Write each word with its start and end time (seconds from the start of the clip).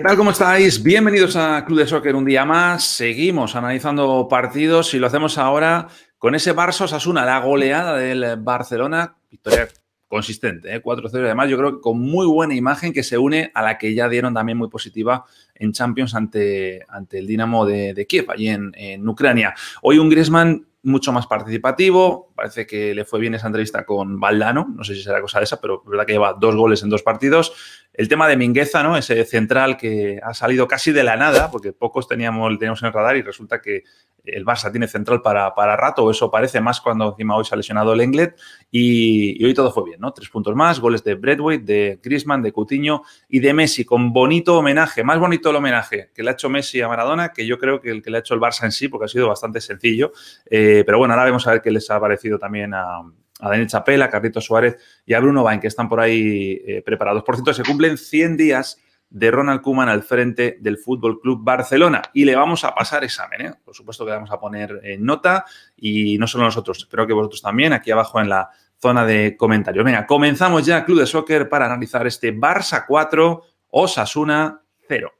¿Qué 0.00 0.06
tal? 0.06 0.16
¿Cómo 0.16 0.30
estáis? 0.30 0.82
Bienvenidos 0.82 1.36
a 1.36 1.62
Club 1.66 1.80
de 1.80 1.86
Soccer 1.86 2.16
un 2.16 2.24
día 2.24 2.46
más. 2.46 2.84
Seguimos 2.84 3.54
analizando 3.54 4.28
partidos 4.30 4.94
y 4.94 4.98
lo 4.98 5.06
hacemos 5.06 5.36
ahora 5.36 5.88
con 6.16 6.34
ese 6.34 6.56
Barça 6.56 6.84
Osasuna, 6.84 7.26
la 7.26 7.38
goleada 7.40 7.98
del 7.98 8.38
Barcelona. 8.38 9.16
Victoria 9.30 9.68
consistente, 10.08 10.74
¿eh? 10.74 10.82
4-0 10.82 11.26
además 11.26 11.50
yo 11.50 11.58
creo 11.58 11.74
que 11.74 11.80
con 11.82 12.00
muy 12.00 12.26
buena 12.26 12.54
imagen 12.54 12.94
que 12.94 13.02
se 13.02 13.18
une 13.18 13.52
a 13.52 13.60
la 13.60 13.76
que 13.76 13.94
ya 13.94 14.08
dieron 14.08 14.32
también 14.32 14.56
muy 14.56 14.70
positiva 14.70 15.26
en 15.54 15.72
Champions 15.72 16.14
ante, 16.14 16.80
ante 16.88 17.18
el 17.18 17.26
Dinamo 17.26 17.66
de, 17.66 18.06
Kiev, 18.08 18.30
allí 18.30 18.48
en, 18.48 18.72
en, 18.76 19.06
Ucrania. 19.06 19.54
Hoy 19.82 19.98
un 19.98 20.08
Griezmann 20.08 20.66
mucho 20.82 21.12
más 21.12 21.26
participativo, 21.26 22.32
parece 22.34 22.66
que 22.66 22.94
le 22.94 23.04
fue 23.04 23.20
bien 23.20 23.34
esa 23.34 23.46
entrevista 23.46 23.84
con 23.84 24.18
Valdano, 24.18 24.72
no 24.74 24.82
sé 24.82 24.94
si 24.94 25.02
será 25.02 25.20
cosa 25.20 25.38
de 25.38 25.44
esa, 25.44 25.60
pero 25.60 25.82
es 25.84 25.90
verdad 25.90 26.06
que 26.06 26.12
lleva 26.12 26.36
dos 26.40 26.56
goles 26.56 26.82
en 26.82 26.88
dos 26.88 27.02
partidos. 27.02 27.52
El 28.00 28.08
tema 28.08 28.26
de 28.28 28.38
Mingueza, 28.38 28.82
¿no? 28.82 28.96
Ese 28.96 29.26
central 29.26 29.76
que 29.76 30.18
ha 30.22 30.32
salido 30.32 30.66
casi 30.66 30.90
de 30.90 31.04
la 31.04 31.16
nada, 31.16 31.50
porque 31.50 31.74
pocos 31.74 32.08
teníamos, 32.08 32.58
teníamos 32.58 32.80
en 32.80 32.86
el 32.86 32.94
radar 32.94 33.14
y 33.18 33.20
resulta 33.20 33.60
que 33.60 33.84
el 34.24 34.42
Barça 34.42 34.70
tiene 34.70 34.88
central 34.88 35.20
para, 35.20 35.54
para 35.54 35.76
rato, 35.76 36.10
eso 36.10 36.30
parece 36.30 36.62
más 36.62 36.80
cuando 36.80 37.10
encima 37.10 37.36
hoy 37.36 37.44
se 37.44 37.54
ha 37.54 37.58
lesionado 37.58 37.92
el 37.92 38.00
Englet, 38.00 38.40
y, 38.70 39.44
hoy 39.44 39.52
todo 39.52 39.70
fue 39.70 39.84
bien, 39.84 40.00
¿no? 40.00 40.14
Tres 40.14 40.30
puntos 40.30 40.56
más, 40.56 40.80
goles 40.80 41.04
de 41.04 41.14
Bradway, 41.14 41.58
de 41.58 42.00
Griezmann, 42.02 42.40
de 42.40 42.54
Coutinho 42.54 43.02
y 43.28 43.40
de 43.40 43.52
Messi, 43.52 43.84
con 43.84 44.14
bonito 44.14 44.56
homenaje, 44.56 45.04
más 45.04 45.18
bonito 45.18 45.50
el 45.50 45.56
homenaje 45.56 46.08
que 46.14 46.22
le 46.22 46.30
ha 46.30 46.32
hecho 46.32 46.48
Messi 46.48 46.80
a 46.80 46.88
Maradona, 46.88 47.34
que 47.34 47.46
yo 47.46 47.58
creo 47.58 47.82
que 47.82 47.90
el 47.90 48.02
que 48.02 48.10
le 48.10 48.16
ha 48.16 48.20
hecho 48.20 48.32
el 48.32 48.40
Barça 48.40 48.64
en 48.64 48.72
sí, 48.72 48.88
porque 48.88 49.04
ha 49.04 49.08
sido 49.08 49.28
bastante 49.28 49.60
sencillo, 49.60 50.12
eh, 50.46 50.84
pero 50.86 50.96
bueno, 50.96 51.12
ahora 51.12 51.26
vamos 51.26 51.46
a 51.46 51.50
ver 51.50 51.60
qué 51.60 51.70
les 51.70 51.90
ha 51.90 52.00
parecido 52.00 52.38
también 52.38 52.72
a, 52.72 53.02
a 53.40 53.48
Daniel 53.48 53.68
Chapela, 53.68 54.06
a 54.06 54.10
Carlitos 54.10 54.44
Suárez 54.44 54.76
y 55.06 55.14
a 55.14 55.20
Bruno 55.20 55.42
Bain, 55.42 55.60
que 55.60 55.66
están 55.66 55.88
por 55.88 56.00
ahí 56.00 56.60
eh, 56.66 56.82
preparados. 56.84 57.22
Por 57.22 57.36
cierto, 57.36 57.54
se 57.54 57.62
cumplen 57.62 57.98
100 57.98 58.36
días 58.36 58.78
de 59.10 59.30
Ronald 59.30 59.60
Koeman 59.60 59.88
al 59.88 60.02
frente 60.02 60.58
del 60.60 60.78
Fútbol 60.78 61.20
Club 61.20 61.40
Barcelona 61.42 62.00
y 62.14 62.24
le 62.24 62.36
vamos 62.36 62.64
a 62.64 62.74
pasar 62.74 63.02
examen. 63.02 63.40
¿eh? 63.40 63.54
Por 63.64 63.74
supuesto 63.74 64.06
que 64.06 64.12
vamos 64.12 64.30
a 64.30 64.38
poner 64.38 64.80
en 64.84 65.04
nota 65.04 65.44
y 65.76 66.16
no 66.18 66.26
solo 66.26 66.44
nosotros, 66.44 66.78
espero 66.78 67.06
que 67.06 67.12
vosotros 67.12 67.42
también, 67.42 67.72
aquí 67.72 67.90
abajo 67.90 68.20
en 68.20 68.28
la 68.28 68.50
zona 68.80 69.04
de 69.04 69.36
comentarios. 69.36 69.84
Venga, 69.84 70.06
comenzamos 70.06 70.64
ya 70.64 70.84
Club 70.84 71.00
de 71.00 71.06
Soccer 71.06 71.48
para 71.48 71.66
analizar 71.66 72.06
este 72.06 72.34
Barça 72.34 72.84
4, 72.86 73.42
Osasuna 73.68 74.62
0. 74.88 75.19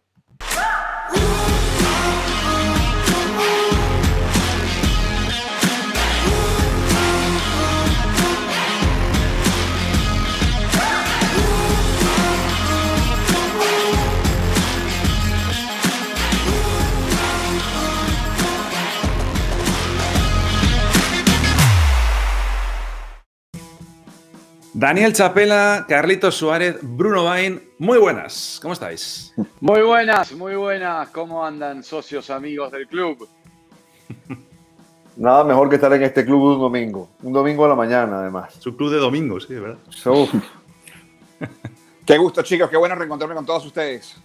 Daniel 24.81 25.13
Chapela, 25.13 25.85
Carlitos 25.87 26.37
Suárez, 26.37 26.79
Bruno 26.81 27.25
Bain, 27.25 27.63
muy 27.77 27.99
buenas, 27.99 28.59
¿cómo 28.63 28.73
estáis? 28.73 29.35
Muy 29.61 29.83
buenas, 29.83 30.33
muy 30.33 30.55
buenas, 30.55 31.11
¿cómo 31.11 31.45
andan 31.45 31.83
socios 31.83 32.31
amigos 32.31 32.73
del 32.73 32.89
club? 32.89 33.29
Nada 35.19 35.45
mejor 35.45 35.69
que 35.69 35.75
estar 35.75 35.93
en 35.93 36.03
este 36.03 36.25
club 36.25 36.55
un 36.55 36.61
domingo, 36.61 37.11
un 37.23 37.31
domingo 37.31 37.67
a 37.67 37.69
la 37.69 37.75
mañana 37.75 38.21
además. 38.21 38.55
Su 38.59 38.75
club 38.75 38.91
de 38.91 38.97
domingos, 38.97 39.45
sí, 39.47 39.55
¿verdad? 39.57 39.77
qué 42.07 42.17
gusto 42.17 42.41
chicos, 42.41 42.71
qué 42.71 42.79
bueno 42.79 42.95
reencontrarme 42.95 43.35
con 43.35 43.45
todos 43.45 43.67
ustedes. 43.67 44.17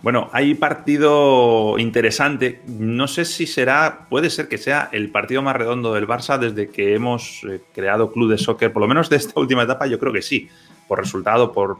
Bueno, 0.00 0.30
hay 0.32 0.54
partido 0.54 1.76
interesante. 1.78 2.62
No 2.66 3.08
sé 3.08 3.24
si 3.24 3.46
será, 3.46 4.06
puede 4.08 4.30
ser 4.30 4.48
que 4.48 4.56
sea 4.56 4.88
el 4.92 5.10
partido 5.10 5.42
más 5.42 5.56
redondo 5.56 5.92
del 5.92 6.06
Barça 6.06 6.38
desde 6.38 6.70
que 6.70 6.94
hemos 6.94 7.42
eh, 7.48 7.60
creado 7.74 8.12
club 8.12 8.30
de 8.30 8.38
soccer, 8.38 8.72
por 8.72 8.82
lo 8.82 8.88
menos 8.88 9.10
de 9.10 9.16
esta 9.16 9.38
última 9.40 9.64
etapa, 9.64 9.86
yo 9.86 9.98
creo 9.98 10.12
que 10.12 10.22
sí, 10.22 10.48
por 10.86 11.00
resultado, 11.00 11.52
por, 11.52 11.76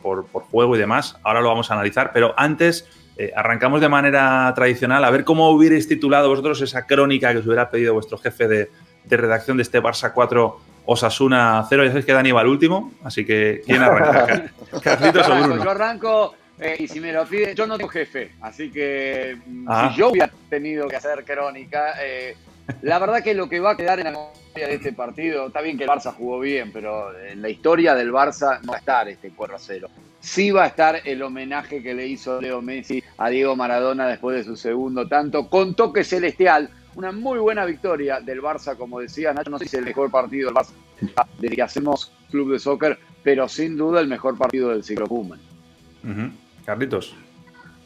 juego 0.51 0.75
y 0.75 0.79
demás. 0.79 1.17
Ahora 1.23 1.41
lo 1.41 1.49
vamos 1.49 1.71
a 1.71 1.75
analizar, 1.75 2.11
pero 2.13 2.35
antes 2.37 2.89
eh, 3.17 3.33
arrancamos 3.37 3.81
de 3.81 3.89
manera 3.89 4.53
tradicional 4.55 5.05
a 5.05 5.11
ver 5.11 5.25
cómo 5.25 5.51
hubierais 5.51 5.87
titulado 5.87 6.29
vosotros 6.29 6.61
esa 6.61 6.87
crónica 6.87 7.33
que 7.33 7.39
os 7.39 7.47
hubiera 7.47 7.71
pedido 7.71 7.95
vuestro 7.95 8.19
jefe 8.19 8.49
de, 8.49 8.71
redacción 9.09 9.57
de 9.57 9.63
este 9.63 9.81
Barça 9.81 10.13
4 10.13 10.61
Osasuna 10.87 11.65
0. 11.69 11.85
Ya 11.85 11.91
sabéis 11.91 12.05
que 12.05 12.13
Dani 12.13 12.33
va 12.33 12.41
al 12.41 12.49
último, 12.49 12.93
así 13.05 13.25
que 13.25 13.63
¿quién 13.65 13.81
arranca? 13.81 14.51
Carlitos 14.83 15.29
o 15.29 15.37
Bruno. 15.37 15.65
Yo 15.65 15.71
arranco 15.71 16.35
eh, 16.61 16.77
y 16.81 16.89
si 16.89 17.01
me 17.01 17.13
lo 17.13 17.25
pide, 17.27 17.55
yo 17.55 17.67
no 17.67 17.77
tengo 17.77 17.91
jefe, 17.91 18.33
así 18.41 18.71
que 18.71 19.39
mm, 19.47 19.67
ah. 19.69 19.91
si 19.93 20.01
yo 20.01 20.11
hubiera 20.11 20.31
tenido 20.49 20.89
que 20.89 20.97
hacer 20.97 21.25
crónica, 21.25 21.95
eh, 22.03 22.37
la 22.83 22.99
verdad 22.99 23.23
que 23.23 23.35
lo 23.35 23.49
que 23.49 23.61
va 23.61 23.73
a 23.73 23.77
quedar 23.77 23.99
en 23.99 24.07
la 24.07 24.11
memoria 24.11 24.69
de 24.69 24.75
este 24.75 24.93
partido, 24.93 25.47
está 25.47 25.61
bien 25.61 25.79
que 25.79 25.85
el 25.85 25.91
Barça 25.91 26.13
jugó 26.13 26.41
bien, 26.41 26.71
pero 26.73 27.17
en 27.19 27.41
la 27.41 27.49
historia 27.49 27.95
del 27.95 28.13
Barça 28.13 28.61
no 28.63 28.73
va 28.73 28.77
a 28.77 28.81
estar 28.81 29.09
este 29.09 29.31
4 29.31 29.57
a 29.57 29.59
0. 29.59 29.89
Sí 30.21 30.51
va 30.51 30.65
a 30.65 30.67
estar 30.67 31.01
el 31.05 31.23
homenaje 31.23 31.83
que 31.83 31.95
le 31.95 32.07
hizo 32.07 32.41
Leo 32.41 32.61
Messi 32.61 33.03
a 33.17 33.31
Diego 33.31 33.57
Maradona 33.57 34.07
después 34.09 34.37
de 34.37 34.45
su 34.45 34.57
segundo 34.57 35.09
tanto, 35.09 35.49
con 35.49 35.75
toque 35.75 36.05
celestial. 36.05 36.71
Una 36.97 37.13
muy 37.13 37.39
buena 37.39 37.65
victoria 37.65 38.21
del 38.21 38.43
Barça, 38.43 38.77
como 38.77 38.99
decía 38.99 39.33
Nacho, 39.33 39.51
no 39.51 39.59
sé 39.59 39.67
si 39.67 39.77
es 39.77 39.81
el 39.81 39.85
mejor 39.85 40.11
partido 40.11 40.49
del 40.49 40.57
Barça 40.57 40.73
desde 41.39 41.57
que 41.57 41.63
hacemos 41.63 42.13
club 42.31 42.53
de 42.53 42.59
soccer, 42.59 42.99
pero 43.23 43.49
sin 43.49 43.77
duda 43.77 44.01
el 44.01 44.09
mejor 44.09 44.37
partido 44.37 44.71
del 44.71 44.83
ciclo 44.83 45.07
Kuman. 45.07 45.41
Carlitos. 46.69 47.15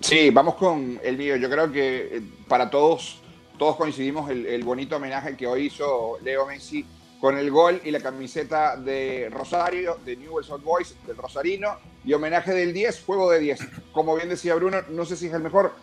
Sí, 0.00 0.30
vamos 0.30 0.56
con 0.56 0.98
el 1.04 1.16
mío. 1.16 1.36
Yo 1.36 1.48
creo 1.48 1.70
que 1.70 2.16
eh, 2.16 2.22
para 2.48 2.68
todos, 2.68 3.22
todos 3.56 3.76
coincidimos 3.76 4.28
el, 4.28 4.64
bonito 4.64 4.96
homenaje 4.96 5.36
que 5.36 5.46
hoy 5.46 5.66
hizo 5.66 6.18
Leo 6.20 6.46
Messi 6.46 6.84
con 7.20 7.38
el 7.38 7.48
gol 7.52 7.80
y 7.84 7.92
la 7.92 8.00
camiseta 8.00 8.74
de 8.74 9.30
Rosario, 9.30 9.98
de 10.04 10.16
Newell's 10.16 10.50
Old 10.50 10.64
Boys, 10.64 10.96
del 11.06 11.16
Rosarino, 11.16 11.76
y 12.04 12.12
homenaje 12.12 12.52
del 12.54 12.72
10, 12.72 13.04
juego 13.04 13.30
de 13.30 13.38
10. 13.38 13.60
Como 13.92 14.16
bien 14.16 14.28
decía 14.28 14.56
Bruno, 14.56 14.78
no 14.90 15.04
sé 15.04 15.16
si 15.16 15.28
es 15.28 15.32
el 15.32 15.42
mejor. 15.42 15.74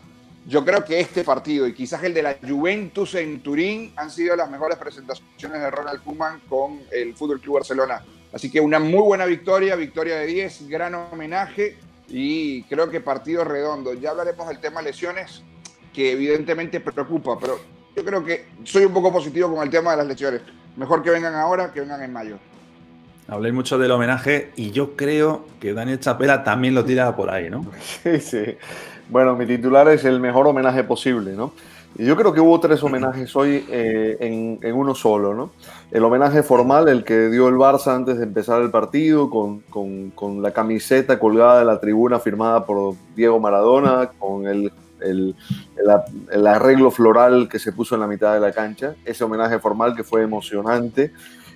Yo 0.46 0.66
creo 0.66 0.84
que 0.84 1.00
este 1.00 1.24
partido 1.24 1.68
y 1.68 1.74
quizás 1.74 2.04
el 2.04 2.14
de 2.14 2.24
la 2.24 2.36
Juventus 2.46 3.16
en 3.16 3.42
Turín 3.42 3.94
han 3.96 4.12
sido 4.12 4.36
las 4.36 4.52
mejores 4.52 4.78
presentaciones 4.78 5.62
de 5.62 5.72
Ronald 5.72 6.04
Koeman 6.04 6.42
con 6.50 6.82
el 6.92 7.16
Fútbol 7.16 7.40
Club 7.40 7.60
Barcelona. 7.60 8.04
Así 8.34 8.52
que 8.52 8.60
una 8.60 8.78
muy 8.78 9.04
buena 9.04 9.24
victoria, 9.24 9.78
victoria 9.78 10.18
de 10.18 10.26
10, 10.26 10.68
gran 10.68 10.96
homenaje 10.96 11.78
y 12.10 12.64
creo 12.64 12.90
que 12.90 13.02
partido 13.02 13.44
redondo. 13.44 13.94
Ya 13.94 14.12
hablaremos 14.12 14.48
del 14.48 14.60
tema 14.60 14.82
lesiones, 14.82 15.44
que 15.94 16.12
evidentemente 16.12 16.80
preocupa, 16.80 17.38
pero 17.40 17.60
yo 17.96 18.04
creo 18.04 18.24
que 18.24 18.46
soy 18.64 18.86
un 18.86 18.94
poco 18.94 19.12
positivo 19.12 19.54
con 19.54 19.64
el 19.64 19.70
tema 19.70 19.92
de 19.92 19.98
las 19.98 20.08
lesiones. 20.08 20.42
Mejor 20.76 21.04
que 21.04 21.10
vengan 21.10 21.36
ahora 21.36 21.72
que 21.72 21.82
vengan 21.82 22.02
en 22.02 22.14
mayo. 22.14 22.38
Habléis 23.28 23.54
mucho 23.54 23.78
del 23.78 23.92
homenaje 23.92 24.52
y 24.56 24.72
yo 24.72 24.96
creo 24.96 25.46
que 25.60 25.74
Daniel 25.74 26.00
Chapela 26.00 26.44
también 26.44 26.74
lo 26.74 26.84
tira 26.84 27.16
por 27.16 27.30
ahí, 27.30 27.50
¿no? 27.50 27.66
Sí, 28.04 28.20
sí. 28.20 28.58
Bueno, 29.08 29.36
mi 29.36 29.46
titular 29.46 29.88
es 29.90 30.06
el 30.06 30.20
mejor 30.20 30.48
homenaje 30.48 30.84
posible, 30.84 31.34
¿no? 31.34 31.54
Yo 31.96 32.16
creo 32.16 32.34
que 32.34 32.40
hubo 32.40 32.60
tres 32.60 32.82
homenajes 32.84 33.36
hoy 33.36 33.66
eh, 33.70 34.18
en, 34.20 34.74
uno 34.74 34.96
solo, 34.96 35.34
¿no? 35.34 35.52
El 35.92 36.04
homenaje 36.04 36.44
formal, 36.44 36.88
el 36.88 37.04
que 37.04 37.30
dio 37.30 37.48
el 37.48 37.56
Barça 37.56 37.96
antes 37.96 38.18
de 38.18 38.24
empezar 38.24 38.62
el 38.62 38.70
partido, 38.70 39.28
con, 39.32 39.62
con, 39.62 40.42
la 40.42 40.52
camiseta 40.52 41.18
colgada 41.18 41.60
de 41.60 41.66
la 41.66 41.80
tribuna 41.80 42.20
firmada 42.20 42.64
por 42.64 42.94
Diego 43.16 43.40
Maradona, 43.40 44.12
con 44.20 44.46
el, 44.46 44.72
el, 45.02 45.36
el, 46.32 46.48
arreglo 46.48 46.92
floral 46.92 47.50
que 47.50 47.58
se 47.58 47.72
puso 47.72 47.96
en 47.96 48.02
la 48.02 48.08
mitad 48.08 48.36
de 48.36 48.40
la 48.40 48.52
cancha, 48.52 48.94
ese 49.04 49.24
homenaje 49.24 49.58
formal 49.58 49.96
que 49.96 50.04
fue 50.04 50.22
emocionante. 50.22 51.12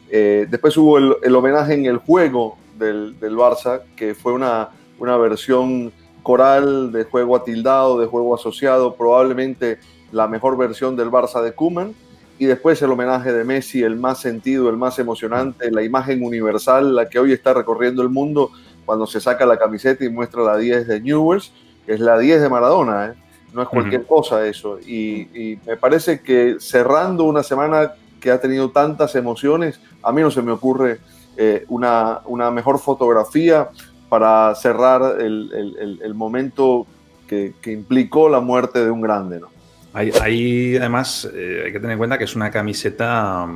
Eh, 0.10 0.48
después 0.50 0.76
hubo 0.78 0.98
el, 0.98 1.36
homenaje 1.36 1.76
en 1.76 1.86
el 1.86 1.98
juego 1.98 2.58
del, 2.80 3.20
del 3.20 3.36
Barça, 3.36 3.82
que 3.96 4.16
fue 4.16 4.34
una, 4.34 4.70
una 4.98 5.16
versión 5.18 5.92
coral 6.24 6.92
de 6.92 7.04
juego 7.04 7.36
atildado, 7.36 8.00
de 8.00 8.08
juego 8.08 8.34
asociado, 8.34 8.96
probablemente 8.96 9.78
la 10.12 10.28
mejor 10.28 10.58
versión 10.58 10.96
del 10.96 11.12
Barça 11.12 11.44
de 11.44 11.52
Kuman 11.52 11.94
y 12.40 12.46
después 12.46 12.82
el 12.82 12.92
homenaje 12.92 13.32
de 13.32 13.44
Messi, 13.44 13.84
el 13.84 13.96
más 13.96 14.20
sentido, 14.20 14.70
el 14.70 14.78
más 14.78 15.00
emocionante, 15.00 15.72
la 15.72 15.84
imagen 15.84 16.24
universal, 16.24 16.96
la 16.96 17.08
que 17.08 17.20
hoy 17.20 17.32
está 17.32 17.54
recorriendo 17.54 18.02
el 18.02 18.10
mundo 18.10 18.52
cuando 18.86 19.06
se 19.06 19.22
saca 19.22 19.46
la 19.46 19.58
camiseta 19.58 20.04
y 20.04 20.10
muestra 20.10 20.44
la 20.44 20.58
10 20.58 20.88
de 20.88 21.02
Newells, 21.02 21.54
que 21.86 21.94
es 21.94 22.00
la 22.00 22.18
10 22.18 22.42
de 22.42 22.50
Maradona, 22.50 23.08
¿eh? 23.08 23.14
no 23.54 23.62
es 23.62 23.70
cualquier 23.70 24.06
cosa 24.06 24.46
eso. 24.46 24.80
Y, 24.80 25.60
me 25.66 25.78
parece 25.78 26.22
que 26.22 26.58
cerrando 26.60 27.24
una 27.26 27.44
semana 27.44 27.94
que 28.20 28.32
ha 28.32 28.42
tenido 28.42 28.72
tantas 28.72 29.16
emociones, 29.16 29.80
a 30.02 30.12
mí 30.12 30.22
no 30.22 30.32
se 30.32 30.42
me 30.42 30.52
ocurre 30.52 31.00
eh, 31.38 31.66
una, 31.68 32.22
una, 32.26 32.52
mejor 32.52 32.80
fotografía 32.80 33.70
para 34.10 34.54
cerrar 34.56 35.22
el, 35.22 36.00
el, 36.02 36.14
momento 36.14 36.88
que, 37.28 37.54
que, 37.62 37.72
implicó 37.72 38.30
la 38.30 38.40
muerte 38.40 38.84
de 38.84 38.92
un 38.92 39.02
grande. 39.02 39.40
¿no? 39.40 39.53
Ahí, 39.94 40.76
además 40.76 41.30
eh, 41.34 41.64
hay 41.66 41.72
que 41.72 41.80
tener 41.80 41.94
en 41.94 41.98
cuenta 42.00 42.18
que 42.18 42.24
es 42.24 42.36
una 42.36 42.50
camiseta 42.50 43.48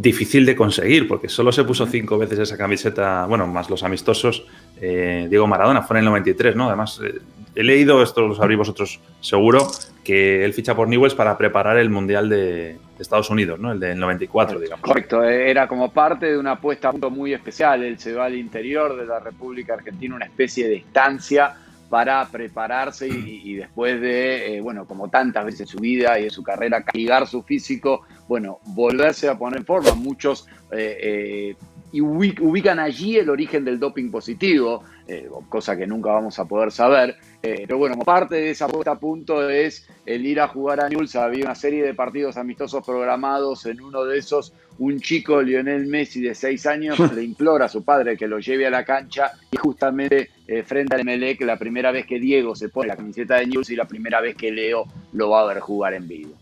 difícil 0.00 0.46
de 0.46 0.56
conseguir, 0.56 1.06
porque 1.06 1.28
solo 1.28 1.52
se 1.52 1.64
puso 1.64 1.86
cinco 1.86 2.16
veces 2.16 2.38
esa 2.38 2.56
camiseta, 2.56 3.26
bueno, 3.26 3.46
más 3.46 3.68
los 3.68 3.82
amistosos, 3.82 4.46
eh, 4.80 5.26
Diego 5.28 5.46
Maradona, 5.46 5.82
fue 5.82 5.96
en 5.96 5.98
el 6.00 6.04
93, 6.06 6.56
¿no? 6.56 6.68
Además, 6.68 7.00
eh, 7.04 7.18
he 7.54 7.62
leído, 7.62 8.02
esto 8.02 8.26
lo 8.26 8.34
sabréis 8.34 8.58
vosotros 8.58 9.00
seguro, 9.20 9.70
que 10.02 10.44
él 10.44 10.54
ficha 10.54 10.74
por 10.74 10.88
Newells 10.88 11.14
para 11.14 11.36
preparar 11.36 11.76
el 11.76 11.90
Mundial 11.90 12.28
de, 12.28 12.78
Estados 12.98 13.30
Unidos, 13.30 13.58
¿no? 13.58 13.72
El 13.72 13.80
del 13.80 13.98
94, 13.98 14.58
digamos. 14.58 14.82
Correcto, 14.82 15.24
eh, 15.24 15.50
era 15.50 15.66
como 15.66 15.90
parte 15.90 16.26
de 16.26 16.38
una 16.38 16.52
apuesta 16.52 16.92
muy 16.92 17.32
especial. 17.32 17.82
Él 17.82 17.98
se 17.98 18.12
va 18.12 18.26
al 18.26 18.34
interior 18.34 18.94
de 18.96 19.06
la 19.06 19.20
República 19.20 19.74
Argentina, 19.74 20.16
una 20.16 20.26
especie 20.26 20.68
de 20.68 20.76
estancia 20.76 21.56
para 21.90 22.24
prepararse 22.28 23.08
y, 23.08 23.54
después 23.54 24.00
de, 24.00 24.56
eh, 24.56 24.60
bueno, 24.60 24.86
como 24.86 25.10
tantas 25.10 25.44
veces 25.44 25.68
su 25.68 25.78
vida 25.78 26.18
y 26.20 26.24
en 26.24 26.30
su 26.30 26.44
carrera, 26.44 26.84
castigar 26.84 27.26
su 27.26 27.42
físico, 27.42 28.02
bueno, 28.28 28.60
volverse 28.66 29.28
a 29.28 29.36
poner 29.36 29.58
en 29.58 29.66
forma. 29.66 29.92
Muchos 29.94 30.46
eh, 30.70 31.56
eh, 31.92 32.00
ubican 32.00 32.78
allí 32.78 33.16
el 33.16 33.28
origen 33.28 33.64
del 33.64 33.80
doping 33.80 34.08
positivo, 34.08 34.84
cosa 35.48 35.76
que 35.76 35.86
nunca 35.86 36.12
vamos 36.12 36.38
a 36.38 36.44
poder 36.44 36.70
saber. 36.72 37.16
pero 37.40 37.78
bueno, 37.78 37.96
parte 37.98 38.36
de 38.36 38.50
esa 38.50 38.68
puesta 38.68 38.92
a 38.92 38.98
punto 38.98 39.48
es 39.48 39.88
el 40.06 40.26
ir 40.26 40.40
a 40.40 40.48
jugar 40.48 40.80
a 40.80 40.88
Newell's. 40.88 41.16
Había 41.16 41.44
una 41.44 41.54
serie 41.54 41.82
de 41.84 41.94
partidos 41.94 42.36
amistosos 42.36 42.84
programados. 42.84 43.66
En 43.66 43.80
uno 43.80 44.04
de 44.04 44.18
esos, 44.18 44.52
un 44.78 45.00
chico, 45.00 45.42
Lionel 45.42 45.86
Messi, 45.86 46.20
de 46.20 46.34
seis 46.34 46.66
años, 46.66 46.98
le 47.14 47.22
implora 47.22 47.66
a 47.66 47.68
su 47.68 47.84
padre 47.84 48.16
que 48.16 48.26
lo 48.26 48.38
lleve 48.38 48.66
a 48.66 48.70
la 48.70 48.84
cancha 48.84 49.32
y 49.50 49.56
justamente 49.56 50.30
eh, 50.46 50.62
frente 50.62 50.94
al 50.94 51.02
Emelec 51.02 51.40
la 51.42 51.56
primera 51.56 51.92
vez 51.92 52.06
que 52.06 52.18
Diego 52.18 52.54
se 52.54 52.68
pone 52.68 52.88
la 52.88 52.96
camiseta 52.96 53.36
de 53.36 53.46
News 53.46 53.70
y 53.70 53.76
la 53.76 53.86
primera 53.86 54.20
vez 54.20 54.36
que 54.36 54.50
Leo 54.50 54.84
lo 55.12 55.30
va 55.30 55.42
a 55.42 55.46
ver 55.46 55.60
jugar 55.60 55.94
en 55.94 56.08
vivo. 56.08 56.32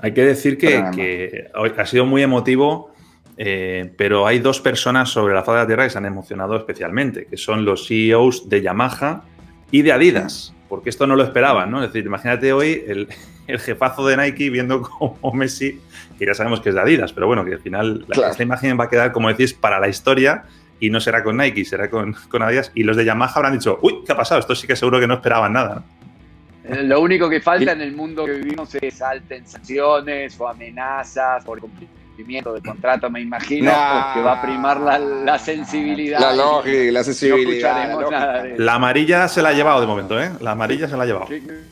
Hay 0.00 0.12
que 0.12 0.22
decir 0.22 0.58
que, 0.58 1.48
ha 1.54 1.86
sido 1.86 2.04
muy 2.04 2.22
emotivo, 2.22 2.93
eh, 3.36 3.92
pero 3.96 4.26
hay 4.26 4.38
dos 4.38 4.60
personas 4.60 5.10
sobre 5.10 5.34
la 5.34 5.42
faz 5.42 5.56
de 5.56 5.60
la 5.62 5.66
Tierra 5.66 5.84
que 5.84 5.90
se 5.90 5.98
han 5.98 6.06
emocionado 6.06 6.56
especialmente, 6.56 7.26
que 7.26 7.36
son 7.36 7.64
los 7.64 7.86
CEOs 7.88 8.48
de 8.48 8.62
Yamaha 8.62 9.22
y 9.70 9.82
de 9.82 9.92
Adidas, 9.92 10.54
porque 10.68 10.90
esto 10.90 11.06
no 11.06 11.16
lo 11.16 11.24
esperaban, 11.24 11.70
¿no? 11.70 11.82
Es 11.82 11.92
decir, 11.92 12.06
imagínate 12.06 12.52
hoy 12.52 12.84
el, 12.86 13.08
jefazo 13.58 14.06
de 14.06 14.16
Nike 14.16 14.50
viendo 14.50 14.82
como 14.82 15.32
Messi, 15.34 15.80
que 16.18 16.26
ya 16.26 16.34
sabemos 16.34 16.60
que 16.60 16.68
es 16.68 16.74
de 16.74 16.80
Adidas, 16.80 17.12
pero 17.12 17.26
bueno, 17.26 17.44
que 17.44 17.54
al 17.54 17.60
final 17.60 18.06
esta 18.08 18.42
imagen 18.42 18.78
va 18.78 18.84
a 18.84 18.88
quedar, 18.88 19.12
como 19.12 19.28
decís, 19.28 19.52
para 19.52 19.80
la 19.80 19.88
historia 19.88 20.44
y 20.78 20.90
no 20.90 21.00
será 21.00 21.24
con 21.24 21.36
Nike, 21.36 21.64
será 21.64 21.90
con, 21.90 22.14
con 22.28 22.42
Adidas. 22.42 22.70
Y 22.74 22.84
los 22.84 22.96
de 22.96 23.04
Yamaha 23.04 23.32
habrán 23.34 23.54
dicho, 23.54 23.78
uy, 23.82 24.02
¿qué 24.06 24.12
ha 24.12 24.16
pasado? 24.16 24.40
Esto 24.40 24.54
sí 24.54 24.66
que 24.66 24.76
seguro 24.76 25.00
que 25.00 25.06
no 25.06 25.14
esperaban 25.14 25.52
nada. 25.52 25.84
Eh, 26.64 26.82
lo 26.82 27.00
único 27.00 27.28
que 27.28 27.40
falta 27.40 27.72
en 27.72 27.82
el 27.82 27.92
mundo 27.92 28.24
que 28.24 28.32
vivimos 28.32 28.74
es 28.76 29.02
altas 29.02 29.50
sanciones 29.50 30.38
o 30.40 30.48
amenazas 30.48 31.44
por 31.44 31.60
cumplimiento 32.14 32.52
de 32.52 32.62
contrato, 32.62 33.10
me 33.10 33.20
imagino, 33.20 33.70
que 33.70 34.20
va 34.20 34.38
a 34.38 34.42
primar 34.42 34.80
la, 34.80 35.38
sensibilidad. 35.38 36.20
La 36.20 36.32
lógica, 36.32 36.92
la 36.92 37.04
sensibilidad. 37.04 38.56
la, 38.56 38.74
amarilla 38.74 39.26
se 39.28 39.42
la 39.42 39.48
ha 39.48 39.52
llevado 39.52 39.80
de 39.80 39.86
momento, 39.86 40.20
¿eh? 40.20 40.30
La 40.40 40.52
amarilla 40.52 40.88
se 40.88 40.96
la 40.96 41.02
ha 41.02 41.06
llevado. 41.06 41.26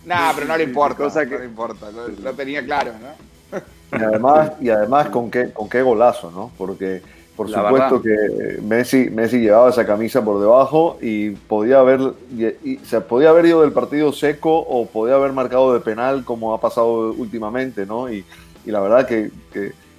No, 0.05 0.17
pero 0.35 0.47
no 0.47 0.57
le 0.57 0.65
importa. 0.65 0.97
Cosa 0.97 1.25
que... 1.25 1.35
No 1.35 1.39
le 1.39 1.45
importa, 1.47 1.87
lo, 1.91 2.33
tenía 2.33 2.65
claro, 2.65 2.93
¿no? 3.01 3.59
Y 3.99 4.03
además, 4.03 4.53
y 4.61 4.71
además 4.71 5.09
con, 5.11 5.31
qué, 5.31 5.53
con 5.53 5.69
qué 5.69 5.83
golazo, 5.83 6.31
¿no? 6.31 6.51
Porque 6.59 7.03
por 7.37 7.51
supuesto 7.51 8.03
que 8.03 8.59
Messi, 8.63 9.09
Messi 9.11 9.41
llevaba 9.41 9.71
esa 9.71 9.87
camisa 9.87 10.23
por 10.23 10.41
debajo 10.41 10.99
y 11.01 11.31
podía 11.31 11.79
haber, 11.79 12.01
y, 12.31 12.77
se 12.85 13.01
podía 13.01 13.31
haber 13.31 13.47
ido 13.47 13.63
del 13.63 13.73
partido 13.73 14.13
seco 14.13 14.59
o 14.59 14.87
podía 14.87 15.15
haber 15.15 15.33
marcado 15.33 15.73
de 15.73 15.81
penal 15.81 16.25
como 16.25 16.53
ha 16.53 16.61
pasado 16.61 17.13
últimamente, 17.13 17.87
¿no? 17.87 18.13
Y, 18.13 18.25
la 18.67 18.81
verdad 18.81 19.09
que, 19.09 19.31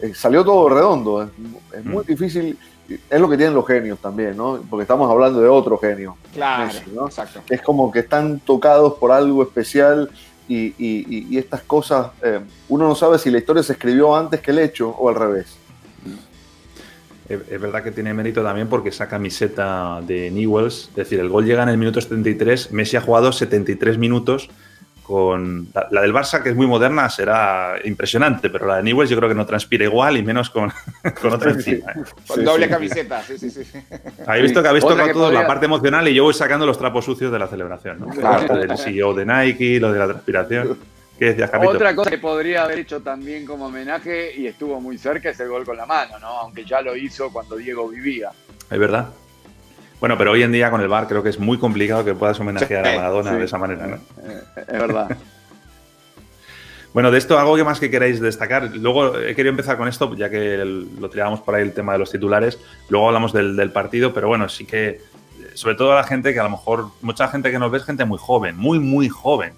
eh, 0.04 0.14
salió 0.14 0.44
todo 0.44 0.70
redondo. 0.70 1.24
Es, 1.24 1.86
muy 1.86 2.04
mm. 2.04 2.08
difícil, 2.08 2.58
es 3.10 3.20
lo 3.20 3.30
que 3.30 3.38
tienen 3.38 3.56
los 3.56 3.66
genios 3.66 4.00
también, 4.00 4.36
¿no? 4.38 4.62
Porque 4.70 4.84
estamos 4.84 5.10
hablando 5.10 5.42
de 5.42 5.48
otro 5.48 5.78
genio. 5.78 6.18
Claro, 6.34 6.72
exacto. 7.06 7.42
Es 7.50 7.62
como 7.62 7.92
que 7.92 8.00
están 8.00 8.40
tocados 8.40 8.94
por 8.96 9.12
algo 9.12 9.44
especial 9.44 10.10
y, 10.48 11.38
estas 11.38 11.62
cosas, 11.64 12.12
eh, 12.22 12.42
uno 12.70 12.88
no 12.88 12.96
sabe 12.96 13.18
si 13.18 13.32
la 13.32 13.40
historia 13.40 13.64
se 13.64 13.74
escribió 13.74 14.16
antes 14.16 14.40
que 14.42 14.52
el 14.52 14.60
hecho 14.60 14.90
o 14.90 15.10
al 15.10 15.16
revés 15.16 15.58
es 17.30 17.62
verdad 17.62 17.84
que 17.84 17.92
tiene 17.92 18.14
mérito 18.14 18.44
también 18.44 18.68
porque 18.68 18.90
esa 18.90 19.08
camiseta 19.08 20.02
de 20.06 20.30
Newells, 20.32 20.90
es 20.90 20.96
decir, 20.96 21.20
el 21.20 21.30
gol 21.30 21.46
llega 21.46 21.64
en 21.64 21.70
el 21.70 21.78
minuto 21.78 22.02
73, 22.02 22.72
Messi 22.72 22.98
ha 22.98 23.02
jugado 23.02 23.32
73 23.32 23.98
minutos 23.98 24.50
con 25.04 25.68
la, 25.92 26.02
del 26.02 26.14
Barça, 26.14 26.42
que 26.42 26.50
es 26.50 26.56
muy 26.56 26.66
moderna, 26.66 27.10
será 27.10 27.76
impresionante, 27.84 28.50
pero 28.50 28.66
la 28.66 28.78
de 28.78 28.84
Newells 28.84 29.10
yo 29.10 29.18
creo 29.18 29.30
que 29.30 29.36
no 29.36 29.46
transpira 29.46 29.84
igual 29.84 30.18
y 30.18 30.24
menos 30.24 30.50
con, 30.50 30.72
con 31.22 31.34
otra 31.34 31.52
encima. 31.52 31.92
¿eh? 31.92 32.04
Con 32.28 32.44
doble 32.44 32.70
camiseta, 32.70 33.22
sí, 33.22 33.38
sí, 33.38 33.50
sí. 33.50 33.64
Habéis 34.26 34.44
visto 34.44 34.62
que 34.62 34.70
habéis 34.70 34.86
tocado 34.86 35.12
todo 35.12 35.32
la 35.32 35.46
parte 35.46 35.66
emocional 35.66 36.08
y 36.08 36.14
yo 36.14 36.24
voy 36.24 36.34
sacando 36.34 36.66
los 36.66 36.78
trapos 36.78 37.06
sucios 37.06 37.32
de 37.32 37.40
la 37.40 37.48
celebración, 37.48 38.00
¿no? 38.00 38.08
Claro. 38.08 38.56
del 38.56 38.78
CEO 38.78 39.14
de 39.14 39.26
Nike, 39.26 39.80
lo 39.80 39.92
de 39.92 40.00
la 40.00 40.08
transpiración. 40.08 40.78
Otra 41.68 41.96
cosa 41.96 42.10
que 42.10 42.18
podría 42.18 42.64
haber 42.64 42.80
hecho 42.80 43.02
también 43.02 43.46
como 43.46 43.68
homenaje 43.68 44.36
y 44.36 44.48
estuvo 44.48 44.82
muy 44.82 44.98
cerca 44.98 45.30
es 45.30 45.40
el 45.40 45.48
gol 45.48 45.64
con 45.64 45.78
la 45.78 45.86
mano, 45.86 46.20
¿no? 46.20 46.28
Aunque 46.28 46.66
ya 46.66 46.82
lo 46.82 46.96
hizo 46.96 47.32
cuando 47.32 47.56
Diego 47.56 47.88
vivía. 47.88 48.32
Es 48.70 48.80
verdad. 48.80 49.10
Bueno, 50.00 50.18
pero 50.18 50.32
hoy 50.32 50.44
en 50.44 50.52
día 50.52 50.70
con 50.70 50.82
el 50.82 50.88
bar 50.88 51.08
creo 51.08 51.24
que 51.24 51.30
es 51.30 51.40
muy 51.40 51.58
complicado 51.58 52.04
que 52.04 52.14
puedas 52.14 52.40
homenajear 52.40 52.88
a 52.88 52.96
Maradona 52.96 53.34
de 53.34 53.46
esa 53.46 53.58
manera, 53.58 53.88
¿no? 53.88 53.96
Eh, 53.96 54.44
es 54.56 54.80
verdad. 54.80 55.18
Bueno, 56.94 57.10
de 57.10 57.18
esto, 57.18 57.40
algo 57.40 57.56
que 57.56 57.64
más 57.64 57.80
que 57.80 57.90
queráis 57.90 58.22
destacar. 58.22 58.70
Luego 58.76 59.18
he 59.18 59.34
querido 59.34 59.50
empezar 59.50 59.78
con 59.78 59.88
esto, 59.88 60.16
ya 60.16 60.30
que 60.30 60.58
lo 60.58 61.10
tirábamos 61.10 61.40
por 61.40 61.56
ahí 61.56 61.64
el 61.64 61.74
tema 61.74 61.94
de 61.94 61.98
los 61.98 62.12
titulares. 62.12 62.60
Luego 62.88 63.08
hablamos 63.08 63.34
del, 63.34 63.56
del, 63.56 63.72
partido, 63.72 64.14
pero 64.14 64.28
bueno, 64.28 64.48
sí 64.48 64.66
que, 64.66 65.02
sobre 65.56 65.74
todo 65.74 65.94
a 65.94 65.96
la 65.96 66.04
gente 66.04 66.34
que 66.34 66.40
a 66.40 66.44
lo 66.44 66.52
mejor, 66.52 66.90
mucha 67.02 67.28
gente 67.30 67.50
que 67.50 67.58
nos 67.58 67.72
ve 67.72 67.80
es 67.80 67.84
gente 67.84 68.06
muy 68.06 68.20
joven, 68.20 68.56
muy, 68.58 68.78
muy 68.78 69.10
joven. 69.10 69.54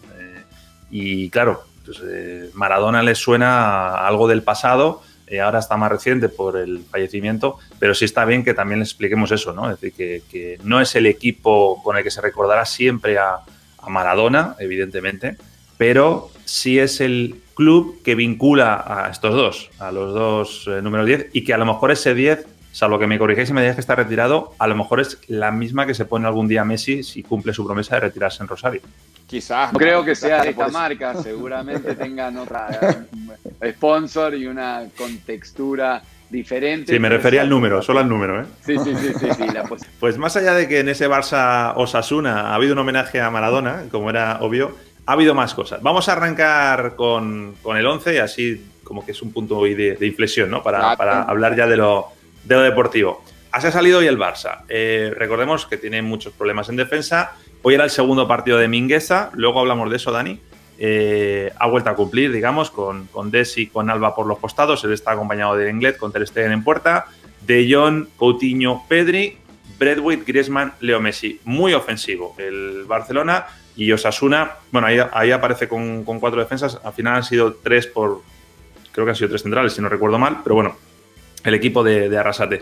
Y 0.89 1.29
claro, 1.29 1.65
pues, 1.85 2.01
eh, 2.05 2.49
Maradona 2.53 3.03
le 3.03 3.15
suena 3.15 4.07
algo 4.07 4.27
del 4.27 4.43
pasado, 4.43 5.01
eh, 5.27 5.41
ahora 5.41 5.59
está 5.59 5.75
más 5.75 5.91
reciente 5.91 6.29
por 6.29 6.57
el 6.57 6.83
fallecimiento, 6.89 7.57
pero 7.79 7.95
sí 7.95 8.05
está 8.05 8.25
bien 8.25 8.43
que 8.43 8.53
también 8.53 8.79
le 8.79 8.85
expliquemos 8.85 9.31
eso, 9.31 9.53
¿no? 9.53 9.71
Es 9.71 9.79
decir, 9.79 10.23
que, 10.29 10.59
no 10.63 10.81
es 10.81 10.95
el 10.95 11.07
equipo 11.07 11.81
con 11.83 11.97
el 11.97 12.03
que 12.03 12.11
se 12.11 12.21
recordará 12.21 12.65
siempre 12.65 13.17
a, 13.17 13.39
Maradona, 13.87 14.55
evidentemente, 14.57 15.37
pero 15.77 16.31
sí 16.43 16.79
es 16.79 17.01
el 17.01 17.35
club 17.53 18.01
que 18.03 18.15
vincula 18.15 18.83
a 18.83 19.11
estos 19.11 19.35
dos, 19.35 19.69
a 19.77 19.91
los 19.91 20.11
dos 20.11 20.65
eh, 20.65 20.81
números 20.81 21.05
10, 21.05 21.27
y 21.33 21.43
que 21.43 21.53
a 21.53 21.59
lo 21.59 21.67
mejor 21.67 21.91
ese 21.91 22.15
10, 22.15 22.47
salvo 22.71 22.97
que 22.97 23.05
me 23.05 23.19
corrigáis 23.19 23.51
y 23.51 23.53
me 23.53 23.61
digáis 23.61 23.75
que 23.75 23.81
está 23.81 23.93
retirado, 23.93 24.55
a 24.57 24.65
lo 24.65 24.75
mejor 24.75 25.01
es 25.01 25.19
la 25.27 25.51
misma 25.51 25.85
que 25.85 25.93
se 25.93 26.05
pone 26.05 26.25
algún 26.25 26.47
día 26.47 26.65
Messi 26.65 27.03
si 27.03 27.21
cumple 27.21 27.53
su 27.53 27.63
promesa 27.63 27.93
de 27.93 28.01
retirarse 28.01 28.41
en 28.41 28.47
Rosario. 28.47 28.81
Quizás. 29.27 29.73
No 29.73 29.79
creo 29.79 30.03
que 30.05 30.15
sea 30.15 30.41
de 30.43 30.49
esta 30.49 30.67
marca, 30.67 31.15
seguramente 31.23 31.95
tengan 31.95 32.37
otra 32.37 33.05
sponsor 33.71 34.35
y 34.35 34.45
una 34.45 34.83
contextura 34.97 36.01
diferente. 36.29 36.93
Sí, 36.93 36.99
me 36.99 37.09
refería 37.09 37.41
al 37.41 37.49
número, 37.49 37.81
solo 37.81 37.99
al 37.99 38.09
número. 38.09 38.41
¿eh? 38.41 38.45
Sí, 38.65 38.77
sí, 38.77 38.95
sí, 38.95 39.27
sí, 39.35 39.45
Pues 39.99 40.17
más 40.17 40.35
allá 40.35 40.53
de 40.53 40.67
que 40.67 40.79
en 40.79 40.89
ese 40.89 41.09
Barça 41.09 41.73
Osasuna 41.75 42.49
ha 42.49 42.55
habido 42.55 42.73
un 42.73 42.79
homenaje 42.79 43.21
a 43.21 43.29
Maradona, 43.29 43.85
como 43.91 44.09
era 44.09 44.39
obvio, 44.41 44.75
ha 45.05 45.13
habido 45.13 45.33
más 45.33 45.53
cosas. 45.53 45.81
Vamos 45.81 46.09
a 46.09 46.13
arrancar 46.13 46.95
con, 46.95 47.55
el 47.75 47.85
11 47.85 48.15
y 48.15 48.17
así 48.17 48.65
como 48.83 49.05
que 49.05 49.11
es 49.11 49.21
un 49.21 49.31
punto 49.31 49.63
de, 49.63 49.95
de 49.95 50.07
inflexión, 50.07 50.49
¿no? 50.49 50.61
Para, 50.61 50.91
hablar 51.23 51.55
ya 51.55 51.67
de 51.67 51.77
lo, 51.77 52.07
de 52.43 52.55
lo 52.55 52.61
deportivo. 52.61 53.23
Así 53.51 53.67
ha 53.67 53.71
salido 53.71 53.99
hoy 53.99 54.07
el 54.07 54.19
Barça. 54.19 54.63
Eh, 54.67 55.13
recordemos 55.15 55.65
que 55.65 55.77
tiene 55.77 56.01
muchos 56.01 56.33
problemas 56.33 56.69
en 56.69 56.75
defensa 56.75 57.33
Hoy 57.67 57.73
era 57.73 57.83
el 57.83 57.89
segundo 57.89 58.27
partido 58.27 58.59
de 58.59 58.67
Mingueza, 58.67 59.31
luego 59.33 59.59
hablamos 59.59 59.89
de 59.89 59.95
eso, 59.95 60.11
Dani. 60.11 60.39
Eh, 60.77 61.51
ha 61.57 61.65
vuelto 61.65 61.89
a 61.89 61.95
cumplir, 61.95 62.31
digamos, 62.31 62.69
con, 62.69 63.07
con 63.07 63.31
Desi 63.31 63.61
y 63.61 63.65
con 63.65 63.89
Alba 63.89 64.13
por 64.13 64.27
los 64.27 64.37
costados. 64.37 64.83
Él 64.83 64.93
está 64.93 65.13
acompañado 65.13 65.55
de 65.55 65.67
Englet 65.71 65.97
con 65.97 66.11
Ter 66.11 66.27
Stegen 66.27 66.51
en 66.51 66.63
puerta. 66.63 67.07
De 67.41 67.67
Jong, 67.67 68.05
Coutinho, 68.17 68.83
Pedri, 68.87 69.39
Bradwitt, 69.79 70.27
Griezmann, 70.27 70.73
Leo 70.79 71.01
Messi. 71.01 71.39
Muy 71.43 71.73
ofensivo 71.73 72.35
el 72.37 72.83
Barcelona 72.85 73.47
y 73.75 73.91
Osasuna. 73.91 74.57
Bueno, 74.71 74.85
ahí, 75.11 75.31
aparece 75.31 75.67
con, 75.67 76.03
cuatro 76.03 76.39
defensas. 76.39 76.79
Al 76.83 76.93
final 76.93 77.15
han 77.15 77.23
sido 77.23 77.55
tres 77.55 77.87
por. 77.87 78.21
Creo 78.91 79.07
que 79.07 79.09
han 79.09 79.15
sido 79.15 79.29
tres 79.29 79.41
centrales, 79.41 79.73
si 79.73 79.81
no 79.81 79.89
recuerdo 79.89 80.19
mal. 80.19 80.41
Pero 80.43 80.53
bueno, 80.53 80.75
el 81.43 81.55
equipo 81.55 81.83
de, 81.83 82.09
de 82.09 82.17
Arrasate. 82.19 82.61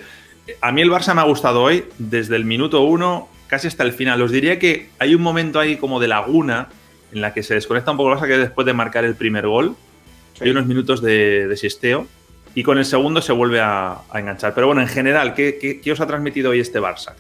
A 0.62 0.72
mí 0.72 0.82
el 0.82 0.90
Barça 0.90 1.14
me 1.14 1.20
ha 1.20 1.26
gustado 1.26 1.62
hoy 1.62 1.84
desde 1.98 2.38
el 2.38 2.46
minuto 2.46 2.84
uno 2.84 3.33
casi 3.48 3.68
hasta 3.68 3.84
el 3.84 3.94
final. 3.94 4.22
Os 4.22 4.32
diría 4.32 4.60
que 4.60 4.90
hay 5.00 5.16
un 5.16 5.22
momento 5.22 5.60
ahí 5.60 5.78
como 5.78 6.00
de 6.00 6.08
laguna 6.08 6.70
en 7.12 7.22
la 7.22 7.34
que 7.34 7.44
se 7.44 7.54
desconecta 7.54 7.92
un 7.92 7.98
poco 7.98 8.12
el 8.12 8.18
Barça 8.18 8.28
que 8.28 8.38
después 8.38 8.66
de 8.66 8.74
marcar 8.74 9.06
el 9.06 9.16
primer 9.16 9.48
gol. 9.48 9.76
Hay 10.42 10.50
unos 10.50 10.66
minutos 10.66 11.02
de, 11.02 11.48
de 11.48 11.58
sisteo 11.58 12.08
y 12.56 12.64
con 12.64 12.78
el 12.78 12.86
segundo 12.86 13.22
se 13.22 13.34
vuelve 13.34 13.60
a, 13.62 14.02
enganchar. 14.14 14.54
Pero 14.54 14.68
bueno, 14.68 14.82
en 14.82 14.88
general, 14.88 15.34
¿qué, 15.34 15.82
os 15.92 16.00
ha 16.00 16.08
transmitido 16.08 16.52
hoy 16.52 16.60
este 16.60 16.80
Barça? 16.80 17.14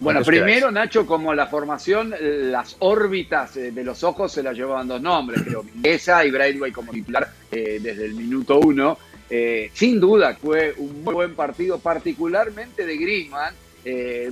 bueno, 0.00 0.22
primero, 0.22 0.70
Nacho, 0.70 1.06
como 1.06 1.34
la 1.34 1.46
formación, 1.46 2.14
las 2.20 2.76
órbitas 2.78 3.56
eh, 3.56 3.72
de 3.72 3.84
los 3.84 4.02
ojos 4.02 4.32
se 4.32 4.42
las 4.42 4.56
llevaban 4.56 4.88
dos 4.88 5.00
nombres, 5.00 5.42
creo, 5.42 5.62
Mingueza 5.74 6.24
y 6.24 6.30
Braithwaite 6.30 6.74
como 6.74 6.92
titular 6.92 7.28
eh, 7.50 7.78
desde 7.80 8.06
el 8.06 8.14
minuto 8.14 8.58
uno. 8.58 8.98
Eh, 9.28 9.70
sin 9.74 10.00
duda 10.00 10.34
fue 10.34 10.74
un 10.78 11.04
muy 11.04 11.14
buen 11.14 11.34
partido, 11.34 11.78
particularmente 11.78 12.84
de 12.84 12.96
Griezmann, 12.96 13.54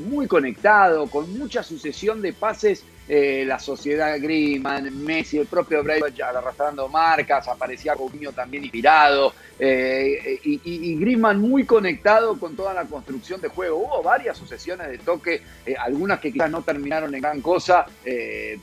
muy 0.01 0.27
conectado, 0.27 1.07
con 1.07 1.39
mucha 1.39 1.63
sucesión 1.63 2.21
de 2.21 2.33
pases 2.33 2.85
eh, 3.11 3.45
la 3.47 3.59
sociedad 3.59 4.21
Griezmann, 4.21 5.03
Messi, 5.03 5.39
el 5.39 5.47
propio 5.47 5.83
Braithwaite 5.83 6.23
arrastrando 6.23 6.89
marcas, 6.89 7.49
aparecía 7.49 7.95
Coutinho 7.95 8.33
también 8.33 8.65
inspirado, 8.65 9.33
eh, 9.59 10.39
y, 10.45 10.61
y, 10.63 10.95
Griezmann 10.97 11.41
muy 11.41 11.65
conectado 11.65 12.39
con 12.39 12.55
toda 12.55 12.75
la 12.75 12.85
construcción 12.85 13.41
de 13.41 13.49
juego. 13.49 13.79
Hubo 13.79 14.03
varias 14.03 14.37
sucesiones 14.37 14.89
de 14.89 14.99
toque, 14.99 15.41
eh, 15.65 15.75
algunas 15.79 16.21
que 16.21 16.31
quizás 16.31 16.51
no 16.51 16.61
terminaron 16.61 17.15
en 17.15 17.23
gran 17.23 17.41
cosa, 17.41 17.87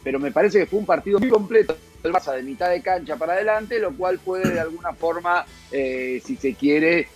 pero 0.04 0.20
me 0.20 0.32
parece 0.32 0.60
que 0.60 0.68
fue 0.68 0.78
un 0.78 0.86
partido 0.86 1.20
muy 1.20 1.30
completo 1.30 1.76
el 2.04 2.14
Barça 2.14 2.36
de 2.36 2.44
mitad 2.44 2.70
de 2.70 2.84
cancha 2.84 3.16
para 3.16 3.34
adelante, 3.34 3.80
lo 3.80 3.98
cual 3.98 4.20
puede 4.20 4.52
de 4.52 4.60
alguna 4.60 4.94
forma, 4.94 5.44
si 5.72 6.38
se 6.40 6.54
quiere, 6.54 7.08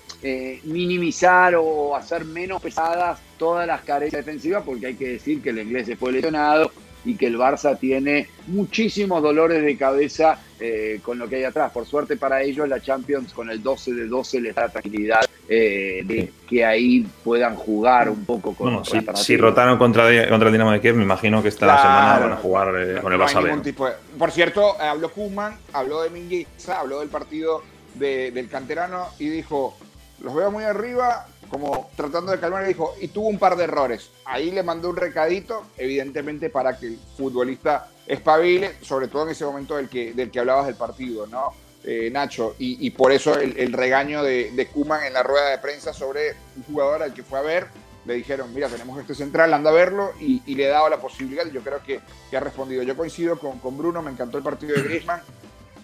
minimizar 0.63 1.55
o 1.55 1.95
hacer 1.95 2.25
menos 2.25 2.61
pesadas 2.61 3.19
todas 3.37 3.65
las 3.65 3.81
carencias 3.81 4.25
defensivas, 4.25 4.63
porque 4.65 4.87
hay 4.87 4.95
que 4.95 5.09
decir 5.09 5.41
que 5.41 5.51
el 5.51 5.59
inglés 5.59 5.87
se 5.87 5.95
fue 5.95 6.11
lesionado, 6.11 6.71
y 7.05 7.15
que 7.15 7.27
el 7.27 7.37
Barça 7.37 7.77
tiene 7.77 8.27
muchísimos 8.47 9.21
dolores 9.21 9.63
de 9.63 9.77
cabeza 9.77 10.39
eh, 10.59 10.99
con 11.03 11.17
lo 11.17 11.27
que 11.29 11.37
hay 11.37 11.43
atrás. 11.43 11.71
Por 11.71 11.85
suerte 11.85 12.17
para 12.17 12.41
ellos, 12.41 12.67
la 12.67 12.81
Champions 12.81 13.33
con 13.33 13.49
el 13.49 13.63
12 13.63 13.93
de 13.93 14.07
12 14.07 14.41
les 14.41 14.55
da 14.55 14.69
tranquilidad 14.69 15.21
eh, 15.47 16.01
de 16.03 16.31
que 16.47 16.65
ahí 16.65 17.07
puedan 17.23 17.55
jugar 17.55 18.09
un 18.09 18.25
poco 18.25 18.53
con 18.53 18.67
bueno, 18.67 18.85
si, 18.85 18.99
si, 19.15 19.37
rotaron 19.37 19.77
contra, 19.77 20.03
contra 20.29 20.49
el 20.49 20.53
Dinamo 20.53 20.71
de 20.71 20.81
Kiev, 20.81 20.95
me 20.95 21.03
imagino 21.03 21.41
que 21.41 21.49
esta 21.49 21.77
semana 21.81 22.19
van 22.19 22.31
a 22.33 22.37
jugar 22.37 22.73
eh, 22.77 23.01
con 23.01 23.13
el 23.13 23.19
Barça 23.19 23.93
Por 24.17 24.31
cierto, 24.31 24.79
habló 24.79 25.09
Kuman, 25.09 25.55
habló 25.73 26.03
de 26.03 26.09
Mingueza, 26.09 26.79
habló 26.79 26.99
del 26.99 27.09
partido 27.09 27.63
del 27.95 28.47
canterano 28.49 29.07
y 29.17 29.27
dijo, 29.29 29.75
los 30.21 30.33
veo 30.33 30.51
muy 30.51 30.63
arriba, 30.63 31.27
como 31.49 31.89
tratando 31.95 32.31
de 32.31 32.39
calmar, 32.39 32.67
dijo, 32.67 32.95
y 32.99 33.07
tuvo 33.09 33.27
un 33.27 33.39
par 33.39 33.55
de 33.55 33.63
errores. 33.65 34.11
Ahí 34.25 34.51
le 34.51 34.63
mandó 34.63 34.89
un 34.89 34.95
recadito, 34.95 35.65
evidentemente 35.77 36.49
para 36.49 36.77
que 36.77 36.87
el 36.87 36.99
futbolista 37.17 37.89
espabile, 38.05 38.75
sobre 38.81 39.07
todo 39.07 39.23
en 39.23 39.29
ese 39.29 39.45
momento 39.45 39.75
del 39.77 39.89
que, 39.89 40.13
del 40.13 40.31
que 40.31 40.39
hablabas 40.39 40.67
del 40.67 40.75
partido, 40.75 41.27
¿no? 41.27 41.53
Eh, 41.83 42.09
Nacho, 42.11 42.55
y, 42.59 42.89
por 42.91 43.13
eso 43.13 43.39
el, 43.39 43.71
regaño 43.71 44.21
de, 44.21 44.51
de 44.51 44.67
Kuman 44.67 45.05
en 45.05 45.13
la 45.13 45.23
rueda 45.23 45.49
de 45.49 45.59
prensa 45.59 45.93
sobre 45.93 46.35
un 46.57 46.63
jugador 46.63 47.01
al 47.01 47.13
que 47.13 47.23
fue 47.23 47.39
a 47.39 47.41
ver, 47.41 47.67
le 48.05 48.15
dijeron, 48.15 48.53
mira, 48.53 48.67
tenemos 48.67 48.99
este 48.99 49.15
central, 49.15 49.53
anda 49.53 49.69
a 49.69 49.73
verlo, 49.73 50.13
y, 50.19 50.41
le 50.55 50.65
he 50.65 50.67
dado 50.67 50.89
la 50.89 50.97
posibilidad, 50.97 51.45
y 51.45 51.51
yo 51.51 51.61
creo 51.61 51.81
que, 51.83 51.99
que 52.29 52.37
ha 52.37 52.39
respondido. 52.39 52.83
Yo 52.83 52.97
coincido 52.97 53.39
con, 53.39 53.59
con, 53.59 53.77
Bruno, 53.77 54.01
me 54.01 54.11
encantó 54.11 54.37
el 54.37 54.43
partido 54.43 54.75
de 54.75 54.83
Griezmann, 54.83 55.21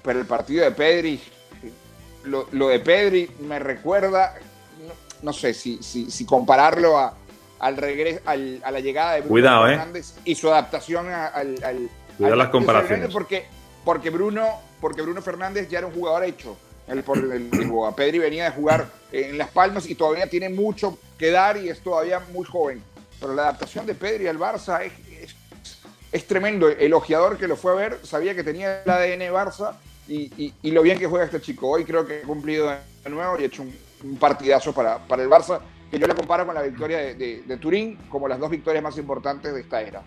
pero 0.04 0.20
el 0.20 0.26
partido 0.26 0.64
de 0.66 0.72
Pedri, 0.72 1.22
lo, 2.26 2.48
lo 2.52 2.68
de 2.68 2.80
Pedri 2.80 3.30
me 3.40 3.60
recuerda 3.60 4.36
no 5.22 5.34
sé 5.34 5.54
si, 5.54 5.82
si, 5.82 6.26
compararlo 6.26 6.98
a, 6.98 7.18
al 7.60 7.78
regreso, 7.78 8.22
a 8.26 8.36
la 8.36 8.80
llegada 8.80 9.14
de 9.14 9.22
Bruno 9.22 9.68
¿eh? 9.68 9.72
Fernández 9.72 10.14
y 10.24 10.36
su 10.36 10.50
adaptación 10.50 11.08
al, 11.10 11.56
al, 11.64 11.90
las 12.20 12.50
comparaciones. 12.50 13.12
Porque, 13.12 13.46
porque, 13.84 14.10
Bruno, 14.10 14.62
porque 14.80 15.02
Bruno 15.02 15.22
Fernández 15.22 15.68
ya 15.68 15.80
era 15.80 15.88
un 15.88 15.94
jugador 15.94 16.24
hecho. 16.24 16.56
El, 16.88 17.04
por 17.04 17.18
el, 17.18 17.50
Pedri 17.96 18.20
venía 18.20 18.46
de 18.46 18.52
jugar 18.52 18.88
en 19.12 19.40
Las 19.40 19.50
Palmas 19.50 19.90
y 19.90 19.96
todavía 19.96 20.28
tiene 20.28 20.50
mucho 20.50 21.00
que 21.18 21.32
dar 21.32 21.58
y 21.58 21.70
es 21.70 21.82
todavía 21.82 22.22
muy 22.32 22.46
joven. 22.46 22.84
Pero 23.20 23.34
la 23.34 23.44
adaptación 23.44 23.88
de 23.88 23.96
Pedri 23.96 24.28
al 24.28 24.38
Barça 24.38 24.84
es, 24.84 24.94
es, 26.12 26.28
tremendo. 26.28 26.70
El 26.70 26.94
ojeador 26.94 27.40
que 27.40 27.48
lo 27.48 27.56
fue 27.56 27.72
a 27.72 27.76
ver 27.76 28.00
sabía 28.04 28.36
que 28.36 28.44
tenía 28.44 28.84
el 28.84 28.92
ADN 28.92 29.34
Barça 29.34 29.76
y, 30.08 30.54
y, 30.62 30.72
lo 30.72 30.82
bien 30.82 31.00
que 31.00 31.08
juega 31.08 31.26
este 31.26 31.42
chico. 31.42 31.70
Hoy 31.70 31.84
creo 31.84 32.06
que 32.06 32.22
ha 32.24 32.28
cumplido 32.28 32.70
de 32.70 33.10
nuevo 33.10 33.40
y 33.40 33.44
ha 33.44 33.46
hecho 33.46 33.64
un, 33.64 33.74
un 34.04 34.18
partidazo 34.18 34.74
para, 34.74 35.00
para 35.00 35.24
el 35.24 35.30
Barça, 35.30 35.60
que 35.90 36.00
yo 36.00 36.08
le 36.08 36.16
comparo 36.16 36.46
con 36.46 36.56
la 36.56 36.62
victoria 36.62 36.98
de, 37.16 37.58
Turín 37.60 37.98
como 38.10 38.28
las 38.28 38.40
dos 38.40 38.50
victorias 38.50 38.84
más 38.84 38.98
importantes 38.98 39.54
de 39.54 39.62
esta 39.62 39.82
era. 39.82 40.04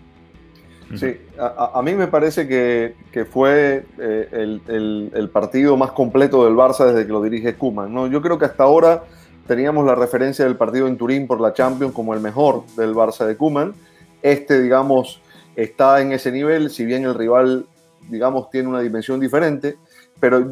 Sí, 0.95 1.17
a, 1.37 1.79
mí 1.83 1.93
me 1.93 2.07
parece 2.07 2.47
que, 2.47 2.95
que 3.11 3.23
fue 3.23 3.85
eh, 3.99 4.27
el, 4.31 5.11
el, 5.13 5.29
partido 5.29 5.77
más 5.77 5.91
completo 5.91 6.45
del 6.45 6.55
Barça 6.55 6.87
desde 6.87 7.05
que 7.05 7.11
lo 7.11 7.21
dirige 7.21 7.53
Kuman. 7.53 7.93
¿no? 7.93 8.07
Yo 8.07 8.23
creo 8.23 8.39
que 8.39 8.45
hasta 8.45 8.63
ahora 8.63 9.03
teníamos 9.47 9.85
la 9.85 9.93
referencia 9.93 10.45
del 10.45 10.55
partido 10.57 10.87
en 10.87 10.97
Turín 10.97 11.27
por 11.27 11.41
la 11.41 11.53
Champions 11.53 11.93
como 11.93 12.15
el 12.15 12.21
mejor 12.21 12.65
del 12.75 12.95
Barça 12.95 13.27
de 13.27 13.37
Kuman. 13.37 13.75
Este, 14.23 14.59
digamos, 14.59 15.21
está 15.55 16.01
en 16.01 16.11
ese 16.11 16.31
nivel, 16.31 16.71
si 16.71 16.85
bien 16.85 17.03
el 17.03 17.13
rival, 17.13 17.67
digamos, 18.09 18.49
tiene 18.49 18.69
una 18.69 18.79
dimensión 18.79 19.19
diferente, 19.19 19.77
pero 20.19 20.45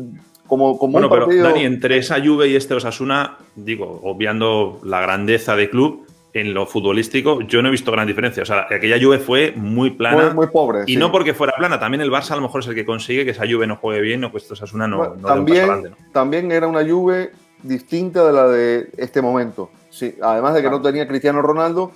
como, 0.47 0.77
como 0.77 0.93
bueno, 0.93 1.09
pero 1.09 1.27
Dani, 1.27 1.65
entre 1.65 1.97
esa 1.97 2.23
Juve 2.23 2.47
y 2.47 2.55
este 2.55 2.73
Osasuna, 2.73 3.37
digo, 3.55 3.99
obviando 4.03 4.79
la 4.83 5.01
grandeza 5.01 5.55
de 5.55 5.69
club, 5.69 6.07
en 6.33 6.53
lo 6.53 6.65
futbolístico 6.65 7.41
yo 7.41 7.61
no 7.61 7.69
he 7.69 7.71
visto 7.71 7.91
gran 7.91 8.07
diferencia. 8.07 8.43
O 8.43 8.45
sea, 8.45 8.67
aquella 8.69 8.97
Juve 9.01 9.19
fue 9.19 9.53
muy 9.55 9.91
plana. 9.91 10.33
Muy, 10.33 10.47
pobre. 10.47 10.83
Y 10.87 10.95
no 10.95 11.11
porque 11.11 11.33
fuera 11.33 11.53
plana, 11.55 11.79
también 11.79 12.01
el 12.01 12.11
Barça 12.11 12.31
a 12.31 12.35
lo 12.35 12.43
mejor 12.43 12.61
es 12.61 12.67
el 12.67 12.75
que 12.75 12.85
consigue 12.85 13.25
que 13.25 13.31
esa 13.31 13.45
Juve 13.49 13.67
no 13.67 13.75
juegue 13.77 14.01
bien 14.01 14.23
o 14.23 14.31
que 14.31 14.37
este 14.37 14.53
Osasuna 14.53 14.87
no, 14.87 15.15
no 15.15 15.27
también, 15.27 15.95
también 16.13 16.51
era 16.51 16.67
una 16.67 16.87
Juve 16.87 17.31
distinta 17.63 18.25
de 18.25 18.33
la 18.33 18.47
de 18.47 18.89
este 18.97 19.21
momento. 19.21 19.69
Sí, 19.89 20.15
además 20.21 20.53
de 20.53 20.61
que 20.61 20.69
no 20.69 20.81
tenía 20.81 21.07
Cristiano 21.07 21.41
Ronaldo, 21.41 21.91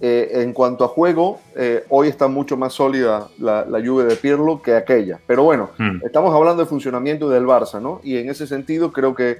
eh, 0.00 0.42
en 0.42 0.52
cuanto 0.52 0.84
a 0.84 0.88
juego, 0.88 1.40
eh, 1.54 1.84
hoy 1.88 2.08
está 2.08 2.28
mucho 2.28 2.56
más 2.56 2.72
sólida 2.72 3.28
la, 3.38 3.64
la 3.64 3.84
Juve 3.84 4.04
de 4.04 4.16
Pirlo 4.16 4.60
que 4.60 4.74
aquella. 4.74 5.20
Pero 5.26 5.44
bueno, 5.44 5.70
hmm. 5.78 6.04
estamos 6.04 6.34
hablando 6.34 6.62
de 6.62 6.68
funcionamiento 6.68 7.28
del 7.30 7.44
Barça, 7.44 7.80
¿no? 7.80 8.00
Y 8.02 8.16
en 8.18 8.28
ese 8.28 8.46
sentido 8.46 8.92
creo 8.92 9.14
que 9.14 9.38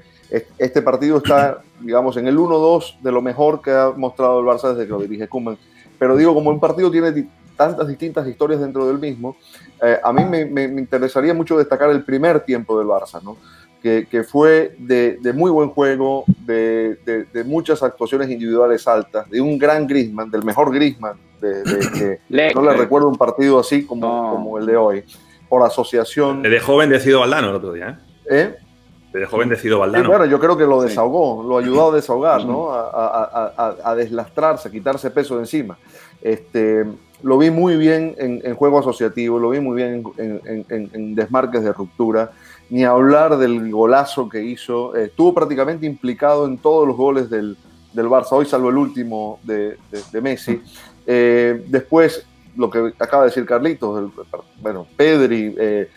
este 0.59 0.83
partido 0.83 1.19
está, 1.19 1.63
digamos, 1.81 2.17
en 2.17 2.27
el 2.27 2.37
1-2 2.37 3.01
de 3.01 3.13
lo 3.13 3.23
mejor 3.23 3.63
que 3.63 3.71
ha 3.71 3.93
mostrado 3.97 4.41
el 4.41 4.47
Barça 4.47 4.73
desde 4.73 4.87
que 4.87 4.93
lo 4.93 5.01
dirige 5.01 5.29
Koeman. 5.29 5.59
Pero 5.99 6.17
digo, 6.17 6.35
como 6.35 6.51
un 6.51 6.61
partido 6.61 6.91
tiene 6.91 7.27
tantas 7.57 7.87
distintas 7.87 8.27
historias 8.27 8.61
dentro 8.61 8.87
del 8.87 8.99
mismo, 8.99 9.37
eh, 9.83 9.99
a 10.03 10.13
mí 10.13 10.25
me, 10.25 10.45
me, 10.45 10.65
interesaría 10.65 11.35
mucho 11.35 11.57
destacar 11.59 11.91
el 11.91 12.03
primer 12.05 12.41
tiempo 12.41 12.79
del 12.79 12.89
Barça, 12.89 13.23
¿no? 13.23 13.37
Que, 13.85 14.25
fue 14.25 14.75
de, 14.79 15.19
muy 15.35 15.51
buen 15.51 15.69
juego, 15.69 16.25
de, 16.47 16.97
muchas 17.45 17.83
actuaciones 17.83 18.31
individuales 18.31 18.89
altas, 18.89 19.29
de 19.29 19.43
un 19.43 19.59
gran 19.59 19.87
Grisman, 19.87 20.31
del 20.31 20.43
mejor 20.43 20.73
Grisman, 20.73 21.19
que 21.39 22.21
no 22.55 22.63
le 22.63 22.73
recuerdo 22.73 23.09
un 23.09 23.19
partido 23.19 23.61
así 23.61 23.85
como, 23.85 24.31
como 24.31 24.59
el 24.59 24.65
de 24.65 24.77
hoy, 24.79 25.05
por 25.51 25.63
asociación. 25.63 26.43
Le 26.43 26.49
dejó 26.49 26.79
bendecido 26.79 27.21
Valdano 27.21 27.51
el 27.51 27.57
otro 27.57 27.75
día, 27.75 28.01
¿eh? 28.31 28.37
¿Eh? 28.39 28.57
Le 29.13 29.21
dejó 29.21 29.37
bendecido 29.37 29.79
Valdano. 29.79 30.09
bueno, 30.09 30.25
yo 30.25 30.41
creo 30.41 30.57
que 30.57 30.65
lo 30.65 30.81
desahogó, 30.81 31.45
lo 31.47 31.59
ayudó 31.59 31.93
a 31.93 31.95
desahogar, 31.97 32.47
¿no? 32.47 32.71
A, 32.73 33.95
deslastrarse, 33.95 34.69
a 34.69 34.71
quitarse 34.71 35.11
peso 35.11 35.35
de 35.35 35.43
encima. 35.43 35.77
Este, 36.23 36.87
lo 37.23 37.37
vi 37.37 37.51
muy 37.51 37.77
bien 37.77 38.15
en, 38.17 38.55
juego 38.55 38.79
asociativo, 38.79 39.39
lo 39.39 39.51
vi 39.51 39.61
muy 39.61 39.77
bien 39.77 40.03
en 40.17 41.15
desmarques 41.15 41.63
de 41.63 41.73
ruptura 41.75 42.33
ni 42.75 42.83
hablar 42.83 43.39
del 43.39 43.71
golazo 43.71 44.29
que 44.29 44.43
hizo. 44.43 44.97
estuvo 44.97 45.33
prácticamente 45.33 45.87
implicado 45.87 46.45
en 46.45 46.59
todos 46.59 46.89
los 46.89 46.97
goles 46.97 47.31
del, 47.31 47.57
del 47.93 48.07
Barça, 48.07 48.33
hoy 48.33 48.47
salvo 48.47 48.69
el 48.69 48.77
último 48.77 49.39
de, 49.45 49.79
de, 50.11 50.21
Messi. 50.21 50.61
Eh, 51.07 51.65
después, 51.69 52.27
lo 52.57 52.69
que 52.69 52.93
acaba 52.99 53.23
de 53.23 53.29
decir 53.29 53.47
Carlitos, 53.47 54.11
bueno, 54.61 54.89
Pedri, 54.97 55.55
eh, 55.57 55.89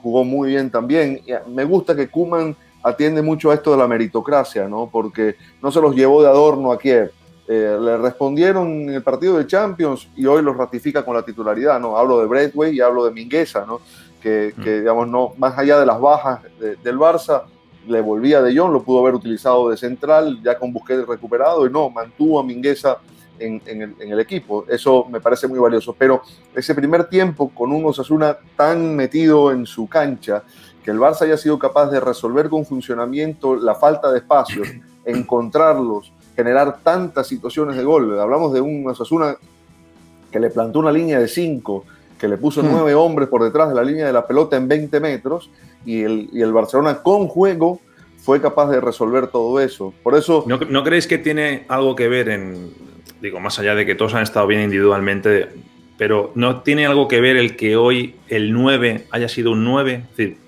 jugó 0.00 0.24
muy 0.24 0.48
bien 0.48 0.70
también. 0.70 1.20
Me 1.46 1.64
gusta 1.64 1.94
que 1.94 2.08
Kuman 2.08 2.56
atiende 2.82 3.20
mucho 3.20 3.50
a 3.50 3.54
esto 3.54 3.72
de 3.72 3.76
la 3.76 3.86
meritocracia, 3.86 4.66
¿no? 4.70 4.88
Porque 4.90 5.36
no 5.62 5.70
se 5.70 5.82
los 5.82 5.94
llevó 5.94 6.22
de 6.22 6.28
adorno 6.28 6.72
a 6.72 6.78
Kiev. 6.78 7.12
Eh, 7.48 7.76
le 7.78 7.98
respondieron 7.98 8.66
en 8.68 8.94
el 8.94 9.02
partido 9.02 9.36
de 9.36 9.46
Champions 9.46 10.08
y 10.16 10.24
hoy 10.24 10.42
los 10.42 10.56
ratifica 10.56 11.04
con 11.04 11.14
la 11.14 11.22
titularidad, 11.22 11.78
¿no? 11.78 11.98
Hablo 11.98 12.18
de 12.20 12.26
Bradway 12.26 12.76
y 12.76 12.80
hablo 12.80 13.04
de 13.04 13.10
Mingueza, 13.10 13.66
¿no? 13.66 13.82
Que, 14.26 14.80
digamos, 14.80 15.06
no, 15.08 15.34
más 15.38 15.56
allá 15.56 15.78
de 15.78 15.86
las 15.86 16.00
bajas 16.00 16.40
del 16.58 16.98
Barça, 16.98 17.44
le 17.86 18.00
volvía 18.00 18.42
de 18.42 18.56
Jong, 18.56 18.72
lo 18.72 18.82
pudo 18.82 19.00
haber 19.00 19.14
utilizado 19.14 19.70
de 19.70 19.76
central, 19.76 20.40
ya 20.42 20.58
con 20.58 20.72
Busquets 20.72 21.06
recuperado, 21.06 21.66
y 21.66 21.70
no, 21.70 21.90
mantuvo 21.90 22.40
a 22.40 22.42
Mingueza 22.42 22.98
en, 23.38 23.62
el, 24.00 24.18
equipo. 24.18 24.64
Eso 24.68 25.06
me 25.08 25.20
parece 25.20 25.46
muy 25.46 25.58
valioso. 25.58 25.94
Pero 25.96 26.22
ese 26.54 26.74
primer 26.74 27.04
tiempo, 27.08 27.50
con 27.50 27.70
un 27.70 27.84
Osasuna 27.84 28.36
tan 28.56 28.96
metido 28.96 29.52
en 29.52 29.66
su 29.66 29.86
cancha, 29.86 30.42
que 30.82 30.90
el 30.90 30.98
Barça 30.98 31.22
haya 31.22 31.36
sido 31.36 31.58
capaz 31.58 31.90
de 31.90 32.00
resolver 32.00 32.48
con 32.48 32.64
funcionamiento 32.64 33.54
la 33.54 33.74
falta 33.74 34.10
de 34.10 34.18
espacios, 34.18 34.68
encontrarlos, 35.04 36.12
generar 36.34 36.80
tantas 36.82 37.26
situaciones 37.28 37.76
de 37.76 37.84
gol. 37.84 38.18
Hablamos 38.18 38.52
de 38.52 38.60
un 38.60 38.88
Osasuna 38.88 39.36
que 40.30 40.40
le 40.40 40.50
plantó 40.50 40.80
una 40.80 40.90
línea 40.90 41.20
de 41.20 41.28
cinco, 41.28 41.84
que 42.18 42.28
le 42.28 42.36
puso 42.36 42.62
hmm. 42.62 42.68
nueve 42.70 42.94
hombres 42.94 43.28
por 43.28 43.42
detrás 43.42 43.68
de 43.68 43.74
la 43.74 43.82
línea 43.82 44.06
de 44.06 44.12
la 44.12 44.26
pelota 44.26 44.56
en 44.56 44.68
20 44.68 45.00
metros 45.00 45.50
y 45.84 46.02
el, 46.02 46.28
y 46.32 46.42
el 46.42 46.52
Barcelona 46.52 47.02
con 47.02 47.28
juego 47.28 47.80
fue 48.18 48.40
capaz 48.40 48.70
de 48.70 48.80
resolver 48.80 49.28
todo 49.28 49.60
eso. 49.60 49.94
Por 50.02 50.16
eso... 50.16 50.44
¿No, 50.46 50.58
¿No, 50.58 50.82
creéis 50.82 51.06
que 51.06 51.18
tiene 51.18 51.64
algo 51.68 51.94
que 51.94 52.08
ver 52.08 52.28
en, 52.28 52.72
digo, 53.20 53.38
más 53.38 53.58
allá 53.58 53.74
de 53.74 53.86
que 53.86 53.94
todos 53.94 54.14
han 54.14 54.22
estado 54.22 54.46
bien 54.46 54.62
individualmente, 54.62 55.48
pero 55.96 56.32
no 56.34 56.62
tiene 56.62 56.86
algo 56.86 57.06
que 57.06 57.20
ver 57.20 57.36
el 57.36 57.56
que 57.56 57.76
hoy 57.76 58.16
el 58.28 58.52
9 58.52 59.04
haya 59.10 59.28
sido 59.28 59.52
un 59.52 59.64
9? 59.64 59.92
Es 59.94 60.16
decir, 60.16 60.38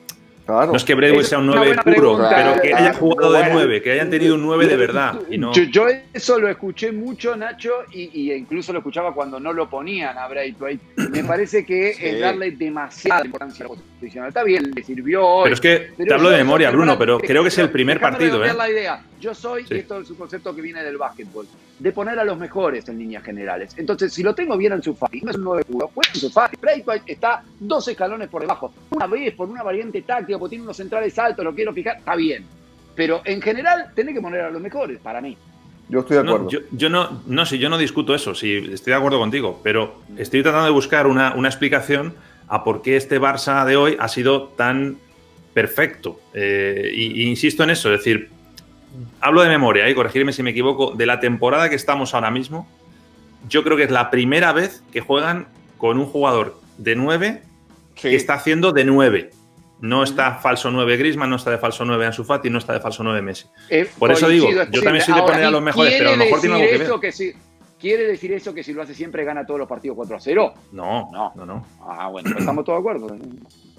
no 0.49 0.77
es 0.77 0.85
que 0.85 0.95
Bradway 0.95 1.25
sea 1.25 1.39
un 1.39 1.47
9 1.47 1.77
puro, 1.85 2.19
pero 2.29 2.61
que 2.61 2.75
haya 2.75 2.95
jugado 2.95 3.33
de 3.33 3.53
9, 3.53 3.83
que 3.83 3.93
hayan 3.93 4.09
tenido 4.09 4.35
un 4.35 4.43
9 4.43 4.67
de 4.67 4.77
verdad. 4.77 5.21
Y 5.31 5.37
no... 5.37 5.53
yo, 5.53 5.87
eso 6.13 6.39
lo 6.39 6.49
escuché 6.49 6.91
mucho, 6.91 7.37
Nacho, 7.37 7.71
y, 7.93 8.33
incluso 8.33 8.73
lo 8.73 8.79
escuchaba 8.79 9.13
cuando 9.13 9.39
no 9.39 9.53
lo 9.53 9.69
ponían 9.69 10.17
a 10.17 10.27
Braithwaite. 10.27 10.85
Me 11.11 11.23
parece 11.25 11.67
que 11.67 11.91
es 11.91 12.21
darle 12.21 12.53
demasiada 12.53 13.27
importancia 13.27 13.67
a 13.67 13.69
la 13.69 13.75
posición. 13.99 14.27
Está 14.27 14.45
bien, 14.45 14.71
le 14.75 14.83
sirvió 14.83 15.27
hoy. 15.27 15.45
Pero 15.45 15.55
es 15.55 15.61
que 15.61 16.05
te 16.05 16.15
hablo 16.15 16.31
de 16.31 16.39
memoria, 16.39 16.71
Bruno, 16.71 16.99
pero 16.99 17.19
creo 17.19 17.43
que 17.43 17.49
es 17.49 17.59
el 17.59 17.71
primer 17.71 18.01
partido. 18.01 18.45
¿eh? 18.45 18.53
la 18.55 18.71
idea. 18.71 19.03
Yo 19.21 19.35
soy, 19.35 19.67
y 19.69 19.75
esto 19.75 20.01
es 20.01 20.11
un 20.11 20.17
concepto 20.17 20.55
que 20.55 20.63
viene 20.63 20.83
del 20.83 20.97
básquetbol, 20.97 21.47
de 21.79 21.93
poner 21.93 22.19
a 22.19 22.25
los 22.25 22.39
mejores 22.39 22.89
en 22.89 22.99
líneas 22.99 23.25
generales. 23.25 23.75
Entonces, 23.77 24.13
si 24.13 24.23
lo 24.23 24.35
tengo 24.35 24.57
bien 24.57 24.73
en 24.73 24.83
su 24.83 24.95
Fati, 24.95 25.21
no 25.23 25.31
es 25.31 25.37
un 25.37 25.45
9 25.45 25.65
puro, 25.65 25.91
pues 25.93 26.09
en 26.15 26.21
su 26.21 26.31
Fati. 26.31 26.57
Braithwaite 26.61 27.13
está 27.13 27.43
dos 27.59 27.89
escalones 27.89 28.29
por 28.29 28.43
debajo. 28.43 28.73
Una 28.91 29.07
vez, 29.07 29.35
por 29.35 29.49
una 29.49 29.63
variante 29.63 30.03
táctica, 30.03 30.39
porque 30.39 30.51
tiene 30.51 30.65
unos 30.65 30.77
centrales 30.77 31.19
altos, 31.19 31.45
lo 31.45 31.55
quiero 31.55 31.73
fijar, 31.73 31.99
está 31.99 32.15
bien. 32.15 32.45
Pero 32.95 33.23
en 33.25 33.43
general, 33.43 33.93
tenés 33.95 34.15
que 34.15 34.21
poner 34.21 34.43
a 34.43 34.51
los 34.51 34.63
mejores, 34.63 34.99
para 35.01 35.21
mí. 35.21 35.37
Yo 35.89 36.01
estoy 36.01 36.17
de 36.17 36.23
acuerdo. 36.23 36.49
yo, 36.71 36.91
no, 36.91 37.23
no, 37.27 37.47
si 37.47 37.59
yo 37.59 37.71
no 37.71 37.79
discuto 37.79 38.15
eso, 38.15 38.35
sí, 38.35 38.57
estoy 38.73 38.91
de 38.93 38.97
acuerdo 38.97 39.19
contigo, 39.19 39.61
pero 39.65 40.03
estoy 40.19 40.43
tratando 40.43 40.67
de 40.67 40.73
buscar 40.73 41.07
una, 41.07 41.35
una 41.35 41.49
explicación 41.49 42.15
a 42.49 42.65
por 42.65 42.83
qué 42.83 42.97
este 42.97 43.21
Barça 43.21 43.65
de 43.65 43.77
hoy 43.77 43.97
ha 43.99 44.09
sido 44.09 44.49
tan 44.49 44.99
perfecto. 45.55 46.21
Eh, 46.35 46.91
y, 46.95 47.23
insisto 47.25 47.63
en 47.63 47.71
eso, 47.71 47.93
es 47.93 48.01
decir, 48.01 48.31
hablo 49.21 49.43
de 49.43 49.49
memoria, 49.49 49.89
y 49.89 49.95
corregirme 49.95 50.33
si 50.33 50.43
me 50.43 50.51
equivoco, 50.51 50.93
de 50.93 51.07
la 51.07 51.21
temporada 51.21 51.69
que 51.69 51.77
estamos 51.77 52.15
ahora 52.15 52.31
mismo, 52.31 52.69
yo 53.49 53.63
creo 53.65 53.77
que 53.77 53.85
es 53.85 53.91
la 53.91 54.11
primera 54.11 54.53
vez 54.53 54.83
que 54.93 55.01
juegan 55.01 55.49
con 55.77 55.99
un 55.99 56.07
jugador 56.07 56.59
de 56.77 56.97
9 56.97 57.43
que 57.95 58.15
está 58.15 58.35
haciendo 58.35 58.73
de 58.73 58.85
9. 58.85 59.31
No 59.81 60.03
está 60.03 60.35
falso 60.37 60.71
9 60.71 60.97
Grisman, 60.97 61.31
no 61.31 61.37
está 61.37 61.53
de 61.53 61.59
falso 61.59 61.85
9 61.85 62.07
Ansu 62.07 62.25
Fati, 62.25 62.51
no 62.51 62.59
está 62.59 62.73
de 62.73 62.81
falso 62.81 63.05
9 63.05 63.23
Messi. 63.23 63.47
Eh, 63.71 63.89
Por 63.99 64.11
eso 64.11 64.29
digo, 64.29 64.51
yo 64.51 64.83
también 64.83 65.05
soy 65.05 65.15
de 65.15 65.23
poner 65.23 65.45
a 65.45 65.51
los 65.51 65.63
mejores, 65.63 65.95
pero 65.99 66.11
a 66.11 66.13
lo 66.13 66.19
mejor 66.19 66.41
tiene 66.41 66.57
algo 66.57 67.01
que 67.01 67.13
ver. 67.13 67.35
¿Quiere 67.79 68.07
decir 68.07 68.33
eso 68.33 68.53
que 68.53 68.65
si 68.65 68.73
lo 68.73 68.83
hace 68.83 68.95
siempre 68.95 69.25
gana 69.25 69.47
todos 69.47 69.61
los 69.61 69.69
partidos 69.69 69.97
4 69.97 70.17
a 70.17 70.21
0? 70.21 70.55
No, 70.73 71.11
no, 71.13 71.33
no. 71.37 71.47
no. 71.47 71.67
Ah, 71.81 72.09
bueno, 72.09 72.29
pues 72.31 72.41
estamos 72.41 72.65
todos 72.65 72.79
de 72.79 72.81
acuerdo. 72.81 73.09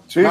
Sí, 0.07 0.21
sí, 0.21 0.21
no, 0.21 0.29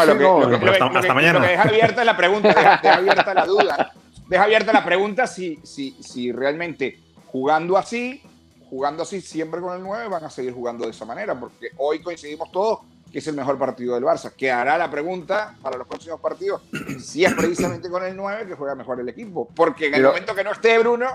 hasta, 0.99 1.15
mañana. 1.15 1.39
Lo 1.39 1.45
que 1.45 1.51
deja 1.51 1.63
abierta 1.63 2.05
la 2.05 2.17
pregunta, 2.17 2.49
deja, 2.49 2.95
abierta 2.95 3.35
la 3.35 3.47
duda. 3.47 3.93
Deja 4.27 4.45
abierta 4.45 4.73
la 4.73 4.85
pregunta 4.85 5.27
si, 5.27 5.59
si, 5.63 5.97
si 6.01 6.33
realmente 6.33 6.99
jugando 7.27 7.77
así, 7.77 8.23
jugando 8.71 9.03
así 9.03 9.21
siempre 9.21 9.61
con 9.61 9.77
el 9.77 9.83
9, 9.83 10.09
van 10.09 10.25
a 10.25 10.31
seguir 10.31 10.53
jugando 10.53 10.85
de 10.85 10.91
esa 10.91 11.05
manera, 11.05 11.39
porque 11.39 11.69
hoy 11.77 12.01
coincidimos 12.01 12.51
todos 12.51 12.81
que 13.13 13.19
es 13.19 13.27
el 13.27 13.35
mejor 13.35 13.59
partido 13.59 13.95
del 13.95 14.05
Barça. 14.05 14.33
Que 14.33 14.51
hará 14.51 14.77
la 14.77 14.91
pregunta 14.91 15.55
para 15.63 15.77
los 15.77 15.87
próximos 15.87 16.21
partidos 16.21 16.63
si 17.03 17.25
es 17.25 17.35
precisamente 17.35 17.89
con 17.89 18.05
el 18.05 18.17
9 18.17 18.47
que 18.47 18.55
juega 18.55 18.75
mejor 18.75 19.01
el 19.01 19.09
equipo. 19.09 19.49
Porque 19.55 19.87
en 19.87 19.95
el 19.95 20.03
momento 20.03 20.35
que 20.35 20.45
no 20.45 20.53
esté 20.53 20.79
Bruno 20.79 21.07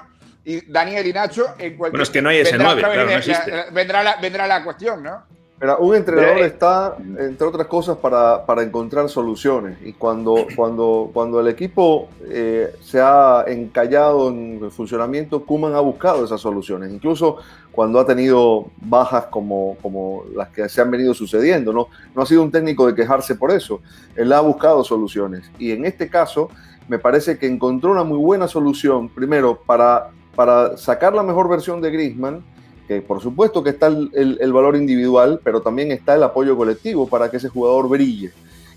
y 0.46 0.70
Daniel 0.70 1.08
y 1.08 1.14
Nacho, 1.14 1.46
en 1.58 1.78
cualquier 1.78 1.92
Bueno, 1.92 2.04
es 2.04 2.10
que 2.10 2.22
no 2.22 2.30
hay 2.30 2.40
ese 2.40 2.58
9, 2.58 2.82
claro, 2.82 3.06
no 3.06 3.12
existe. 3.12 3.52
vendrá, 3.72 4.04
la, 4.04 4.18
vendrá 4.18 4.48
la 4.48 4.64
cuestión, 4.64 5.04
¿no? 5.04 5.24
Pero 5.60 5.78
un 5.78 5.96
entrenador 5.96 6.40
está, 6.40 6.98
entre 7.00 7.48
otras 7.48 7.68
cosas, 7.68 7.96
para, 7.96 8.46
para, 8.46 8.64
encontrar 8.64 9.08
soluciones. 9.08 9.78
Y 9.82 9.94
cuando, 9.94 10.46
cuando, 10.58 11.10
cuando 11.14 11.40
el 11.40 11.48
equipo 11.48 12.10
eh, 12.28 12.76
se 12.82 13.00
ha 13.00 13.46
encallado 13.48 14.28
en 14.28 14.60
el 14.62 14.72
funcionamiento, 14.72 15.46
Kuman 15.46 15.74
ha 15.74 15.80
buscado 15.80 16.26
esas 16.26 16.42
soluciones. 16.42 16.92
Incluso 16.92 17.38
cuando 17.72 17.98
ha 18.00 18.06
tenido 18.06 18.66
bajas 18.82 19.28
como, 19.28 19.78
como 19.82 20.26
las 20.36 20.50
que 20.50 20.68
se 20.68 20.82
han 20.82 20.92
venido 20.92 21.14
sucediendo. 21.14 21.72
¿no? 21.72 21.88
no 22.14 22.24
ha 22.24 22.26
sido 22.26 22.44
un 22.44 22.52
técnico 22.52 22.86
de 22.86 22.96
quejarse 22.96 23.36
por 23.36 23.50
eso. 23.50 23.80
Él 24.18 24.34
ha 24.34 24.42
buscado 24.42 24.84
soluciones. 24.84 25.50
Y 25.60 25.72
en 25.72 25.86
este 25.86 26.10
caso, 26.10 26.50
me 26.90 27.00
parece 27.00 27.38
que 27.38 27.48
encontró 27.48 27.92
una 27.92 28.04
muy 28.04 28.18
buena 28.18 28.50
solución, 28.50 29.08
primero, 29.08 29.62
para, 29.66 30.10
para 30.36 30.78
sacar 30.78 31.14
la 31.14 31.24
mejor 31.24 31.50
versión 31.50 31.82
de 31.82 31.92
Griezmann 31.92 32.44
que 32.88 33.02
por 33.02 33.22
supuesto 33.22 33.64
que 33.64 33.72
está 33.72 33.88
el, 33.88 34.54
valor 34.54 34.76
individual, 34.76 35.40
pero 35.44 35.62
también 35.62 35.92
está 35.92 36.16
el 36.16 36.24
apoyo 36.24 36.58
colectivo 36.58 37.08
para 37.08 37.32
que 37.32 37.38
ese 37.38 37.50
jugador 37.50 37.88
brille. 37.88 38.32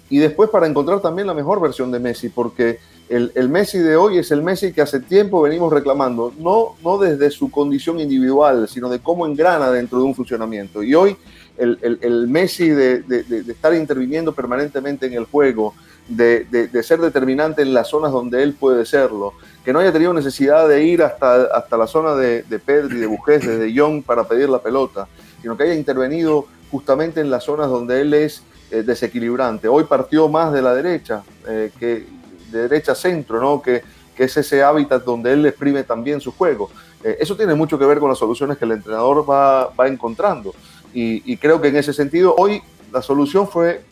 Y 0.08 0.18
después 0.18 0.50
para 0.50 0.66
encontrar 0.66 1.00
también 1.00 1.26
la 1.26 1.34
mejor 1.34 1.60
versión 1.60 1.90
de 1.90 1.98
Messi, 1.98 2.28
porque 2.28 2.78
el, 3.08 3.48
Messi 3.48 3.78
de 3.78 3.96
hoy 3.96 4.18
es 4.18 4.30
el 4.30 4.42
Messi 4.42 4.72
que 4.72 4.80
hace 4.80 5.00
tiempo 5.00 5.42
venimos 5.42 5.72
reclamando, 5.72 6.32
no, 6.38 6.76
no 6.84 6.98
desde 6.98 7.30
su 7.30 7.50
condición 7.50 7.98
individual, 7.98 8.68
sino 8.68 8.88
de 8.88 9.00
cómo 9.00 9.26
engrana 9.26 9.70
dentro 9.70 9.98
de 9.98 10.04
un 10.04 10.14
funcionamiento. 10.14 10.84
Y 10.84 10.94
hoy 10.94 11.16
el, 11.58 12.28
Messi 12.28 12.68
de, 12.68 13.02
de, 13.02 13.40
estar 13.50 13.74
interviniendo 13.74 14.32
permanentemente 14.32 15.06
en 15.06 15.14
el 15.14 15.24
juego, 15.24 15.74
de, 16.08 16.82
ser 16.82 17.00
determinante 17.00 17.62
en 17.62 17.74
las 17.74 17.88
zonas 17.88 18.12
donde 18.12 18.42
él 18.42 18.54
puede 18.54 18.86
serlo, 18.86 19.34
que 19.66 19.72
no 19.72 19.80
haya 19.80 19.92
tenido 19.92 20.14
necesidad 20.14 20.68
de 20.68 20.84
ir 20.84 21.02
hasta, 21.02 21.46
hasta 21.46 21.76
la 21.76 21.88
zona 21.88 22.14
de, 22.14 22.44
de 22.44 22.60
Pedri, 22.60 22.98
de 22.98 23.06
Bujés, 23.08 23.44
de 23.44 23.72
Young 23.72 24.04
para 24.04 24.22
pedir 24.22 24.48
la 24.48 24.60
pelota, 24.60 25.08
sino 25.42 25.56
que 25.56 25.64
haya 25.64 25.74
intervenido 25.74 26.46
justamente 26.70 27.20
en 27.20 27.30
las 27.30 27.42
zonas 27.42 27.68
donde 27.68 28.00
él 28.00 28.14
es 28.14 28.44
eh, 28.70 28.84
desequilibrante. 28.84 29.66
Hoy 29.66 29.82
partió 29.82 30.28
más 30.28 30.52
de 30.52 30.62
la 30.62 30.72
derecha, 30.72 31.24
eh, 31.48 31.72
que 31.80 32.06
de 32.52 32.68
derecha 32.68 32.94
centro, 32.94 33.40
¿no? 33.40 33.60
que, 33.60 33.82
que 34.16 34.22
es 34.22 34.36
ese 34.36 34.62
hábitat 34.62 35.04
donde 35.04 35.32
él 35.32 35.44
exprime 35.44 35.82
también 35.82 36.20
su 36.20 36.30
juego. 36.30 36.70
Eh, 37.02 37.16
eso 37.18 37.36
tiene 37.36 37.56
mucho 37.56 37.76
que 37.76 37.86
ver 37.86 37.98
con 37.98 38.08
las 38.08 38.18
soluciones 38.18 38.58
que 38.58 38.66
el 38.66 38.70
entrenador 38.70 39.28
va, 39.28 39.70
va 39.70 39.88
encontrando. 39.88 40.54
Y, 40.94 41.32
y, 41.32 41.38
creo 41.38 41.60
que 41.60 41.68
en 41.68 41.76
ese 41.76 41.92
sentido, 41.92 42.36
hoy 42.38 42.62
la 42.92 43.02
solución 43.02 43.48
fue 43.48 43.82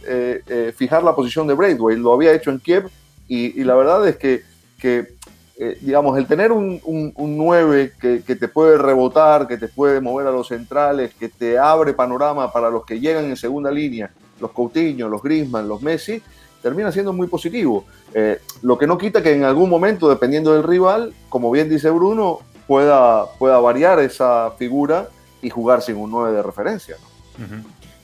fijar 0.77 1.03
la 1.03 1.17
posición 1.17 1.49
de 1.49 1.55
Braithwaite. 1.55 2.01
Lo 2.01 2.13
había 2.13 2.33
hecho 2.33 2.53
en 2.53 2.61
Kiev 2.61 2.89
y, 3.27 3.61
y 3.61 3.65
la 3.65 3.75
verdad 3.75 4.07
es 4.07 4.17
que, 4.17 4.45
que 4.79 5.14
eh, 5.57 5.79
digamos, 5.81 6.19
el 6.19 6.27
tener 6.27 6.51
un, 6.51 6.81
un, 6.85 7.37
9 7.39 7.93
que, 8.01 8.23
que, 8.25 8.35
te 8.35 8.49
puede 8.49 8.77
rebotar, 8.77 9.47
que 9.47 9.57
te 9.57 9.69
puede 9.69 10.01
mover 10.01 10.27
a 10.27 10.33
los 10.33 10.49
centrales, 10.49 11.15
que 11.15 11.29
te 11.29 11.59
abre 11.59 11.93
panorama 11.93 12.53
para 12.53 12.71
los 12.71 12.85
que 12.85 12.99
llegan 12.99 13.27
en 13.27 13.37
segunda 13.37 13.71
línea, 13.71 14.11
los 14.41 14.51
Coutinho, 14.51 15.09
los 15.09 15.23
Griezmann, 15.23 15.69
los 15.69 15.81
Messi, 15.81 16.21
termina 16.61 16.91
siendo 16.91 17.13
muy 17.13 17.29
positivo. 17.29 17.85
Eh, 18.15 18.41
lo 18.63 18.77
que 18.79 18.87
no 18.87 18.99
quita 18.99 19.23
que 19.23 19.33
en 19.33 19.45
algún 19.45 19.71
momento, 19.71 20.09
dependiendo 20.09 20.55
del 20.55 20.65
rival, 20.65 21.15
como 21.29 21.51
bien 21.51 21.69
dice 21.69 21.91
Bruno, 21.91 22.41
pueda, 22.67 23.27
pueda 23.39 23.61
variar 23.61 24.01
esa 24.01 24.51
figura 24.59 25.09
y 25.41 25.51
jugar 25.51 25.83
sin 25.83 25.97
un 25.97 26.11
9 26.11 26.33
de 26.33 26.43
referencia. 26.43 26.97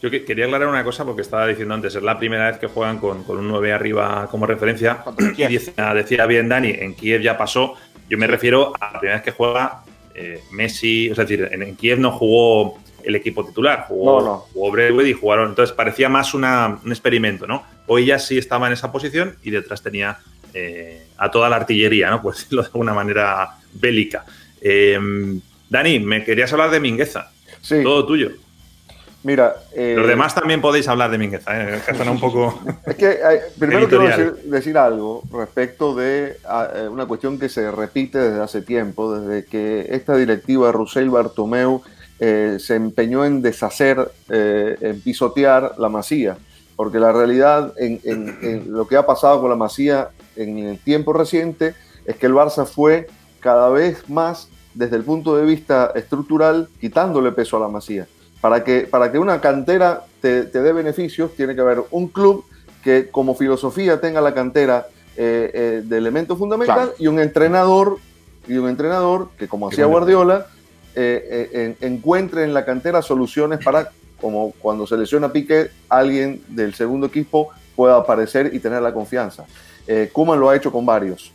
Yo 0.02 0.10
quería 0.10 0.46
aclarar 0.46 0.68
una 0.68 0.82
cosa 0.82 1.04
porque 1.04 1.20
estaba 1.20 1.46
diciendo 1.46 1.74
antes, 1.74 1.94
es 1.94 2.02
la 2.02 2.18
primera 2.18 2.50
vez 2.50 2.58
que 2.58 2.68
juegan 2.68 2.98
con, 2.98 3.22
un 3.28 3.48
9 3.48 3.72
arriba 3.72 4.28
como 4.30 4.46
referencia. 4.46 5.04
Y 5.36 5.46
decía, 5.94 6.26
bien 6.26 6.48
Dani, 6.48 6.70
en 6.70 6.94
Kiev 6.94 7.20
ya 7.20 7.36
pasó. 7.36 7.74
Yo 8.08 8.16
me 8.16 8.26
refiero 8.26 8.72
a 8.80 8.92
la 8.92 8.98
primera 8.98 9.16
vez 9.18 9.24
que 9.24 9.32
juega 9.32 9.82
eh, 10.14 10.40
Messi, 10.52 11.08
es 11.08 11.16
decir, 11.18 11.48
en, 11.52 11.76
Kiev 11.76 11.98
no 11.98 12.12
jugó 12.12 12.78
el 13.04 13.14
equipo 13.14 13.44
titular, 13.44 13.84
jugó, 13.88 14.22
no, 14.22 14.36
jugó 14.54 15.02
y 15.02 15.12
jugaron. 15.12 15.50
Entonces 15.50 15.76
parecía 15.76 16.08
más 16.08 16.32
un 16.32 16.44
experimento, 16.86 17.46
¿no? 17.46 17.62
Hoy 17.86 18.06
ya 18.06 18.18
sí 18.18 18.38
estaba 18.38 18.68
en 18.68 18.72
esa 18.72 18.90
posición 18.90 19.36
y 19.42 19.50
detrás 19.50 19.82
tenía 19.82 20.18
eh, 20.54 21.08
a 21.18 21.30
toda 21.30 21.50
la 21.50 21.56
artillería, 21.56 22.08
¿no? 22.08 22.22
Pues 22.22 22.38
decirlo 22.38 22.62
de 22.62 22.68
alguna 22.68 22.94
manera 22.94 23.50
bélica. 23.74 24.24
Eh, 24.62 24.98
Dani, 25.68 25.98
me 26.00 26.24
querías 26.24 26.50
hablar 26.52 26.70
de 26.70 26.80
Mingueza. 26.80 27.30
Sí. 27.60 27.82
Todo 27.82 28.06
tuyo. 28.06 28.30
Mira. 29.22 29.56
Eh, 29.74 29.94
Los 29.96 30.06
demás 30.06 30.34
también 30.34 30.60
podéis 30.60 30.88
hablar 30.88 31.10
de 31.10 31.18
Mingueza, 31.18 31.50
¿eh? 31.60 31.80
que 31.84 31.94
suena 31.94 32.10
un 32.10 32.20
poco. 32.20 32.58
es 32.86 32.96
que 32.96 33.10
eh, 33.10 33.40
primero 33.58 33.86
quiero 33.88 34.34
decir, 34.44 34.78
algo 34.78 35.22
respecto 35.30 35.94
de 35.94 36.38
eh, 36.74 36.88
una 36.90 37.06
cuestión 37.06 37.38
que 37.38 37.48
se 37.48 37.70
repite 37.70 38.18
desde 38.18 38.42
hace 38.42 38.62
tiempo, 38.62 39.14
desde 39.14 39.44
que 39.44 39.88
esta 39.90 40.16
directiva 40.16 40.72
Roussel 40.72 41.10
Bartomeu 41.10 41.82
se 42.18 42.74
empeñó 42.74 43.24
en 43.24 43.40
deshacer, 43.40 44.10
en 44.28 45.00
pisotear 45.00 45.76
la 45.78 45.88
masía. 45.88 46.36
Porque 46.76 46.98
la 46.98 47.12
realidad, 47.12 47.72
en, 47.78 47.98
en 48.04 48.72
lo 48.72 48.86
que 48.86 48.96
ha 48.96 49.06
pasado 49.06 49.40
con 49.40 49.48
la 49.48 49.56
masía 49.56 50.10
en 50.36 50.58
el 50.58 50.78
tiempo 50.78 51.14
reciente, 51.14 51.74
es 52.04 52.16
que 52.16 52.26
el 52.26 52.34
Barça 52.34 52.66
fue 52.66 53.06
cada 53.40 53.70
vez 53.70 54.10
más, 54.10 54.50
desde 54.74 54.96
el 54.96 55.02
punto 55.02 55.34
de 55.34 55.46
vista 55.46 55.92
estructural, 55.94 56.68
quitándole 56.78 57.32
peso 57.32 57.56
a 57.56 57.60
la 57.60 57.68
masía. 57.68 58.06
Para 58.40 58.64
que, 58.64 58.82
para 58.82 59.12
que 59.12 59.18
una 59.18 59.40
cantera 59.40 60.04
te, 60.20 60.44
dé 60.44 60.72
beneficios, 60.72 61.34
tiene 61.34 61.54
que 61.54 61.60
haber 61.60 61.82
un 61.90 62.08
club 62.08 62.44
que 62.82 63.08
como 63.10 63.34
filosofía 63.34 64.00
tenga 64.00 64.20
la 64.20 64.32
cantera 64.32 64.86
eh, 65.16 65.50
eh, 65.52 65.82
de 65.84 65.98
elemento 65.98 66.36
fundamental 66.36 66.92
y 66.98 67.06
un 67.06 67.20
entrenador 67.20 67.98
y 68.48 68.56
un 68.56 68.68
entrenador 68.68 69.28
que 69.38 69.48
como 69.48 69.68
hacía 69.68 69.84
Guardiola 69.84 70.46
eh, 70.94 71.76
encuentre 71.80 72.44
en 72.44 72.54
la 72.54 72.64
cantera 72.64 73.02
soluciones 73.02 73.62
para 73.62 73.90
como 74.18 74.52
cuando 74.52 74.86
se 74.86 74.96
lesiona 74.96 75.30
Piqué 75.30 75.70
alguien 75.88 76.42
del 76.48 76.74
segundo 76.74 77.06
equipo 77.06 77.50
pueda 77.76 77.96
aparecer 77.96 78.54
y 78.54 78.58
tener 78.58 78.82
la 78.82 78.92
confianza. 78.92 79.44
Kuman 80.12 80.38
lo 80.38 80.48
ha 80.48 80.56
hecho 80.56 80.70
con 80.70 80.86
varios. 80.86 81.32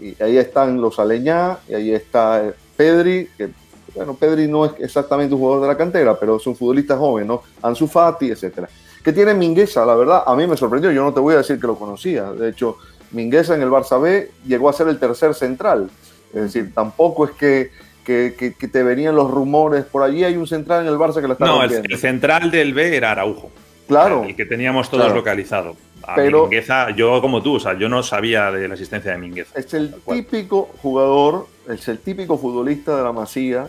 Y 0.00 0.22
ahí 0.22 0.36
están 0.36 0.80
los 0.80 0.98
Aleñá, 0.98 1.58
y 1.68 1.74
ahí 1.74 1.92
está 1.92 2.52
Pedri, 2.76 3.28
que 3.36 3.50
bueno, 3.98 4.14
Pedri 4.14 4.46
no 4.46 4.64
es 4.64 4.72
exactamente 4.78 5.34
un 5.34 5.40
jugador 5.40 5.62
de 5.62 5.68
la 5.68 5.76
cantera, 5.76 6.16
pero 6.18 6.36
es 6.36 6.46
un 6.46 6.54
futbolista 6.54 6.96
joven, 6.96 7.26
¿no? 7.26 7.42
Ansu 7.60 7.88
Fati, 7.88 8.30
etcétera. 8.30 8.68
¿Qué 9.02 9.12
tiene 9.12 9.34
Mingueza? 9.34 9.84
La 9.84 9.96
verdad, 9.96 10.22
a 10.24 10.36
mí 10.36 10.46
me 10.46 10.56
sorprendió. 10.56 10.92
Yo 10.92 11.02
no 11.02 11.12
te 11.12 11.18
voy 11.18 11.34
a 11.34 11.38
decir 11.38 11.58
que 11.60 11.66
lo 11.66 11.76
conocía. 11.76 12.30
De 12.30 12.50
hecho, 12.50 12.78
Mingueza 13.10 13.56
en 13.56 13.62
el 13.62 13.70
Barça 13.70 14.00
B 14.00 14.30
llegó 14.46 14.68
a 14.68 14.72
ser 14.72 14.86
el 14.86 15.00
tercer 15.00 15.34
central. 15.34 15.90
Es 16.32 16.42
decir, 16.42 16.72
tampoco 16.72 17.24
es 17.24 17.32
que, 17.32 17.72
que, 18.04 18.68
te 18.72 18.82
venían 18.84 19.16
los 19.16 19.28
rumores. 19.28 19.84
Por 19.84 20.04
allí 20.04 20.22
hay 20.22 20.36
un 20.36 20.46
central 20.46 20.82
en 20.82 20.92
el 20.92 20.96
Barça 20.96 21.20
que 21.20 21.26
lo 21.26 21.32
está 21.32 21.44
No, 21.44 21.64
el, 21.64 21.98
central 21.98 22.52
del 22.52 22.72
B 22.72 22.96
era 22.96 23.10
Araujo. 23.10 23.50
Claro. 23.88 24.22
El 24.22 24.36
que 24.36 24.46
teníamos 24.46 24.88
todos 24.88 25.12
localizado. 25.12 25.74
A 26.04 26.14
pero, 26.14 26.44
Mingueza, 26.44 26.90
yo 26.90 27.20
como 27.20 27.42
tú, 27.42 27.56
o 27.56 27.60
sea, 27.60 27.76
yo 27.76 27.88
no 27.88 28.04
sabía 28.04 28.52
de 28.52 28.68
la 28.68 28.74
existencia 28.74 29.10
de 29.10 29.18
Mingueza. 29.18 29.58
Es 29.58 29.74
el 29.74 29.96
típico 30.06 30.70
jugador, 30.80 31.48
es 31.68 31.88
el 31.88 31.98
típico 31.98 32.38
futbolista 32.38 32.96
de 32.96 33.02
la 33.02 33.10
Masía 33.10 33.66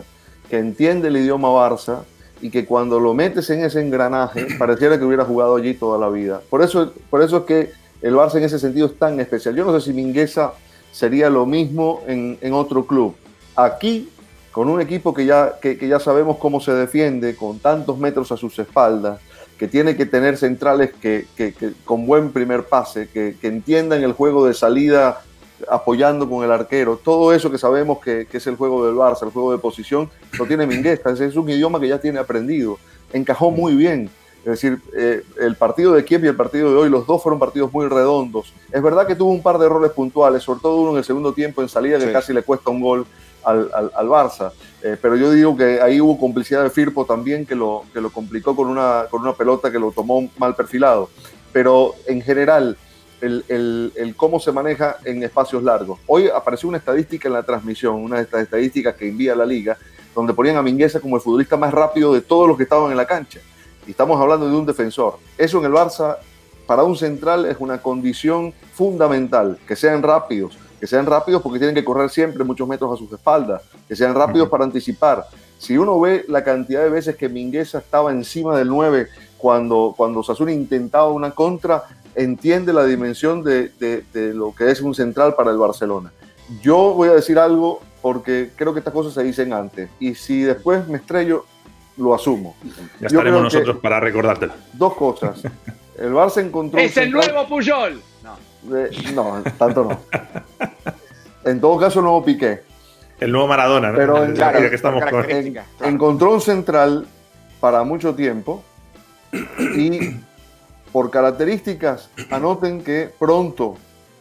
que 0.50 0.58
entiende 0.58 1.08
el 1.08 1.16
idioma 1.16 1.48
Barça 1.48 2.00
y 2.42 2.50
que 2.50 2.66
cuando 2.66 2.98
lo 2.98 3.14
metes 3.14 3.48
en 3.50 3.64
ese 3.64 3.80
engranaje 3.80 4.46
pareciera 4.58 4.98
que 4.98 5.04
hubiera 5.04 5.24
jugado 5.24 5.56
allí 5.56 5.74
toda 5.74 5.98
la 5.98 6.08
vida. 6.08 6.42
Por 6.50 6.62
eso, 6.62 6.92
por 7.08 7.22
eso 7.22 7.38
es 7.38 7.44
que 7.44 7.70
el 8.02 8.14
Barça 8.14 8.36
en 8.36 8.44
ese 8.44 8.58
sentido 8.58 8.86
es 8.86 8.98
tan 8.98 9.20
especial. 9.20 9.54
Yo 9.54 9.64
no 9.64 9.78
sé 9.78 9.86
si 9.86 9.92
Mingueza 9.92 10.52
sería 10.92 11.30
lo 11.30 11.46
mismo 11.46 12.02
en, 12.06 12.52
otro 12.52 12.86
club. 12.86 13.14
Aquí, 13.56 14.08
con 14.50 14.68
un 14.68 14.80
equipo 14.80 15.14
que 15.14 15.26
ya, 15.26 15.54
que, 15.60 15.76
ya 15.86 16.00
sabemos 16.00 16.38
cómo 16.38 16.60
se 16.60 16.72
defiende, 16.72 17.36
con 17.36 17.58
tantos 17.58 17.98
metros 17.98 18.32
a 18.32 18.36
sus 18.36 18.58
espaldas, 18.58 19.20
que 19.58 19.68
tiene 19.68 19.94
que 19.94 20.06
tener 20.06 20.36
centrales 20.36 20.90
que, 21.00 21.26
con 21.84 22.06
buen 22.06 22.32
primer 22.32 22.64
pase, 22.64 23.08
que, 23.08 23.36
entiendan 23.42 24.02
el 24.02 24.14
juego 24.14 24.46
de 24.46 24.54
salida 24.54 25.20
apoyando 25.68 26.28
con 26.28 26.44
el 26.44 26.50
arquero, 26.50 26.96
todo 26.96 27.32
eso 27.32 27.50
que 27.50 27.58
sabemos 27.58 27.98
que, 27.98 28.26
es 28.30 28.46
el 28.46 28.56
juego 28.56 28.86
del 28.86 28.94
Barça, 28.94 29.24
el 29.24 29.30
juego 29.30 29.52
de 29.52 29.58
posición, 29.58 30.10
lo 30.38 30.46
tiene 30.46 30.66
Mingueza, 30.66 31.10
es 31.10 31.36
un 31.36 31.48
idioma 31.48 31.80
que 31.80 31.88
ya 31.88 31.98
tiene 31.98 32.18
aprendido, 32.18 32.78
encajó 33.12 33.50
muy 33.50 33.74
bien. 33.74 34.10
Es 34.40 34.46
decir, 34.46 34.80
eh, 34.96 35.22
el 35.38 35.54
partido 35.56 35.92
de 35.92 36.02
Kiev 36.02 36.24
y 36.24 36.28
el 36.28 36.36
partido 36.36 36.70
de 36.70 36.76
hoy, 36.76 36.88
los 36.88 37.06
dos 37.06 37.22
fueron 37.22 37.38
partidos 37.38 37.70
muy 37.70 37.86
redondos. 37.88 38.54
Es 38.72 38.82
verdad 38.82 39.06
que 39.06 39.14
tuvo 39.14 39.30
un 39.30 39.42
par 39.42 39.58
de 39.58 39.66
errores 39.66 39.92
puntuales, 39.92 40.42
sobre 40.42 40.60
todo 40.60 40.76
uno 40.76 40.92
en 40.92 40.96
el 40.96 41.04
segundo 41.04 41.34
tiempo 41.34 41.60
en 41.60 41.68
salida 41.68 41.98
que 41.98 42.10
casi 42.10 42.32
le 42.32 42.42
cuesta 42.42 42.70
un 42.70 42.80
gol 42.80 43.06
al, 43.44 43.70
al, 43.74 44.08
Barça. 44.08 44.52
Eh, 44.82 44.96
pero 45.00 45.16
yo 45.16 45.30
digo 45.30 45.56
que 45.56 45.80
ahí 45.80 46.00
hubo 46.00 46.18
complicidad 46.18 46.62
de 46.62 46.70
Firpo 46.70 47.04
también 47.04 47.44
que 47.44 47.54
lo, 47.54 47.84
que 47.92 48.00
lo 48.00 48.10
complicó 48.10 48.56
con 48.56 48.68
una, 48.68 49.04
con 49.10 49.20
una 49.20 49.34
pelota 49.34 49.70
que 49.70 49.78
lo 49.78 49.92
tomó 49.92 50.28
mal 50.38 50.54
perfilado. 50.54 51.10
Pero 51.52 51.94
en 52.06 52.22
general, 52.22 52.78
el, 53.20 54.14
cómo 54.16 54.40
se 54.40 54.52
maneja 54.52 54.96
en 55.04 55.22
espacios 55.22 55.62
largos. 55.62 55.98
Hoy 56.06 56.28
apareció 56.28 56.68
una 56.68 56.78
estadística 56.78 57.28
en 57.28 57.34
la 57.34 57.42
transmisión, 57.42 57.96
una 57.96 58.16
de 58.16 58.22
estas 58.22 58.42
estadísticas 58.42 58.94
que 58.94 59.08
envía 59.08 59.34
la 59.34 59.46
liga, 59.46 59.76
donde 60.14 60.34
ponían 60.34 60.56
a 60.56 60.62
Mingueza 60.62 61.00
como 61.00 61.16
el 61.16 61.22
futbolista 61.22 61.56
más 61.56 61.72
rápido 61.72 62.12
de 62.12 62.20
todos 62.20 62.48
los 62.48 62.56
que 62.56 62.64
estaban 62.64 62.90
en 62.90 62.96
la 62.96 63.06
cancha. 63.06 63.40
Y 63.86 63.90
estamos 63.90 64.20
hablando 64.20 64.48
de 64.48 64.56
un 64.56 64.66
defensor. 64.66 65.18
Eso 65.38 65.58
en 65.58 65.66
el 65.66 65.72
Barça, 65.72 66.16
para 66.66 66.82
un 66.82 66.96
central, 66.96 67.46
es 67.46 67.56
una 67.58 67.80
condición 67.80 68.52
fundamental, 68.72 69.58
que 69.66 69.76
sean 69.76 70.02
rápidos, 70.02 70.58
que 70.78 70.86
sean 70.86 71.06
rápidos 71.06 71.42
porque 71.42 71.58
tienen 71.58 71.74
que 71.74 71.84
correr 71.84 72.10
siempre 72.10 72.42
muchos 72.44 72.66
metros 72.66 72.92
a 72.92 72.96
sus 72.96 73.12
espaldas, 73.12 73.62
que 73.86 73.94
sean 73.94 74.14
rápidos 74.14 74.48
para 74.48 74.64
anticipar. 74.64 75.26
Si 75.58 75.76
uno 75.76 76.00
ve 76.00 76.24
la 76.28 76.42
cantidad 76.42 76.82
de 76.82 76.88
veces 76.88 77.16
que 77.16 77.28
Mingueza 77.28 77.78
estaba 77.78 78.10
encima 78.10 78.56
del 78.56 78.68
9 78.68 79.08
cuando, 79.36 79.94
cuando 79.96 80.22
Sasuna 80.22 80.52
intentaba 80.52 81.10
una 81.10 81.32
contra, 81.32 81.84
entiende 82.14 82.72
la 82.72 82.84
dimensión 82.84 83.42
de, 83.42 83.72
lo 84.34 84.54
que 84.54 84.70
es 84.70 84.80
un 84.80 84.94
central 84.94 85.34
para 85.34 85.50
el 85.50 85.58
Barcelona. 85.58 86.12
Yo 86.62 86.94
voy 86.94 87.08
a 87.08 87.12
decir 87.12 87.38
algo 87.38 87.80
porque 88.02 88.50
creo 88.56 88.72
que 88.72 88.80
estas 88.80 88.94
cosas 88.94 89.12
se 89.12 89.22
dicen 89.22 89.52
antes 89.52 89.90
y 90.00 90.14
si 90.14 90.42
después 90.42 90.86
me 90.88 90.98
estrello, 90.98 91.44
lo 91.96 92.14
asumo. 92.14 92.56
Ya 93.00 93.08
estaremos 93.08 93.42
nosotros 93.42 93.78
para 93.78 94.00
recordártelo. 94.00 94.54
Dos 94.72 94.94
cosas. 94.94 95.42
El 95.98 96.12
Barça 96.12 96.42
encontró... 96.42 96.80
¡Es 96.80 96.96
el 96.96 97.10
nuevo 97.10 97.46
Puyol! 97.46 98.00
No. 98.22 99.42
tanto 99.58 99.84
no. 99.84 100.00
En 101.44 101.60
todo 101.60 101.78
caso, 101.78 102.00
nuevo 102.00 102.24
Piqué. 102.24 102.62
El 103.18 103.32
nuevo 103.32 103.46
Maradona, 103.46 103.92
¿no? 103.92 103.96
Pero 103.96 104.34
que 104.34 104.74
estamos 104.74 105.02
encontró 105.82 106.32
un 106.32 106.40
central 106.40 107.06
para 107.60 107.84
mucho 107.84 108.14
tiempo 108.14 108.64
y 109.76 110.16
por 110.92 111.10
características, 111.10 112.10
anoten 112.30 112.82
que 112.82 113.10
pronto, 113.18 113.76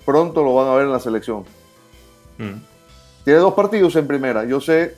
pronto 0.05 0.43
lo 0.43 0.55
van 0.55 0.67
a 0.67 0.75
ver 0.75 0.85
en 0.85 0.91
la 0.91 0.99
selección. 0.99 1.43
Mm. 2.37 2.61
Tiene 3.23 3.39
dos 3.39 3.53
partidos 3.53 3.95
en 3.95 4.07
primera. 4.07 4.45
Yo 4.45 4.61
sé 4.61 4.95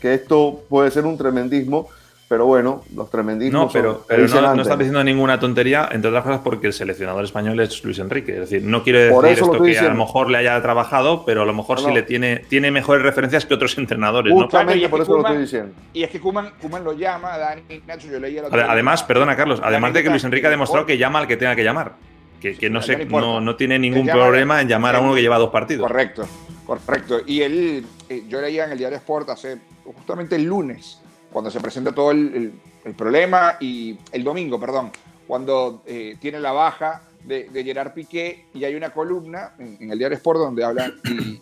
que 0.00 0.14
esto 0.14 0.62
puede 0.68 0.90
ser 0.90 1.06
un 1.06 1.16
tremendismo, 1.16 1.88
pero 2.28 2.44
bueno, 2.44 2.82
los 2.94 3.08
tremendismos. 3.08 3.66
No, 3.66 3.72
pero, 3.72 4.04
pero 4.06 4.26
no, 4.26 4.56
no, 4.56 4.62
estás 4.62 4.78
diciendo 4.78 5.04
ninguna 5.04 5.38
tontería, 5.38 5.88
entre 5.92 6.08
otras 6.08 6.24
cosas 6.24 6.40
porque 6.42 6.66
el 6.66 6.72
seleccionador 6.72 7.24
español 7.24 7.60
es 7.60 7.84
Luis 7.84 8.00
Enrique. 8.00 8.32
Es 8.32 8.50
decir, 8.50 8.62
no 8.62 8.82
quiere 8.82 9.10
decir 9.10 9.24
esto 9.26 9.62
que 9.62 9.78
a 9.78 9.88
lo 9.88 9.94
mejor 9.94 10.30
le 10.30 10.38
haya 10.38 10.60
trabajado, 10.60 11.24
pero 11.24 11.42
a 11.42 11.44
lo 11.44 11.54
mejor 11.54 11.80
sí 11.80 11.92
le 11.92 12.02
tiene, 12.02 12.38
tiene 12.48 12.72
mejores 12.72 13.04
referencias 13.04 13.46
que 13.46 13.54
otros 13.54 13.78
entrenadores. 13.78 14.32
Justamente 14.32 14.88
por 14.88 15.02
eso 15.02 15.12
lo 15.12 15.20
estoy 15.20 15.38
diciendo. 15.38 15.72
Y 15.92 16.02
es 16.02 16.10
que 16.10 16.20
Kuman, 16.20 16.52
lo 16.82 16.92
llama, 16.94 17.38
Dani 17.38 17.62
Nacho, 17.86 18.08
yo 18.08 18.18
leía 18.18 18.42
Además, 18.50 19.04
perdona, 19.04 19.36
Carlos, 19.36 19.60
además 19.62 19.92
de 19.92 20.02
que 20.02 20.10
Luis 20.10 20.24
Enrique 20.24 20.48
ha 20.48 20.50
demostrado 20.50 20.84
que 20.84 20.98
llama 20.98 21.20
al 21.20 21.28
que 21.28 21.36
tenga 21.36 21.54
que 21.54 21.62
llamar. 21.62 21.94
Que, 22.40 22.56
que 22.56 22.68
no, 22.68 22.82
sé, 22.82 23.06
no, 23.06 23.40
no, 23.40 23.56
tiene 23.56 23.78
ningún 23.78 24.06
problema 24.06 24.60
en 24.60 24.68
llamar 24.68 24.96
a 24.96 25.00
uno 25.00 25.14
que 25.14 25.22
lleva 25.22 25.38
dos 25.38 25.50
partidos. 25.50 25.86
Correcto, 25.86 26.26
correcto. 26.66 27.20
Y 27.24 27.40
él, 27.40 27.86
eh, 28.08 28.24
yo 28.28 28.40
leía 28.40 28.64
en 28.64 28.72
el 28.72 28.78
diario 28.78 28.98
Sport 28.98 29.30
hace 29.30 29.58
justamente 29.84 30.36
el 30.36 30.44
lunes 30.44 31.00
cuando 31.36 31.50
se 31.50 31.60
presenta 31.60 31.92
todo 31.92 32.12
el, 32.12 32.50
problema 32.96 33.58
y 33.60 33.98
el 34.10 34.24
domingo, 34.24 34.58
perdón, 34.58 34.90
cuando 35.26 35.82
eh, 35.84 36.16
tiene 36.18 36.40
la 36.40 36.52
baja 36.52 37.02
de, 37.24 37.50
Gerard 37.62 37.92
Piqué 37.92 38.46
y 38.54 38.64
hay 38.64 38.74
una 38.74 38.88
columna 38.88 39.52
en, 39.58 39.90
el 39.90 39.98
diario 39.98 40.16
Sport 40.16 40.38
donde 40.38 40.64
hablan 40.64 40.94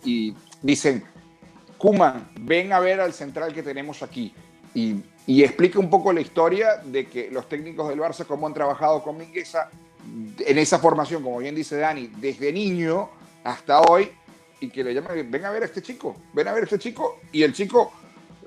y, 0.03 0.35
dicen, 0.61 1.01
Kuman, 1.77 2.27
ven 2.41 2.73
a 2.73 2.81
ver 2.81 2.99
al 2.99 3.13
central 3.13 3.53
que 3.53 3.63
tenemos 3.63 4.03
aquí. 4.03 4.33
Y, 4.73 5.01
explica 5.41 5.79
un 5.79 5.89
poco 5.89 6.11
la 6.11 6.19
historia 6.19 6.75
de 6.83 7.05
que 7.05 7.31
los 7.31 7.47
técnicos 7.47 7.87
del 7.87 7.99
Barça, 7.99 8.25
cómo 8.25 8.47
han 8.47 8.53
trabajado 8.53 9.01
con 9.01 9.17
Mingueza 9.17 9.69
en 10.39 10.57
esa 10.57 10.77
formación, 10.77 11.23
como 11.23 11.37
bien 11.37 11.55
dice 11.55 11.77
Dani, 11.77 12.11
desde 12.17 12.51
niño 12.51 13.11
hasta 13.45 13.79
hoy, 13.79 14.11
y 14.59 14.67
que 14.67 14.83
le 14.83 14.93
llaman, 14.93 15.31
ven 15.31 15.45
a 15.45 15.51
ver 15.51 15.63
a 15.63 15.67
este 15.67 15.81
chico, 15.81 16.17
ven 16.33 16.49
a 16.49 16.51
ver 16.51 16.63
a 16.63 16.65
este 16.65 16.79
chico, 16.79 17.21
y 17.31 17.43
el 17.43 17.53
chico 17.53 17.93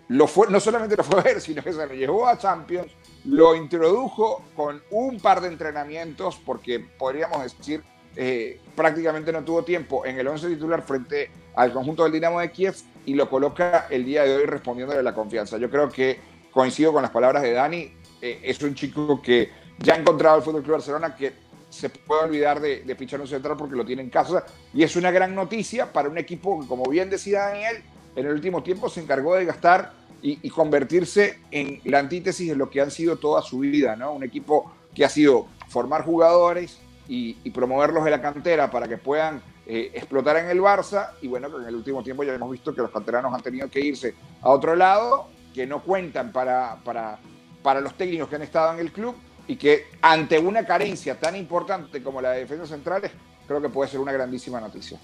no 0.09 0.61
solamente 0.61 0.97
lo 0.97 1.05
fue 1.05 1.21
a 1.21 1.23
ver, 1.23 1.40
sino 1.40 1.62
que 1.62 1.73
se 1.73 1.87
lo 1.87 1.94
llevó 1.94 2.27
a 2.27 2.38
Champions, 2.38 2.92
lo 3.25 3.55
introdujo 3.55 4.42
con 4.57 4.83
un 4.90 5.21
par 5.21 5.40
de 5.40 5.49
entrenamientos, 5.49 6.40
porque 6.44 6.81
podríamos 6.81 7.42
decir, 7.42 7.83
eh, 8.16 8.61
prácticamente 8.75 9.33
no 9.33 9.44
tuvo 9.44 9.64
tiempo 9.64 10.07
en 10.07 10.18
el 10.18 10.27
11 10.27 10.49
titular 10.49 10.83
frente 10.83 11.31
al 11.55 11.73
conjunto 11.73 12.05
del 12.05 12.12
Dinamo 12.12 12.40
de 12.40 12.51
Kiev 12.51 12.75
y 13.05 13.14
lo 13.14 13.29
coloca 13.29 13.87
el 13.90 14.05
día 14.05 14.25
de 14.25 14.37
hoy 14.37 14.47
respondiéndole 14.47 15.03
la 15.03 15.14
confianza. 15.14 15.59
Yo 15.59 15.71
creo 15.71 15.88
que 15.88 16.18
coincido 16.51 16.92
con 16.92 17.03
las 17.03 17.11
palabras 17.11 17.42
de 17.42 17.53
Dani, 17.53 17.92
eh, 18.21 18.40
es 18.42 18.62
un 18.62 18.75
chico 18.75 19.21
que 19.21 19.51
ya 19.79 19.94
ha 19.94 19.99
encontrado 19.99 20.38
el 20.38 20.42
Fútbol 20.42 20.62
Club 20.62 20.77
Barcelona 20.77 21.14
que 21.14 21.33
se 21.68 21.90
puede 21.90 22.25
olvidar 22.25 22.61
de, 22.61 22.83
de 22.83 22.97
fichar 22.97 23.21
un 23.21 23.29
central 23.29 23.57
porque 23.57 23.77
lo 23.77 23.85
tiene 23.85 24.03
en 24.03 24.11
casa 24.11 24.44
y 24.73 24.83
es 24.83 24.97
una 24.97 25.11
gran 25.11 25.35
noticia 25.35 25.92
para 25.92 26.09
un 26.09 26.16
equipo 26.16 26.61
que, 26.61 26.66
como 26.66 26.85
bien 26.85 27.11
decía 27.11 27.42
Daniel, 27.42 27.83
en 28.16 28.27
el 28.27 28.33
último 28.33 28.62
tiempo 28.62 28.88
se 28.88 29.01
encargó 29.01 29.37
de 29.37 29.44
gastar 29.44 29.92
y, 30.22 30.50
convertirse 30.50 31.38
en 31.50 31.81
la 31.85 32.00
antítesis 32.00 32.48
de 32.48 32.57
lo 32.57 32.70
que 32.70 32.81
han 32.81 32.90
sido 32.90 33.16
toda 33.16 33.42
su 33.42 33.61
vida, 33.61 33.96
¿no? 33.96 34.12
Un 34.12 34.24
equipo 34.24 34.72
que 34.94 35.04
ha 35.04 35.09
sido 35.09 35.46
formar 35.68 36.04
jugadores 36.04 36.78
y, 37.09 37.35
promoverlos 37.50 38.04
de 38.04 38.11
la 38.11 38.20
cantera 38.20 38.70
para 38.70 38.88
que 38.88 38.98
puedan 38.98 39.42
eh, 39.66 39.90
explotar 39.94 40.37
en 40.37 40.50
el 40.50 40.61
Barça. 40.61 41.11
Y 41.22 41.28
bueno, 41.28 41.48
en 41.61 41.66
el 41.66 41.74
último 41.74 42.02
tiempo 42.02 42.24
ya 42.24 42.35
hemos 42.35 42.50
visto 42.50 42.74
que 42.74 42.83
los 42.83 42.90
canteranos 42.90 43.33
han 43.33 43.42
tenido 43.42 43.68
que 43.68 43.81
irse 43.81 44.14
a 44.42 44.50
otro 44.50 44.76
lado, 44.76 45.28
que 45.54 45.66
no 45.66 45.83
cuentan 45.83 46.33
para, 46.33 46.78
para, 46.85 47.18
para 47.62 47.81
los 47.81 47.94
técnicos 47.94 48.28
que 48.28 48.37
han 48.37 48.42
estado 48.42 48.74
en 48.74 48.81
el 48.81 48.92
club 48.92 49.14
y 49.46 49.57
que 49.57 49.87
ante 50.02 50.38
una 50.38 50.66
carencia 50.66 51.18
tan 51.18 51.35
importante 51.37 52.02
como 52.02 52.20
la 52.20 52.33
de 52.33 52.40
defensas 52.40 52.68
centrales, 52.68 53.12
creo 53.46 53.62
que 53.62 53.68
puede 53.68 53.90
ser 53.90 54.00
una 54.00 54.12
grandísima 54.12 54.61
noticia. 54.61 55.00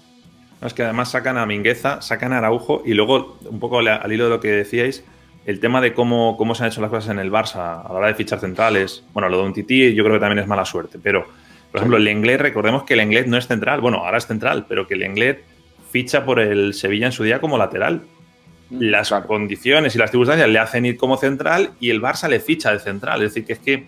Es 0.61 0.73
que 0.73 0.83
además 0.83 1.11
sacan 1.11 1.37
a 1.37 1.45
Mingueza, 1.45 2.01
sacan 2.01 2.33
a 2.33 2.39
Araujo 2.39 2.81
y 2.85 2.93
luego, 2.93 3.37
un 3.49 3.59
poco 3.59 3.79
al 3.79 4.11
hilo 4.11 4.25
de 4.25 4.29
lo 4.29 4.39
que 4.39 4.51
decíais, 4.51 5.03
el 5.45 5.59
tema 5.59 5.79
de 5.79 5.93
cómo, 5.93 6.37
cómo 6.37 6.55
se 6.55 6.63
han 6.63 6.71
hecho 6.71 6.81
las 6.81 6.89
cosas 6.89 7.11
en 7.11 7.19
el 7.19 7.31
Barça 7.31 7.83
a 7.85 7.87
la 7.87 7.93
hora 7.93 8.07
de 8.07 8.15
fichar 8.15 8.39
centrales. 8.39 9.03
Bueno, 9.13 9.29
lo 9.29 9.37
de 9.37 9.43
un 9.43 9.53
Titi 9.53 9.93
yo 9.93 10.03
creo 10.03 10.15
que 10.15 10.19
también 10.19 10.39
es 10.39 10.47
mala 10.47 10.65
suerte, 10.65 10.97
pero, 11.01 11.25
por 11.71 11.79
ejemplo, 11.79 11.97
el 11.97 12.07
inglés, 12.07 12.41
recordemos 12.41 12.83
que 12.83 12.95
el 12.95 13.01
inglés 13.01 13.27
no 13.27 13.37
es 13.37 13.47
central, 13.47 13.79
bueno, 13.81 13.97
ahora 13.97 14.17
es 14.17 14.25
central, 14.25 14.65
pero 14.67 14.87
que 14.87 14.95
el 14.95 15.03
inglés 15.03 15.37
ficha 15.91 16.25
por 16.25 16.39
el 16.39 16.73
Sevilla 16.73 17.05
en 17.05 17.11
su 17.11 17.23
día 17.23 17.39
como 17.39 17.57
lateral. 17.57 18.01
Mm, 18.69 18.79
las 18.79 19.11
condiciones 19.27 19.95
y 19.95 19.99
las 19.99 20.09
circunstancias 20.09 20.49
le 20.49 20.57
hacen 20.57 20.85
ir 20.85 20.97
como 20.97 21.17
central 21.17 21.71
y 21.79 21.91
el 21.91 22.01
Barça 22.01 22.27
le 22.27 22.39
ficha 22.39 22.71
de 22.71 22.79
central. 22.79 23.21
Es 23.21 23.33
decir, 23.33 23.45
que 23.45 23.53
es 23.53 23.59
que 23.59 23.87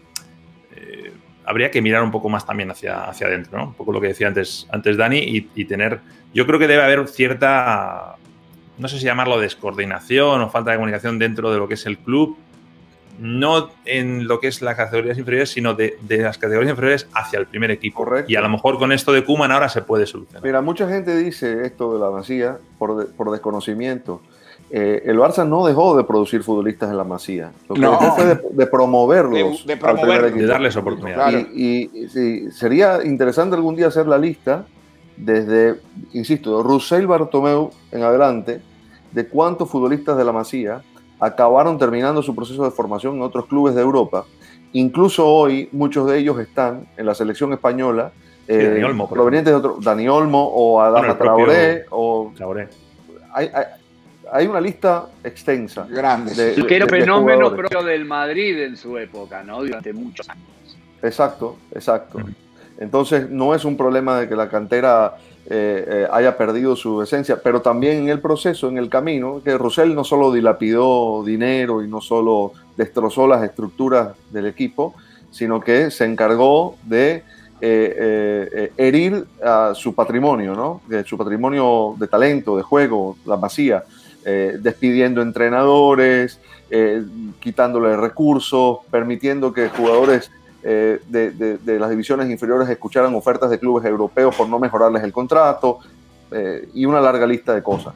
habría 1.48 1.72
que 1.72 1.82
mirar 1.82 2.04
un 2.04 2.12
poco 2.12 2.30
más 2.30 2.46
también 2.46 2.70
hacia, 2.70 3.06
hacia 3.06 3.28
adentro, 3.28 3.58
¿no? 3.58 3.66
Un 3.68 3.74
poco 3.74 3.92
lo 3.92 4.02
que 4.02 4.08
decía 4.08 4.28
antes, 4.28 4.68
antes 4.70 4.98
Dani, 4.98 5.20
y, 5.20 5.50
y 5.56 5.66
tener. 5.66 6.00
Yo 6.34 6.46
creo 6.46 6.60
que 6.60 6.68
debe 6.68 6.84
haber 6.84 7.08
cierta. 7.08 8.18
No 8.78 8.88
sé 8.88 9.00
si 9.00 9.06
llamarlo 9.06 9.40
descoordinación 9.40 10.42
o 10.42 10.50
falta 10.50 10.72
de 10.72 10.78
comunicación 10.78 11.18
dentro 11.18 11.52
de 11.52 11.58
lo 11.58 11.68
que 11.68 11.74
es 11.74 11.86
el 11.88 11.98
club 11.98 12.38
no 13.20 13.72
en 13.86 14.28
lo 14.28 14.40
que 14.40 14.48
es 14.48 14.62
las 14.62 14.76
categorías 14.76 15.18
inferiores, 15.18 15.50
sino 15.50 15.74
de, 15.74 15.98
las 16.08 16.38
categorías 16.38 16.72
inferiores 16.72 17.08
hacia 17.14 17.40
el 17.40 17.48
primer 17.48 17.72
equipo. 17.72 18.06
Y 18.28 18.36
a 18.36 18.42
lo 18.42 18.50
mejor 18.50 18.78
con 18.78 18.92
esto 18.92 19.12
de 19.12 19.24
Kuman 19.24 19.52
ahora 19.52 19.70
se 19.70 19.82
puede 19.82 20.06
solucionar. 20.06 20.44
Mira, 20.44 20.62
mucha 20.62 20.88
gente 20.88 21.16
dice 21.18 21.66
esto 21.66 21.94
de 21.94 22.00
la 22.00 22.12
Masía 22.12 22.58
por, 22.78 23.12
por 23.14 23.32
desconocimiento. 23.32 24.22
Eh, 24.70 25.04
el 25.06 25.18
Barça 25.18 25.48
no 25.48 25.66
dejó 25.66 25.96
de 25.96 26.04
producir 26.04 26.44
futbolistas 26.44 26.90
en 26.90 26.98
la 26.98 27.06
Masía. 27.06 27.52
Lo 27.70 27.76
que 27.76 27.82
dejó 27.82 28.16
fue 28.16 28.26
de, 28.26 28.68
promoverlos. 28.68 29.66
De, 29.66 29.76
de, 29.76 30.46
darles 30.46 30.76
oportunidad. 30.76 31.32
Y, 31.54 31.90
sería 32.52 33.04
interesante 33.06 33.56
algún 33.56 33.76
día 33.76 33.88
hacer 33.88 34.08
la 34.08 34.18
lista 34.18 34.66
desde, 35.16 35.76
insisto, 36.14 36.62
Roussel 36.62 37.08
Bartomeu 37.08 37.72
en 37.92 38.04
adelante, 38.04 38.62
de 39.12 39.28
cuántos 39.28 39.70
futbolistas 39.70 40.18
de 40.18 40.24
la 40.26 40.32
Masía 40.32 40.82
acabaron 41.20 41.78
terminando 41.80 42.22
su 42.22 42.36
proceso 42.36 42.64
de 42.64 42.72
formación 42.72 43.16
en 43.16 43.22
otros 43.22 43.46
clubes 43.46 43.74
de 43.74 43.82
Europa. 43.82 44.26
Incluso 44.74 45.26
hoy 45.26 45.70
muchos 45.72 46.08
de 46.08 46.20
ellos 46.20 46.38
están 46.40 46.88
en 46.98 47.06
la 47.06 47.16
selección 47.16 47.54
española, 47.54 48.12
eh, 48.48 48.86
provenientes 49.10 49.52
de 49.52 49.58
otro, 49.58 49.78
Dani 49.82 50.08
Olmo 50.08 50.44
o 50.44 50.82
Adama 50.82 51.18
Traoré. 51.18 51.86
O, 51.90 52.32
Hay, 53.34 53.50
una 54.48 54.60
lista 54.60 55.08
extensa. 55.24 55.88
Grande. 55.90 56.34
De, 56.34 56.66
que 56.66 56.76
era 56.76 56.88
fenómeno 56.88 57.56
propio 57.56 57.84
del 57.84 58.06
Madrid 58.06 58.62
en 58.64 58.78
su 58.78 58.98
época, 58.98 59.44
¿no? 59.44 59.62
Durante 59.62 59.94
muchos 59.94 60.28
años. 60.30 60.46
Exacto, 61.02 61.58
exacto. 61.74 62.20
Entonces 62.80 63.30
no 63.30 63.56
es 63.56 63.66
un 63.66 63.76
problema 63.76 64.20
de 64.20 64.30
que 64.30 64.36
la 64.36 64.50
cantera 64.50 65.16
eh, 65.50 65.86
eh, 65.88 66.08
haya 66.12 66.38
perdido 66.38 66.76
su 66.76 67.02
esencia, 67.02 67.42
pero 67.42 67.62
también 67.62 67.98
en 68.00 68.10
el 68.10 68.20
proceso, 68.20 68.68
en 68.68 68.78
el 68.78 68.90
camino, 68.90 69.42
que 69.44 69.58
Rosell 69.58 69.96
no 69.96 70.04
solo 70.04 70.32
dilapidó 70.32 71.24
dinero 71.24 71.84
y 71.84 71.88
no 71.88 72.02
solo 72.02 72.54
destrozó 72.76 73.28
las 73.28 73.44
estructuras 73.44 74.10
del 74.32 74.46
equipo, 74.46 74.94
sino 75.32 75.60
que 75.60 75.90
se 75.90 76.06
encargó 76.06 76.76
de 76.84 77.24
eh, 77.60 78.72
herir 78.78 79.26
a 79.44 79.72
su 79.74 79.96
patrimonio, 79.96 80.54
¿no? 80.54 80.82
De 80.88 81.04
su 81.04 81.18
patrimonio 81.18 81.96
de 81.98 82.08
talento, 82.08 82.56
de 82.58 82.64
juego, 82.64 83.18
la 83.26 83.38
masía, 83.38 83.84
despidiendo 84.60 85.22
entrenadores, 85.22 86.40
quitándole 87.40 87.96
recursos, 87.96 88.80
permitiendo 88.92 89.54
que 89.54 89.70
jugadores 89.70 90.30
eh, 90.70 91.00
de, 91.08 91.80
las 91.80 91.90
divisiones 91.90 92.30
inferiores 92.30 92.68
escucharan 92.68 93.16
ofertas 93.16 93.50
de 93.50 93.58
clubes 93.58 93.86
europeos 93.86 94.36
por 94.36 94.50
no 94.50 94.60
mejorarles 94.60 95.02
el 95.02 95.14
contrato 95.14 95.80
eh, 96.30 96.68
y 96.74 96.86
una 96.86 97.00
larga 97.00 97.26
lista 97.26 97.54
de 97.56 97.64
cosas. 97.64 97.94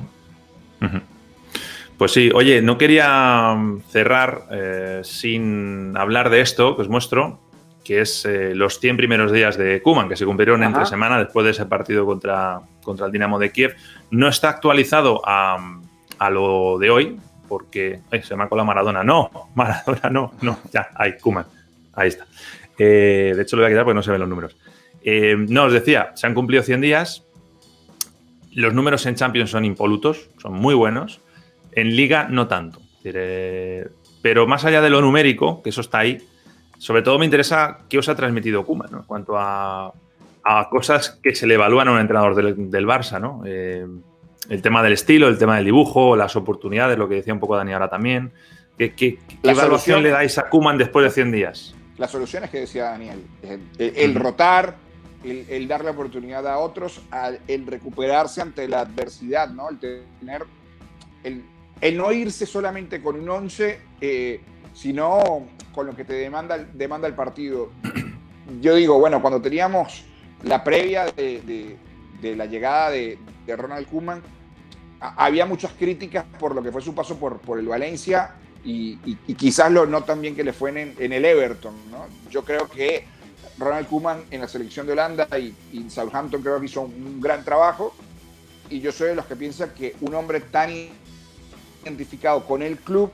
Pues 1.98 2.14
sí, 2.14 2.32
oye, 2.34 2.62
no 2.62 2.78
quería 2.78 3.54
mm, 3.56 3.82
cerrar 3.90 4.44
eh, 4.52 5.02
sin 5.04 5.98
hablar 5.98 6.30
de 6.30 6.40
esto 6.40 6.78
que 6.78 6.84
os 6.84 6.88
muestro, 6.88 7.40
que 7.84 8.00
es 8.00 8.26
los 8.54 8.80
100 8.80 8.96
primeros 8.96 9.34
días 9.34 9.58
de 9.58 9.82
Kuman, 9.82 10.08
que 10.08 10.16
se 10.16 10.26
cumplieron 10.26 10.64
entre 10.64 10.86
semana 10.86 11.20
después 11.20 11.44
de 11.44 11.52
ese 11.52 11.66
partido 11.66 12.06
contra, 12.06 12.62
contra 12.84 13.08
el 13.08 13.12
Dinamo 13.12 13.38
de 13.38 13.52
Kiev. 13.52 13.76
No 14.12 14.30
está 14.30 14.50
actualizado 14.50 15.22
a, 15.26 15.81
a 16.22 16.30
lo 16.30 16.78
de 16.78 16.92
hoy, 16.92 17.18
porque 17.48 18.02
se 18.22 18.36
me 18.36 18.44
ha 18.44 18.48
colado 18.48 18.68
Maradona. 18.68 19.04
No, 19.04 19.50
Maradona 19.56 20.10
no, 20.12 20.34
no, 20.42 20.60
ya, 20.72 20.90
hay 20.94 21.18
Kuman. 21.18 21.46
Ahí 21.94 22.10
está. 22.10 22.28
Eh, 22.78 23.34
de 23.36 23.42
hecho, 23.42 23.56
lo 23.56 23.64
voy 23.64 23.72
a 23.72 23.74
quitar 23.74 23.86
porque 23.86 23.96
no 23.96 24.04
se 24.04 24.12
ven 24.12 24.20
los 24.20 24.30
números. 24.30 24.56
Eh, 25.04 25.36
no, 25.36 25.64
os 25.64 25.74
decía, 25.74 26.12
se 26.14 26.28
han 26.28 26.36
cumplido 26.36 26.62
100 26.62 26.82
días. 26.82 27.24
Los 28.54 28.76
números 28.76 29.04
en 29.08 29.16
Champions 29.16 29.50
son 29.50 29.66
impolutos, 29.66 30.30
son 30.38 30.54
muy 30.54 30.76
buenos. 30.76 31.22
En 31.72 31.96
Liga, 31.96 32.28
no 32.30 32.48
tanto. 32.48 32.80
Pero 33.02 34.46
más 34.46 34.64
allá 34.64 34.82
de 34.82 34.92
lo 34.92 35.02
numérico, 35.02 35.64
que 35.64 35.72
eso 35.72 35.82
está 35.82 36.00
ahí, 36.00 36.20
sobre 36.78 37.02
todo 37.02 37.18
me 37.18 37.26
interesa 37.26 37.80
qué 37.90 37.98
os 37.98 38.10
ha 38.10 38.16
transmitido 38.16 38.64
Kuma, 38.64 38.86
En 38.92 39.02
cuanto 39.04 39.34
a, 39.38 39.92
cosas 40.70 41.20
que 41.24 41.34
se 41.34 41.48
le 41.48 41.56
evalúan 41.56 41.88
a 41.88 41.94
un 41.94 42.00
entrenador 42.00 42.36
del, 42.36 42.86
Barça, 42.86 43.20
¿no? 43.20 43.42
Eh, 43.46 43.88
el 44.50 44.62
tema 44.62 44.84
del 44.84 44.94
estilo, 44.94 45.28
el 45.28 45.38
tema 45.38 45.56
del 45.56 45.66
dibujo, 45.66 46.16
las 46.16 46.36
oportunidades, 46.36 46.98
lo 46.98 47.08
que 47.08 47.16
decía 47.16 47.34
un 47.34 47.40
poco 47.40 47.56
Dani 47.56 47.74
ahora 47.74 47.90
también. 47.90 48.32
¿Qué, 48.78 49.20
evaluación 49.44 50.02
le 50.02 50.10
dais 50.10 50.38
a 50.38 50.50
Kuman 50.50 50.78
después 50.78 51.04
de 51.06 51.12
100 51.12 51.32
días? 51.32 51.76
las 52.02 52.10
soluciones 52.10 52.50
que 52.50 52.62
decía 52.62 52.86
Daniel, 52.86 53.24
el, 53.78 54.16
rotar, 54.16 54.76
el, 55.24 55.68
darle 55.68 55.92
oportunidad 55.92 56.48
a 56.48 56.58
otros, 56.58 57.00
el 57.48 57.68
recuperarse 57.68 58.42
ante 58.42 58.68
la 58.68 58.80
adversidad, 58.80 59.50
¿no? 59.52 59.70
El 59.70 59.78
tener, 59.78 60.46
el, 61.24 61.98
no 61.98 62.12
irse 62.12 62.48
solamente 62.48 63.04
con 63.04 63.20
un 63.20 63.30
11, 63.30 63.80
eh, 64.02 64.42
sino 64.74 65.48
con 65.76 65.86
lo 65.86 65.96
que 65.96 66.04
te 66.04 66.14
demanda, 66.14 66.58
demanda 66.58 67.08
el 67.08 67.14
partido. 67.14 67.70
Yo 68.62 68.74
digo, 68.74 68.98
bueno, 68.98 69.22
cuando 69.22 69.40
teníamos 69.40 70.04
la 70.42 70.64
previa 70.64 71.06
de, 71.06 71.78
la 72.22 72.46
llegada 72.46 72.92
de, 72.92 73.18
Ronald 73.48 73.88
Koeman, 73.88 74.22
había 75.00 75.46
muchas 75.46 75.72
críticas 75.74 76.26
por 76.40 76.56
lo 76.56 76.62
que 76.62 76.72
fue 76.72 76.82
su 76.82 76.94
paso 76.94 77.18
por, 77.18 77.60
el 77.60 77.68
Valencia 77.68 78.36
y, 78.64 78.96
quizás 79.36 79.72
lo 79.72 79.86
no 79.86 80.04
tan 80.04 80.22
bien 80.22 80.36
que 80.36 80.44
le 80.44 80.54
fue 80.54 80.70
en, 80.70 81.14
el 81.14 81.26
Everton. 81.26 81.74
¿no? 81.90 82.06
Yo 82.30 82.44
creo 82.44 82.68
que 82.70 83.06
Ronald 83.58 83.88
Koeman 83.88 84.24
en 84.32 84.42
la 84.42 84.48
selección 84.48 84.86
de 84.86 84.94
Holanda 84.94 85.28
y, 85.38 85.54
y 85.72 85.90
Southampton 85.90 86.42
creo 86.42 86.60
que 86.60 86.66
hizo 86.66 86.82
un, 86.82 87.20
gran 87.20 87.44
trabajo 87.44 87.94
y 88.70 88.80
yo 88.80 88.92
soy 88.92 89.10
de 89.10 89.16
los 89.16 89.26
que 89.26 89.36
piensan 89.36 89.72
que 89.72 89.96
un 90.02 90.16
hombre 90.16 90.40
tan 90.40 90.70
identificado 91.84 92.46
con 92.46 92.62
el 92.62 92.78
club, 92.78 93.12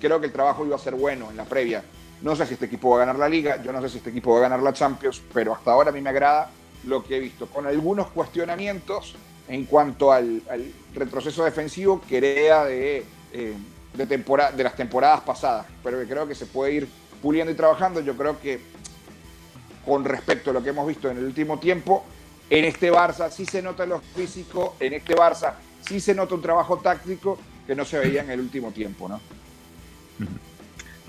creo 0.00 0.20
que 0.20 0.26
el 0.26 0.32
trabajo 0.32 0.64
iba 0.64 0.76
a 0.76 0.78
ser 0.78 0.94
bueno 0.94 1.30
en 1.30 1.36
la 1.36 1.44
previa. 1.44 1.82
No 2.22 2.36
sé 2.36 2.46
si 2.46 2.54
este 2.54 2.66
equipo 2.66 2.90
va 2.90 2.96
a 2.96 3.00
ganar 3.00 3.18
la 3.18 3.28
liga, 3.28 3.62
yo 3.62 3.72
no 3.72 3.80
sé 3.82 3.88
si 3.88 3.98
este 3.98 4.10
equipo 4.10 4.32
va 4.32 4.38
a 4.38 4.42
ganar 4.42 4.62
la 4.62 4.72
Champions, 4.72 5.22
pero 5.32 5.54
hasta 5.54 5.72
ahora 5.72 5.90
a 5.90 5.92
mí 5.92 6.00
me 6.00 6.10
agrada 6.10 6.50
lo 6.84 7.04
que 7.04 7.16
he 7.16 7.20
visto, 7.20 7.46
con 7.46 7.66
algunos 7.66 8.08
cuestionamientos 8.08 9.14
en 9.48 9.64
cuanto 9.64 10.12
al, 10.12 10.42
retroceso 10.94 11.44
defensivo 11.44 12.00
que 12.08 12.18
hereda 12.18 12.64
de 12.64 13.04
eh, 13.32 13.54
de, 13.94 14.06
de 14.06 14.62
las 14.64 14.76
temporadas 14.76 15.20
pasadas, 15.20 15.66
pero 15.82 15.98
que 15.98 16.06
creo 16.06 16.26
que 16.26 16.34
se 16.34 16.46
puede 16.46 16.74
ir 16.74 16.88
puliendo 17.22 17.52
y 17.52 17.56
trabajando. 17.56 18.00
Yo 18.00 18.16
creo 18.16 18.40
que 18.40 18.60
con 19.84 20.04
respecto 20.04 20.50
a 20.50 20.52
lo 20.52 20.62
que 20.62 20.70
hemos 20.70 20.86
visto 20.86 21.10
en 21.10 21.18
el 21.18 21.24
último 21.24 21.58
tiempo, 21.58 22.04
en 22.48 22.64
este 22.64 22.92
Barça 22.92 23.30
sí 23.30 23.46
se 23.46 23.62
nota 23.62 23.86
lo 23.86 24.00
físico, 24.00 24.76
en 24.80 24.94
este 24.94 25.14
Barça 25.14 25.54
sí 25.80 26.00
se 26.00 26.14
nota 26.14 26.34
un 26.34 26.42
trabajo 26.42 26.78
táctico 26.78 27.38
que 27.66 27.74
no 27.74 27.84
se 27.84 27.98
veía 27.98 28.22
en 28.22 28.30
el 28.30 28.40
último 28.40 28.70
tiempo, 28.72 29.08
¿no? 29.08 29.20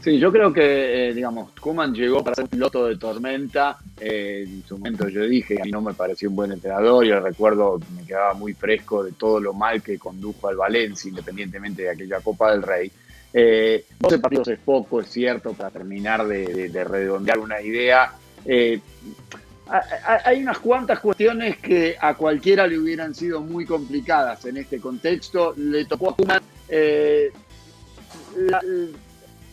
Sí, 0.03 0.17
yo 0.17 0.31
creo 0.31 0.51
que, 0.51 1.09
eh, 1.09 1.13
digamos, 1.13 1.51
Kuman 1.59 1.93
llegó 1.93 2.23
para 2.23 2.35
ser 2.35 2.47
piloto 2.47 2.85
de 2.85 2.97
tormenta. 2.97 3.77
Eh, 4.03 4.45
en 4.47 4.63
su 4.67 4.79
momento 4.79 5.07
yo 5.09 5.21
dije 5.27 5.61
a 5.61 5.63
mí 5.63 5.69
no 5.69 5.79
me 5.79 5.93
pareció 5.93 6.27
un 6.27 6.35
buen 6.35 6.51
entrenador 6.51 7.05
y 7.05 7.13
recuerdo 7.13 7.79
me 7.95 8.03
quedaba 8.03 8.33
muy 8.33 8.53
fresco 8.55 9.03
de 9.03 9.11
todo 9.11 9.39
lo 9.39 9.53
mal 9.53 9.83
que 9.83 9.99
condujo 9.99 10.47
al 10.47 10.55
Valencia, 10.55 11.07
independientemente 11.07 11.83
de 11.83 11.91
aquella 11.91 12.19
Copa 12.19 12.51
del 12.51 12.63
Rey. 12.63 12.91
Eh, 13.31 13.85
12 13.99 14.17
partidos 14.17 14.47
es 14.47 14.59
poco, 14.59 15.01
es 15.01 15.07
cierto, 15.07 15.53
para 15.53 15.69
terminar 15.69 16.25
de, 16.25 16.83
redondear 16.83 17.37
una 17.37 17.61
idea. 17.61 18.11
Eh, 18.43 18.81
hay 20.25 20.41
unas 20.41 20.57
cuantas 20.57 20.99
cuestiones 20.99 21.57
que 21.57 21.95
a 21.99 22.15
cualquiera 22.15 22.65
le 22.65 22.79
hubieran 22.79 23.13
sido 23.13 23.39
muy 23.39 23.67
complicadas 23.67 24.43
en 24.45 24.57
este 24.57 24.79
contexto. 24.79 25.53
Le 25.55 25.85
tocó 25.85 26.09
a 26.09 26.15
Kuman 26.15 26.41
la, 28.35 28.61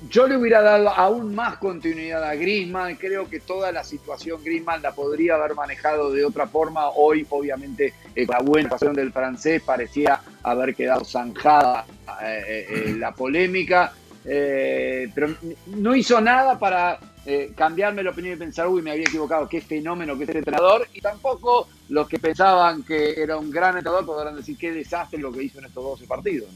yo 0.08 0.28
le 0.28 0.36
hubiera 0.36 0.62
dado 0.62 0.88
aún 0.90 1.34
más 1.34 1.58
continuidad 1.58 2.22
a 2.22 2.34
Griezmann. 2.34 2.96
Creo 2.96 3.28
que 3.28 3.40
toda 3.40 3.72
la 3.72 3.82
situación 3.82 4.42
Griezmann 4.44 4.80
la 4.80 4.92
podría 4.92 5.34
haber 5.34 5.54
manejado 5.54 6.12
de 6.12 6.24
otra 6.24 6.46
forma. 6.46 6.90
Hoy, 6.90 7.26
obviamente, 7.30 7.94
eh, 8.14 8.26
la 8.26 8.38
buena 8.40 8.68
pasión 8.68 8.94
del 8.94 9.12
francés 9.12 9.62
parecía 9.62 10.20
haber 10.42 10.74
quedado 10.74 11.04
zanjada 11.04 11.84
eh, 12.22 12.66
eh, 12.68 12.94
la 12.96 13.12
polémica. 13.12 13.92
pero 14.24 15.34
no 15.66 15.96
hizo 15.96 16.20
nada 16.20 16.58
para 16.58 16.98
cambiarme 17.54 18.02
la 18.02 18.10
opinión 18.10 18.34
y 18.34 18.38
pensar, 18.38 18.68
uy, 18.68 18.80
me 18.80 18.92
había 18.92 19.04
equivocado, 19.04 19.46
qué 19.46 19.60
fenómeno 19.60 20.16
que 20.16 20.24
es 20.24 20.30
el 20.30 20.38
entrenador. 20.38 20.88
Y 20.94 21.00
tampoco 21.00 21.68
los 21.88 22.08
que 22.08 22.18
pensaban 22.18 22.84
que 22.84 23.20
era 23.20 23.36
un 23.36 23.50
gran 23.50 23.76
entrenador 23.76 24.06
podrán 24.06 24.36
decir 24.36 24.56
qué 24.56 24.72
desastre 24.72 25.18
lo 25.18 25.32
que 25.32 25.42
hizo 25.42 25.58
en 25.58 25.66
estos 25.66 25.82
12 25.82 26.06
partidos. 26.06 26.48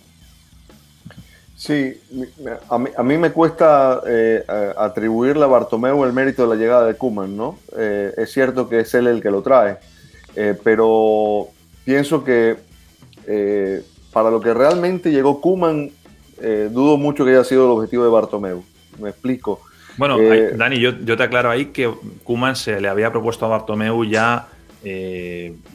Sí, 1.62 1.96
a 2.70 3.02
mí, 3.04 3.18
me 3.18 3.30
cuesta 3.30 4.02
eh, 4.04 4.42
atribuirle 4.76 5.44
a 5.44 5.46
Bartomeu 5.46 6.04
el 6.04 6.12
mérito 6.12 6.42
de 6.42 6.48
la 6.48 6.60
llegada 6.60 6.84
de 6.84 6.96
Kuman, 6.96 7.36
¿no? 7.36 7.56
Eh, 7.78 8.12
es 8.16 8.32
cierto 8.32 8.68
que 8.68 8.80
es 8.80 8.92
él 8.94 9.06
el 9.06 9.22
que 9.22 9.30
lo 9.30 9.42
trae, 9.42 9.76
eh, 10.34 10.58
pero 10.64 11.50
pienso 11.84 12.24
que 12.24 12.56
para 14.12 14.32
lo 14.32 14.40
que 14.40 14.52
realmente 14.52 15.12
llegó 15.12 15.40
Kuman, 15.40 15.92
dudo 16.70 16.96
mucho 16.96 17.24
que 17.24 17.30
haya 17.30 17.44
sido 17.44 17.66
el 17.66 17.78
objetivo 17.78 18.02
de 18.02 18.10
Bartomeu. 18.10 18.64
Me 18.98 19.10
explico. 19.10 19.60
Bueno, 19.98 20.18
Dani, 20.56 20.80
yo, 20.80 21.16
te 21.16 21.22
aclaro 21.22 21.48
ahí 21.48 21.66
que 21.66 21.88
Kuman 22.24 22.56
se 22.56 22.80
le 22.80 22.88
había 22.88 23.12
propuesto 23.12 23.46
a 23.46 23.50
Bartomeu 23.50 24.02
ya 24.02 24.48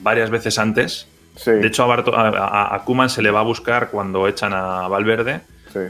varias 0.02 0.30
veces 0.32 0.60
antes. 0.60 1.08
De 1.46 1.66
hecho, 1.66 1.90
a, 1.90 2.76
a, 2.76 2.84
Kuman 2.84 3.10
se 3.10 3.22
le 3.22 3.32
va 3.32 3.40
a 3.40 3.44
buscar 3.44 3.90
cuando 3.90 4.28
echan 4.28 4.52
a 4.52 4.90
Valverde, 4.90 5.44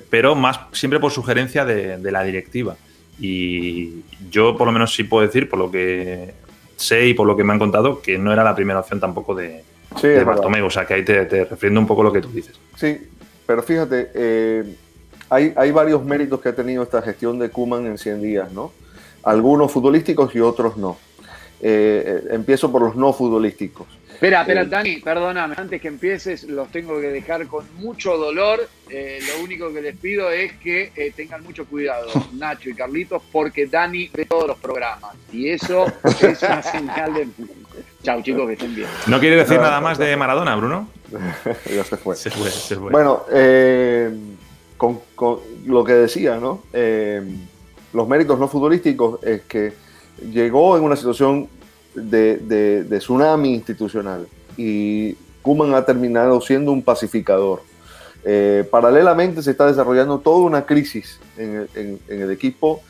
pero 0.09 0.35
más 0.35 0.59
siempre 0.71 0.99
por 0.99 1.11
sugerencia 1.11 1.65
de, 1.65 2.11
la 2.11 2.23
directiva. 2.23 2.75
Y 3.19 4.03
yo, 4.29 4.55
por 4.57 4.67
lo 4.67 4.73
menos, 4.73 4.93
sí 4.93 5.03
puedo 5.03 5.25
decir, 5.25 5.49
por 5.49 5.59
lo 5.59 5.71
que 5.71 6.33
sé 6.75 7.07
y 7.07 7.13
por 7.13 7.25
lo 7.25 7.35
que 7.35 7.43
me 7.43 7.53
han 7.53 7.59
contado, 7.59 8.01
que 8.01 8.17
no 8.17 8.31
era 8.31 8.43
la 8.43 8.55
primera 8.55 8.79
opción 8.79 8.99
tampoco 8.99 9.33
de, 9.35 9.63
Bartomeu. 10.25 10.65
O 10.65 10.69
sea, 10.69 10.85
que 10.85 10.93
ahí 10.93 11.03
te, 11.03 11.25
te 11.25 11.45
refriendo 11.45 11.79
un 11.79 11.87
poco 11.87 12.03
lo 12.03 12.11
que 12.11 12.21
tú 12.21 12.29
dices. 12.29 12.59
Sí, 12.75 13.09
pero 13.45 13.63
fíjate, 13.63 14.11
eh, 14.13 14.75
hay, 15.29 15.53
hay, 15.55 15.71
varios 15.71 16.03
méritos 16.03 16.41
que 16.41 16.49
ha 16.49 16.55
tenido 16.55 16.83
esta 16.83 17.01
gestión 17.01 17.39
de 17.39 17.49
Kuman 17.49 17.85
en 17.87 17.97
100 17.97 18.21
días, 18.21 18.51
¿no? 18.51 18.71
Algunos 19.23 19.71
futbolísticos 19.71 20.35
y 20.35 20.39
otros 20.39 20.77
no. 20.77 20.97
Eh, 21.59 22.03
eh, 22.05 22.27
empiezo 22.31 22.71
por 22.71 22.81
los 22.81 22.95
no 22.95 23.13
futbolísticos. 23.13 23.87
Espera, 24.11 24.41
espera, 24.41 24.65
Dani, 24.65 24.97
perdóname, 24.97 25.55
antes 25.57 25.79
que 25.79 25.87
empieces, 25.87 26.43
los 26.45 26.71
tengo 26.71 26.99
que 26.99 27.07
dejar 27.07 27.45
con 27.47 27.65
mucho 27.75 28.17
dolor. 28.17 28.67
lo 28.89 29.43
único 29.43 29.71
que 29.71 29.81
les 29.81 29.95
pido 29.95 30.31
es 30.31 30.53
que 30.53 31.13
tengan 31.15 31.43
mucho 31.43 31.65
cuidado, 31.65 32.07
Nacho 32.33 32.69
y 32.69 32.73
Carlitos, 32.73 33.21
porque 33.31 33.67
Dani 33.67 34.09
ve 34.11 34.25
todos 34.25 34.47
los 34.47 34.57
programas. 34.57 35.15
Y 35.31 35.49
eso 35.49 35.85
es 36.03 36.41
una 36.41 36.63
señal 36.63 37.13
de. 37.13 37.27
Chao, 38.01 38.21
chicos, 38.23 38.47
que 38.47 38.53
estén 38.53 38.73
bien. 38.73 38.87
¿No 39.05 39.19
quiere 39.19 39.35
decir 39.35 39.59
nada 39.59 39.81
más 39.81 39.99
de 39.99 40.15
Maradona, 40.17 40.55
Bruno? 40.55 40.89
ya 41.75 41.83
se 41.83 41.97
fue. 41.97 42.15
Se 42.15 42.31
fue, 42.31 42.49
se 42.49 42.75
fue. 42.75 42.91
Bueno, 42.91 43.23
con, 44.77 44.99
lo 45.65 45.83
que 45.83 45.93
decía, 45.93 46.37
¿no? 46.37 46.63
Eh, 46.73 47.21
los 47.93 48.07
méritos 48.07 48.39
no 48.39 48.47
futbolísticos 48.47 49.23
es 49.23 49.41
que 49.41 49.73
llegó 50.21 50.77
en 50.77 50.83
una 50.83 50.95
situación 50.95 51.47
de, 51.95 52.85
tsunami 52.89 53.53
institucional 53.53 54.27
y 54.55 55.13
Kuman 55.41 55.73
ha 55.73 55.85
terminado 55.85 56.41
siendo 56.41 56.71
un 56.71 56.81
pacificador. 56.81 57.61
Eh, 58.23 58.67
paralelamente 58.69 59.41
se 59.41 59.51
está 59.51 59.65
desarrollando 59.67 60.19
toda 60.19 60.39
una 60.39 60.65
crisis 60.65 61.19
en 61.37 61.99
el, 62.07 62.31
equipo. 62.31 62.81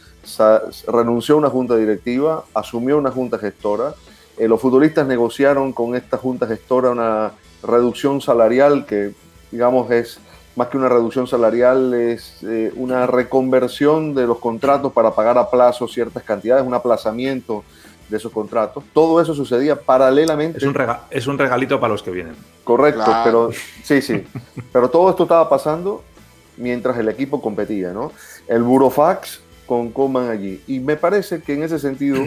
renunció 0.88 1.36
a 1.36 1.38
una 1.38 1.50
junta 1.50 1.76
directiva, 1.76 2.46
asumió 2.54 2.98
una 2.98 3.12
junta 3.12 3.38
gestora. 3.38 3.94
Eh, 4.38 4.48
los 4.48 4.60
futbolistas 4.60 5.08
negociaron 5.08 5.74
con 5.74 5.96
esta 5.96 6.18
junta 6.18 6.48
gestora 6.48 6.90
una 6.90 7.34
reducción 7.64 8.22
salarial 8.22 8.86
que, 8.86 9.14
digamos, 9.52 9.92
es 9.92 10.20
más 10.58 10.70
que 10.70 10.78
una 10.78 10.90
reducción 10.90 11.28
salarial, 11.28 11.94
es 11.94 12.40
eh, 12.42 12.74
una 12.76 13.06
reconversión 13.06 14.16
de 14.16 14.26
los 14.26 14.40
contratos 14.40 14.92
para 14.92 15.12
pagar 15.12 15.38
a 15.38 15.52
plazo 15.52 15.88
ciertas 15.88 16.24
cantidades, 16.24 16.66
un 16.66 16.74
aplazamiento 16.74 17.64
de 18.10 18.18
esos 18.18 18.32
contratos. 18.32 18.84
Todo 18.92 19.22
eso 19.22 19.36
sucedía 19.36 19.80
paralelamente. 19.80 20.58
Es 20.58 20.64
un, 20.64 20.76
es 21.12 21.28
un 21.28 21.38
regalito 21.38 21.80
para 21.80 21.94
los 21.94 22.02
que 22.02 22.10
vienen. 22.10 22.36
Correcto, 22.64 23.06
pero 23.24 23.52
sí, 23.84 24.02
sí. 24.02 24.24
pero 24.74 24.90
todo 24.90 25.12
esto 25.12 25.24
estaba 25.24 25.48
pasando 25.48 26.04
mientras 26.58 26.98
el 26.98 27.08
equipo 27.10 27.40
competía, 27.40 27.94
¿no? 27.94 28.12
El 28.48 28.64
Burofax 28.64 29.42
con 29.68 29.92
Kuman 29.92 30.32
allí. 30.32 30.64
Y 30.66 30.80
me 30.80 30.96
parece 30.96 31.40
que 31.40 31.54
en 31.54 31.62
ese 31.62 31.78
sentido, 31.78 32.26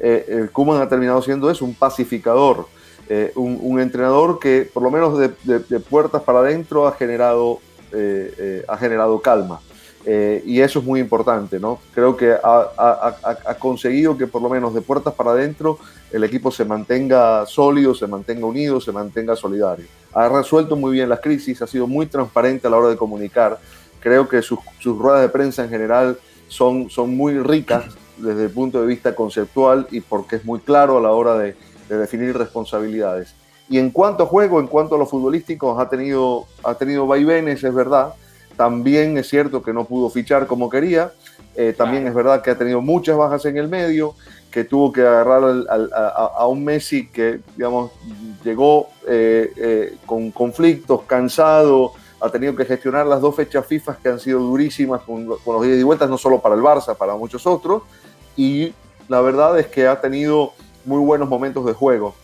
eh, 0.00 0.26
el 0.28 0.50
Kuman 0.50 0.82
ha 0.82 0.88
terminado 0.90 1.22
siendo 1.22 1.50
eso, 1.50 1.64
un 1.64 1.74
pacificador. 1.74 2.66
Eh, 3.08 3.32
un, 3.34 3.80
entrenador 3.80 4.38
que 4.38 4.70
por 4.72 4.84
lo 4.84 4.90
menos 4.90 5.18
de, 5.18 5.30
de 5.58 5.80
puertas 5.80 6.22
para 6.22 6.40
adentro 6.40 6.86
ha 6.86 6.92
generado 6.92 7.58
ha 8.68 8.76
generado 8.76 9.20
calma. 9.20 9.60
Eh, 10.06 10.42
y 10.46 10.60
eso 10.60 10.78
es 10.78 10.84
muy 10.84 10.98
importante, 10.98 11.60
¿no? 11.60 11.78
Creo 11.94 12.16
que 12.16 12.32
ha, 12.32 13.56
conseguido 13.58 14.16
que 14.16 14.26
por 14.26 14.40
lo 14.40 14.48
menos 14.48 14.72
de 14.72 14.80
puertas 14.80 15.12
para 15.12 15.32
adentro 15.32 15.78
el 16.10 16.24
equipo 16.24 16.50
se 16.50 16.64
mantenga 16.64 17.44
sólido, 17.46 17.94
se 17.94 18.06
mantenga 18.06 18.46
unido, 18.46 18.80
se 18.80 18.92
mantenga 18.92 19.36
solidario. 19.36 19.86
Ha 20.14 20.28
resuelto 20.28 20.74
muy 20.74 20.92
bien 20.92 21.08
las 21.08 21.20
crisis, 21.20 21.60
ha 21.60 21.66
sido 21.66 21.86
muy 21.86 22.06
transparente 22.06 22.66
a 22.66 22.70
la 22.70 22.78
hora 22.78 22.88
de 22.88 22.96
comunicar. 22.96 23.58
Creo 24.00 24.26
que 24.26 24.40
sus, 24.40 24.58
ruedas 24.82 25.20
de 25.20 25.28
prensa 25.28 25.64
en 25.64 25.68
general 25.68 26.18
son, 26.48 26.88
son 26.88 27.14
muy 27.14 27.38
ricas 27.38 27.84
desde 28.16 28.44
el 28.44 28.50
punto 28.50 28.80
de 28.80 28.86
vista 28.86 29.14
conceptual 29.14 29.86
y 29.90 30.00
porque 30.00 30.36
es 30.36 30.44
muy 30.44 30.60
claro 30.60 30.98
a 30.98 31.02
la 31.02 31.10
hora 31.10 31.36
de 31.36 31.54
definir 31.88 32.36
responsabilidades. 32.36 33.34
Y 33.70 33.78
en 33.78 33.90
cuanto 33.90 34.24
a 34.24 34.26
juego, 34.26 34.58
en 34.58 34.66
cuanto 34.66 34.96
a 34.96 34.98
los 34.98 35.08
futbolísticos, 35.08 35.80
ha 35.80 35.88
tenido, 35.88 36.46
ha 36.64 36.74
tenido 36.74 37.06
vaivenes, 37.06 37.62
es 37.62 37.72
verdad. 37.72 38.14
También 38.56 39.16
es 39.16 39.28
cierto 39.28 39.62
que 39.62 39.72
no 39.72 39.84
pudo 39.84 40.10
fichar 40.10 40.48
como 40.48 40.68
quería. 40.68 41.12
Eh, 41.54 41.72
también 41.78 42.04
es 42.08 42.12
verdad 42.12 42.42
que 42.42 42.50
ha 42.50 42.58
tenido 42.58 42.80
muchas 42.80 43.16
bajas 43.16 43.44
en 43.44 43.56
el 43.56 43.68
medio, 43.68 44.16
que 44.50 44.64
tuvo 44.64 44.92
que 44.92 45.02
agarrar 45.02 45.44
a, 45.70 46.46
un 46.48 46.64
Messi 46.64 47.06
que, 47.06 47.42
digamos, 47.56 47.92
llegó 48.42 48.88
eh, 49.06 49.52
eh, 49.56 49.96
con 50.04 50.32
conflictos, 50.32 51.02
cansado, 51.02 51.92
ha 52.20 52.28
tenido 52.28 52.56
que 52.56 52.64
gestionar 52.64 53.06
las 53.06 53.20
dos 53.20 53.36
fechas 53.36 53.64
FIFA 53.66 53.98
que 54.02 54.08
han 54.08 54.18
sido 54.18 54.40
durísimas 54.40 55.02
con, 55.02 55.26
con 55.44 55.54
los 55.54 55.64
días 55.64 55.78
y 55.78 55.84
vueltas, 55.84 56.10
no 56.10 56.18
solo 56.18 56.40
para 56.40 56.56
el 56.56 56.60
Barça, 56.60 56.96
para 56.96 57.14
muchos 57.14 57.46
otros. 57.46 57.84
Y 58.36 58.74
la 59.06 59.20
verdad 59.20 59.60
es 59.60 59.68
que 59.68 59.86
ha 59.86 60.00
tenido 60.00 60.54
muy 60.84 60.98
buenos 60.98 61.28
momentos 61.28 61.64
de 61.64 61.72
juego 61.72 62.16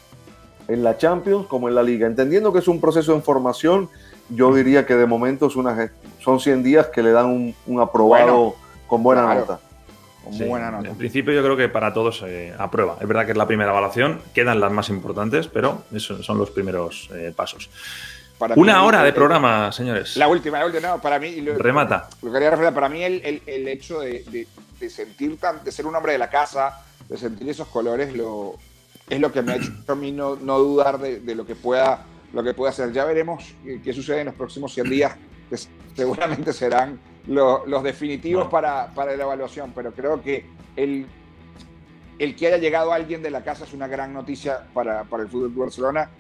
en 0.69 0.83
la 0.83 0.97
Champions 0.97 1.47
como 1.47 1.69
en 1.69 1.75
la 1.75 1.83
Liga. 1.83 2.07
Entendiendo 2.07 2.53
que 2.53 2.61
es 2.61 2.69
un 2.69 2.81
proceso 2.81 3.15
de 3.15 3.21
formación, 3.21 3.89
yo 4.29 4.55
diría 4.55 4.87
que 4.87 4.95
de 4.95 5.07
momento 5.07 5.47
es 5.47 5.57
una, 5.57 5.91
son 6.21 6.41
100 6.41 6.63
días 6.63 6.87
que 6.89 7.03
le 7.03 7.13
dan 7.13 7.55
un, 7.67 7.81
aprobado 7.81 8.57
con 8.87 9.03
buena 9.03 9.35
nota. 9.35 9.61
buena 10.25 10.71
nota. 10.71 10.89
En 10.89 10.97
principio 10.97 11.33
yo 11.33 11.43
creo 11.43 11.57
que 11.57 11.69
para 11.69 11.93
todos 11.93 12.23
eh, 12.27 12.55
aprueba. 12.59 12.97
Es 13.01 13.07
verdad 13.07 13.25
que 13.25 13.33
es 13.33 13.39
la 13.39 13.47
primera 13.47 13.71
evaluación, 13.71 14.21
quedan 14.35 14.61
las 14.61 14.73
más 14.73 14.89
importantes, 14.89 15.49
pero 15.49 15.83
esos 15.93 16.25
son 16.25 16.39
los 16.39 16.51
primeros 16.51 17.09
eh, 17.15 17.33
pasos. 17.35 17.71
Una 18.57 18.85
hora 18.85 19.03
de 19.03 19.15
programa, 19.15 19.73
señores. 19.73 20.17
La 20.17 20.29
última, 20.29 20.59
la 20.59 20.67
última, 20.67 20.89
no, 20.89 21.01
para 21.01 21.19
mí. 21.19 21.41
Remata. 21.41 22.09
Lo 22.21 22.31
quería 22.31 22.51
referir, 22.51 22.75
para 22.75 22.89
mí 22.91 23.03
el, 23.03 23.41
hecho 23.47 24.01
de, 24.01 24.47
sentir, 24.91 25.39
de 25.65 25.73
ser 25.73 25.87
un 25.87 25.95
hombre 25.95 26.13
de 26.13 26.19
la 26.19 26.29
casa, 26.29 26.85
de 27.09 27.17
sentir 27.17 27.49
esos 27.49 27.69
colores, 27.69 28.15
lo, 28.15 28.59
es 29.09 29.21
lo 29.21 29.33
que 29.33 29.43
me 29.43 29.53
ha 29.53 29.57
hecho 29.57 29.73
a 29.89 29.95
mí 29.95 30.13
no, 30.13 30.37
dudar 30.37 30.99
de, 30.99 31.35
lo, 31.35 31.47
que 31.47 31.55
pueda, 31.55 32.05
lo 32.33 32.43
que 32.43 32.55
pueda 32.55 32.71
hacer. 32.71 32.93
Ya 32.93 33.05
veremos 33.05 33.55
qué, 33.83 33.93
sucede 33.93 34.21
en 34.21 34.27
los 34.27 34.35
próximos 34.35 34.73
100 34.75 34.91
días, 34.91 35.17
que 35.49 35.57
seguramente 35.95 36.53
serán 36.53 37.01
los 37.27 37.83
definitivos 37.83 38.49
para, 38.49 38.93
la 38.95 39.13
evaluación, 39.13 39.73
pero 39.75 39.93
creo 39.93 40.23
que 40.23 40.45
el, 40.77 41.07
el 42.19 42.37
que 42.37 42.49
haya 42.49 42.59
llegado 42.59 42.93
alguien 42.93 43.23
de 43.23 43.31
la 43.31 43.43
casa 43.45 43.65
es 43.65 43.73
una 43.73 43.87
gran 43.87 44.13
noticia 44.13 44.67
para, 44.75 45.03
el 45.03 45.29
fútbol 45.29 45.55
de 45.55 45.61
Barcelona 45.61 46.11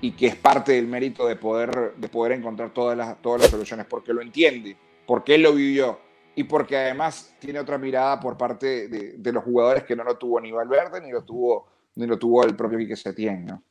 y 0.00 0.12
que 0.12 0.26
es 0.26 0.36
parte 0.36 0.72
del 0.72 0.86
mérito 0.86 1.26
de 1.26 1.36
poder, 1.36 1.94
de 1.96 2.08
poder 2.08 2.32
encontrar 2.32 2.74
todas 2.74 2.96
las, 2.96 3.20
todas 3.22 3.42
las 3.42 3.50
soluciones, 3.50 3.86
porque 3.86 4.12
lo 4.12 4.20
entiende, 4.20 4.76
porque 5.06 5.36
él 5.36 5.42
lo 5.42 5.54
vivió 5.54 5.98
y 6.36 6.44
porque 6.44 6.76
además 6.76 7.34
tiene 7.38 7.60
otra 7.60 7.78
mirada 7.78 8.20
por 8.20 8.36
parte 8.36 8.88
de, 8.88 9.32
los 9.32 9.44
jugadores 9.44 9.84
que 9.84 9.96
no 9.96 10.04
lo 10.04 10.16
tuvo 10.16 10.40
ni 10.40 10.50
Valverde 10.50 11.00
ni 11.00 11.12
lo 11.12 11.22
tuvo 11.22 11.73
ni 11.96 12.06
lo 12.06 12.18
tuvo 12.18 12.44
el 12.44 12.56
propio 12.56 12.78
Quique 12.78 12.96
Setién, 12.96 13.46
¿no? 13.46 13.62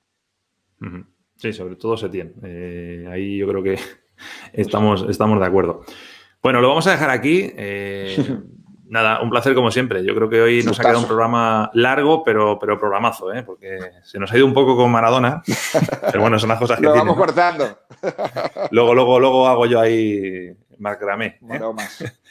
Sí, 1.37 1.53
sobre 1.53 1.75
todo 1.75 1.97
Setién. 1.97 2.33
Eh, 2.43 3.07
ahí 3.11 3.37
yo 3.37 3.47
creo 3.47 3.63
que 3.63 3.79
estamos, 4.53 5.05
estamos 5.09 5.39
de 5.39 5.45
acuerdo. 5.45 5.85
Bueno, 6.41 6.61
lo 6.61 6.69
vamos 6.69 6.85
a 6.87 6.91
dejar 6.91 7.09
aquí. 7.09 7.51
Eh, 7.55 8.17
nada, 8.85 9.21
un 9.21 9.29
placer 9.29 9.55
como 9.55 9.71
siempre. 9.71 10.05
Yo 10.05 10.13
creo 10.13 10.29
que 10.29 10.41
hoy 10.41 10.63
nos 10.63 10.79
ha 10.79 10.83
quedado 10.83 10.99
un 10.99 11.07
programa 11.07 11.69
largo, 11.73 12.23
pero, 12.23 12.59
pero 12.59 12.79
programazo, 12.79 13.33
¿eh? 13.33 13.43
porque 13.43 13.79
se 14.03 14.19
nos 14.19 14.31
ha 14.31 14.37
ido 14.37 14.45
un 14.45 14.53
poco 14.53 14.75
con 14.75 14.91
Maradona. 14.91 15.41
Pero 16.11 16.21
bueno, 16.21 16.37
son 16.37 16.49
las 16.49 16.59
cosas 16.59 16.79
que. 16.79 16.85
lo 16.85 16.93
vamos 16.93 17.17
cortando. 17.17 17.79
luego, 18.71 18.93
luego, 18.93 19.19
luego 19.19 19.47
hago 19.47 19.65
yo 19.65 19.79
ahí 19.79 20.55
Macramé. 20.77 21.39
¿eh? 21.49 21.59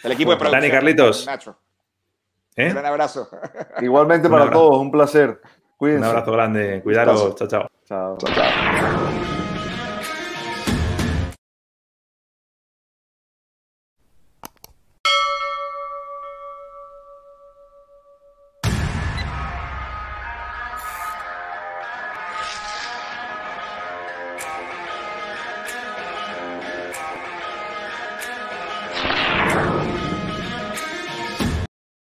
El 0.05 0.13
equipo 0.13 0.31
de 0.31 0.37
producción. 0.37 0.61
Dani 0.61 0.71
Carlitos. 0.71 1.27
Un 2.57 2.69
gran 2.69 2.87
abrazo. 2.87 3.29
Igualmente 3.81 4.29
para 4.29 4.51
todos, 4.51 4.79
un 4.79 4.91
placer. 4.91 5.41
Un 5.83 6.05
abrazo 6.05 6.31
grande. 6.33 6.81
Cuidaros. 6.83 7.35
chao. 7.35 7.69
Chao, 7.85 8.17
chao. 8.17 8.35
chao. 8.35 9.42